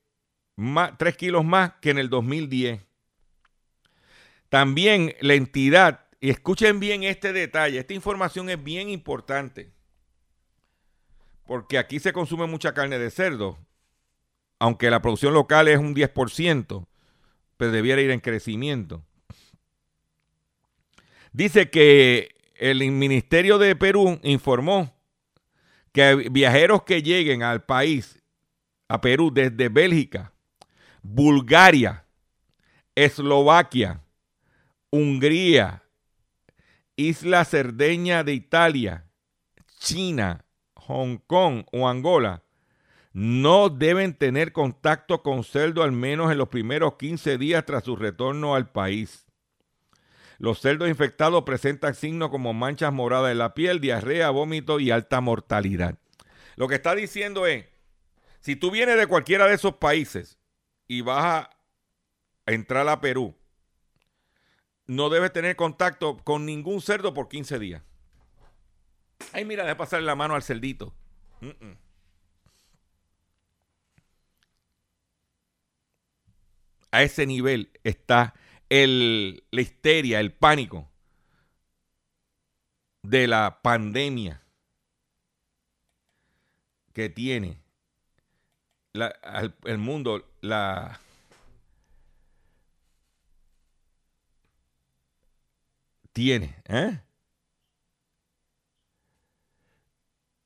3 0.98 1.18
kilos 1.18 1.46
más 1.46 1.74
que 1.82 1.92
en 1.92 2.00
el 2.00 2.10
2010. 2.10 2.82
También 4.50 5.16
la 5.22 5.36
entidad, 5.36 6.06
y 6.20 6.30
escuchen 6.30 6.80
bien 6.80 7.04
este 7.04 7.34
detalle, 7.34 7.80
esta 7.80 7.94
información 7.94 8.50
es 8.50 8.64
bien 8.64 8.90
importante, 8.90 9.72
porque 11.46 11.78
aquí 11.78 12.00
se 12.00 12.14
consume 12.14 12.48
mucha 12.48 12.74
carne 12.74 12.98
de 12.98 13.12
cerdo, 13.12 13.58
aunque 14.60 14.90
la 14.90 15.02
producción 15.02 15.34
local 15.34 15.68
es 15.68 15.78
un 15.78 15.96
10%, 15.96 16.88
pero 17.58 17.72
debiera 17.72 18.02
ir 18.02 18.12
en 18.12 18.20
crecimiento. 18.20 19.04
Dice 21.34 21.72
que 21.72 22.36
el 22.56 22.80
Ministerio 22.92 23.58
de 23.58 23.76
Perú 23.76 24.20
informó 24.22 24.96
que 25.92 26.30
viajeros 26.32 26.84
que 26.84 27.02
lleguen 27.02 27.42
al 27.42 27.64
país, 27.66 28.22
a 28.88 29.02
Perú, 29.02 29.32
desde 29.34 29.70
Bélgica, 29.70 30.32
Bulgaria, 31.02 32.06
Eslovaquia, 32.94 34.02
Hungría, 34.92 35.84
Isla 36.96 37.46
Cerdeña 37.46 38.24
de 38.24 38.34
Italia, 38.34 39.06
China, 39.80 40.46
Hong 40.76 41.18
Kong 41.26 41.66
o 41.72 41.90
Angola, 41.90 42.44
no 43.12 43.70
deben 43.70 44.14
tener 44.14 44.52
contacto 44.52 45.24
con 45.24 45.44
cerdo 45.44 45.82
al 45.82 45.92
menos 45.92 46.32
en 46.32 46.38
los 46.38 46.50
primeros 46.50 46.96
15 46.96 47.40
días 47.40 47.66
tras 47.66 47.84
su 47.84 47.96
retorno 47.96 48.54
al 48.54 48.72
país. 48.72 49.23
Los 50.44 50.60
cerdos 50.60 50.90
infectados 50.90 51.44
presentan 51.44 51.96
signos 51.96 52.30
como 52.30 52.54
manchas 52.54 52.92
moradas 52.92 53.32
en 53.32 53.38
la 53.38 53.54
piel, 53.54 53.80
diarrea, 53.80 54.30
vómito 54.30 54.82
y 54.82 54.92
alta 54.92 55.22
mortalidad. 55.22 55.98
Lo 56.58 56.68
que 56.68 56.76
está 56.76 56.96
diciendo 56.96 57.48
es, 57.48 57.66
si 58.42 58.58
tú 58.58 58.70
vienes 58.70 58.98
de 58.98 59.08
cualquiera 59.08 59.48
de 59.48 59.54
esos 59.54 59.76
países 59.76 60.38
y 60.86 61.00
vas 61.00 61.24
a 61.24 61.50
entrar 62.46 62.90
a 62.90 63.00
Perú, 63.00 63.38
no 64.86 65.10
debes 65.10 65.32
tener 65.32 65.56
contacto 65.56 66.18
con 66.18 66.46
ningún 66.46 66.82
cerdo 66.82 67.14
por 67.14 67.30
15 67.30 67.58
días. 67.58 67.84
Ay, 69.32 69.46
mira, 69.46 69.64
déjame 69.64 69.78
pasarle 69.78 70.06
la 70.06 70.16
mano 70.16 70.36
al 70.36 70.44
cerdito. 70.44 70.94
A 76.92 77.02
ese 77.02 77.26
nivel 77.26 77.72
está 77.86 78.34
el, 78.70 79.44
la 79.52 79.62
histeria, 79.62 80.20
el 80.20 80.34
pánico 80.34 80.90
de 83.04 83.28
la 83.28 83.60
pandemia 83.62 84.42
que 86.94 87.10
tiene 87.10 87.64
el 88.94 89.78
mundo, 89.80 90.32
la 90.42 91.00
tiene, 96.12 96.56
¿eh? 96.66 97.02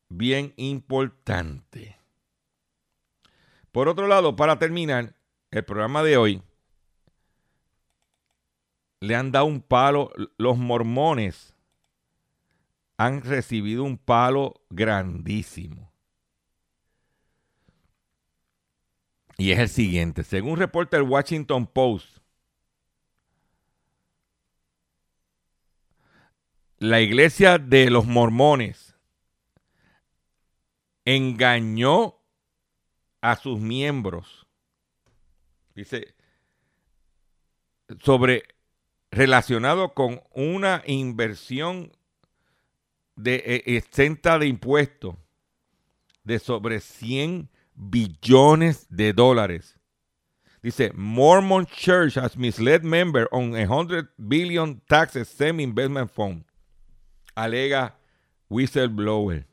Bien 0.09 0.53
importante. 0.55 1.97
Por 3.73 3.89
otro 3.89 4.07
lado, 4.07 4.35
para 4.37 4.57
terminar 4.57 5.15
el 5.51 5.65
programa 5.65 6.01
de 6.01 6.15
hoy, 6.15 6.41
le 8.99 9.15
han 9.15 9.31
dado 9.31 9.45
un 9.45 9.61
palo, 9.61 10.11
los 10.37 10.57
mormones 10.57 11.55
han 12.97 13.21
recibido 13.21 13.83
un 13.83 13.97
palo 13.97 14.61
grandísimo. 14.69 15.91
Y 19.37 19.51
es 19.51 19.59
el 19.59 19.69
siguiente, 19.69 20.23
según 20.23 20.57
reporta 20.57 20.97
el 20.97 21.03
Washington 21.03 21.67
Post, 21.67 22.17
la 26.79 27.01
iglesia 27.01 27.59
de 27.59 27.89
los 27.91 28.05
mormones 28.07 28.95
engañó 31.05 32.19
a 33.21 33.35
sus 33.35 33.59
miembros. 33.59 34.47
Dice, 35.75 36.15
sobre 37.99 38.56
relacionado 39.11 39.93
con 39.93 40.21
una 40.33 40.83
inversión 40.85 41.91
de 43.15 43.35
e, 43.45 43.77
exenta 43.77 44.37
de 44.37 44.47
impuestos 44.47 45.15
de 46.23 46.39
sobre 46.39 46.79
100 46.79 47.49
billones 47.73 48.87
de 48.89 49.13
dólares. 49.13 49.77
Dice, 50.61 50.91
Mormon 50.93 51.65
Church 51.65 52.17
has 52.17 52.35
misled 52.35 52.83
member 52.83 53.27
on 53.31 53.55
a 53.55 53.65
100 53.65 54.09
billion 54.17 54.81
taxes 54.89 55.29
semi-investment 55.29 56.11
fund. 56.11 56.43
Alega 57.35 57.95
whistleblower. 58.49 59.45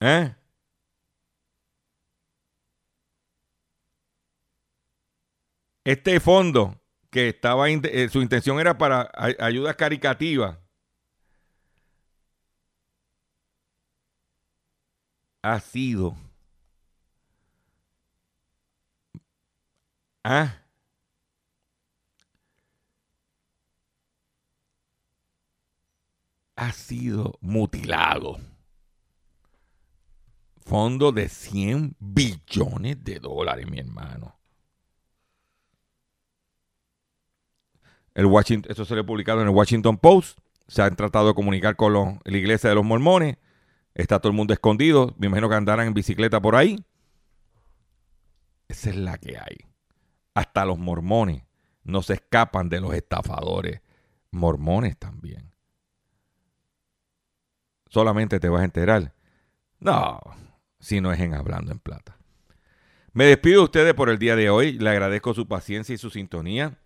¿Eh? 0.00 0.34
Este 5.84 6.18
fondo, 6.20 6.80
que 7.10 7.28
estaba 7.28 7.68
eh, 7.70 8.08
su 8.10 8.20
intención 8.22 8.58
era 8.60 8.78
para 8.78 9.10
ayudas 9.38 9.76
caricativas, 9.76 10.58
ha 15.42 15.60
sido 15.60 16.16
¿Ah? 20.24 20.64
ha 26.56 26.72
sido 26.72 27.38
mutilado. 27.40 28.38
Fondo 30.64 31.12
de 31.12 31.28
100 31.28 31.96
billones 31.98 33.04
de 33.04 33.18
dólares, 33.20 33.66
mi 33.68 33.78
hermano. 33.78 34.33
El 38.14 38.26
Washington, 38.26 38.70
eso 38.70 38.84
se 38.84 38.94
le 38.94 39.02
publicado 39.04 39.40
en 39.42 39.48
el 39.48 39.54
Washington 39.54 39.98
Post. 39.98 40.38
Se 40.68 40.82
han 40.82 40.96
tratado 40.96 41.28
de 41.28 41.34
comunicar 41.34 41.76
con 41.76 41.92
la 41.92 42.36
iglesia 42.36 42.70
de 42.70 42.76
los 42.76 42.84
mormones. 42.84 43.36
Está 43.94 44.18
todo 44.20 44.30
el 44.30 44.36
mundo 44.36 44.54
escondido. 44.54 45.14
Me 45.18 45.26
imagino 45.26 45.48
que 45.48 45.56
andarán 45.56 45.88
en 45.88 45.94
bicicleta 45.94 46.40
por 46.40 46.56
ahí. 46.56 46.84
Esa 48.68 48.90
es 48.90 48.96
la 48.96 49.18
que 49.18 49.36
hay. 49.36 49.58
Hasta 50.32 50.64
los 50.64 50.78
mormones 50.78 51.42
no 51.84 52.02
se 52.02 52.14
escapan 52.14 52.68
de 52.68 52.80
los 52.80 52.94
estafadores 52.94 53.82
mormones 54.30 54.96
también. 54.98 55.52
solamente 57.88 58.40
te 58.40 58.48
vas 58.48 58.62
a 58.62 58.64
enterar. 58.64 59.14
No, 59.78 60.20
si 60.80 61.00
no 61.00 61.12
es 61.12 61.20
en 61.20 61.34
Hablando 61.34 61.70
en 61.70 61.78
Plata. 61.78 62.18
Me 63.12 63.26
despido 63.26 63.60
de 63.60 63.64
ustedes 63.64 63.94
por 63.94 64.08
el 64.08 64.18
día 64.18 64.34
de 64.34 64.50
hoy. 64.50 64.72
Le 64.72 64.90
agradezco 64.90 65.34
su 65.34 65.46
paciencia 65.46 65.94
y 65.94 65.98
su 65.98 66.10
sintonía. 66.10 66.76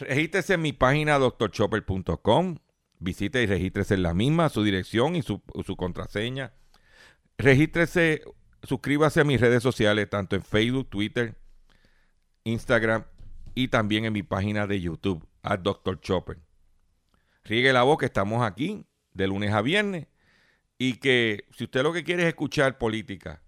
Regístrese 0.00 0.54
en 0.54 0.62
mi 0.62 0.72
página 0.72 1.18
doctorchopper.com. 1.18 2.56
Visite 2.98 3.42
y 3.42 3.46
regístrese 3.46 3.94
en 3.94 4.02
la 4.02 4.14
misma, 4.14 4.48
su 4.48 4.62
dirección 4.62 5.16
y 5.16 5.22
su, 5.22 5.42
su 5.64 5.76
contraseña. 5.76 6.52
Regístrese, 7.38 8.22
suscríbase 8.62 9.20
a 9.20 9.24
mis 9.24 9.40
redes 9.40 9.62
sociales, 9.62 10.10
tanto 10.10 10.36
en 10.36 10.42
Facebook, 10.42 10.90
Twitter, 10.90 11.38
Instagram 12.44 13.04
y 13.54 13.68
también 13.68 14.04
en 14.04 14.12
mi 14.12 14.22
página 14.22 14.66
de 14.66 14.80
YouTube, 14.80 15.26
a 15.42 15.56
Dr. 15.56 16.00
Chopper. 16.00 16.38
Riegue 17.44 17.72
la 17.72 17.82
voz 17.82 17.98
que 17.98 18.06
estamos 18.06 18.42
aquí 18.42 18.84
de 19.12 19.26
lunes 19.26 19.52
a 19.52 19.62
viernes 19.62 20.06
y 20.78 20.94
que 20.94 21.44
si 21.56 21.64
usted 21.64 21.82
lo 21.82 21.92
que 21.92 22.04
quiere 22.04 22.22
es 22.22 22.28
escuchar 22.28 22.78
política, 22.78 23.42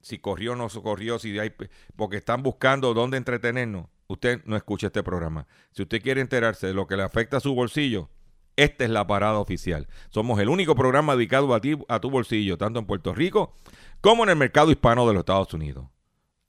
si 0.00 0.18
corrió 0.18 0.52
o 0.52 0.56
no 0.56 0.68
corrió, 0.68 1.18
si 1.18 1.38
hay, 1.38 1.52
porque 1.96 2.16
están 2.16 2.42
buscando 2.42 2.94
dónde 2.94 3.16
entretenernos, 3.16 3.88
usted 4.08 4.42
no 4.44 4.56
escucha 4.56 4.88
este 4.88 5.02
programa. 5.02 5.46
Si 5.72 5.82
usted 5.82 6.02
quiere 6.02 6.20
enterarse 6.20 6.66
de 6.66 6.74
lo 6.74 6.86
que 6.86 6.96
le 6.96 7.02
afecta 7.02 7.38
a 7.38 7.40
su 7.40 7.54
bolsillo, 7.54 8.08
esta 8.56 8.84
es 8.84 8.90
la 8.90 9.06
parada 9.06 9.38
oficial. 9.38 9.86
Somos 10.08 10.40
el 10.40 10.48
único 10.48 10.74
programa 10.74 11.14
dedicado 11.14 11.54
a 11.54 11.60
ti, 11.60 11.78
a 11.88 12.00
tu 12.00 12.10
bolsillo, 12.10 12.56
tanto 12.56 12.78
en 12.78 12.86
Puerto 12.86 13.14
Rico 13.14 13.54
como 14.00 14.24
en 14.24 14.30
el 14.30 14.36
mercado 14.36 14.70
hispano 14.70 15.06
de 15.06 15.12
los 15.12 15.20
Estados 15.20 15.52
Unidos. 15.52 15.86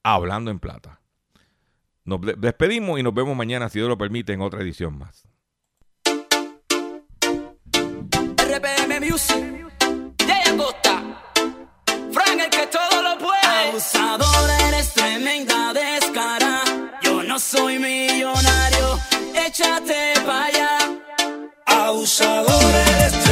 Hablando 0.04 0.52
en 0.52 0.60
plata. 0.60 1.02
Nos 2.06 2.22
despedimos 2.38 2.98
y 2.98 3.04
nos 3.04 3.14
vemos 3.14 3.36
mañana, 3.36 3.68
si 3.68 3.80
Dios 3.80 3.90
lo 3.90 3.98
permite, 3.98 4.32
en 4.32 4.42
otra 4.42 4.62
edición 4.62 4.98
más. 4.98 5.28
RPM 8.38 9.02
Music, 9.02 9.68
Jay 10.26 10.54
Acosta, 10.54 11.04
Frank 12.14 12.40
el 12.40 12.50
que 12.50 12.68
todo 12.68 13.02
lo 13.04 13.18
puede. 13.18 13.70
Abusador, 13.70 14.50
eres 14.70 14.94
tremenda 14.94 15.57
soy 17.50 17.80
millonario, 17.80 19.00
échate 19.34 20.14
para 20.26 20.46
allá. 20.46 20.78
Abusador 21.66 22.64
eres 22.74 23.24
tú. 23.24 23.27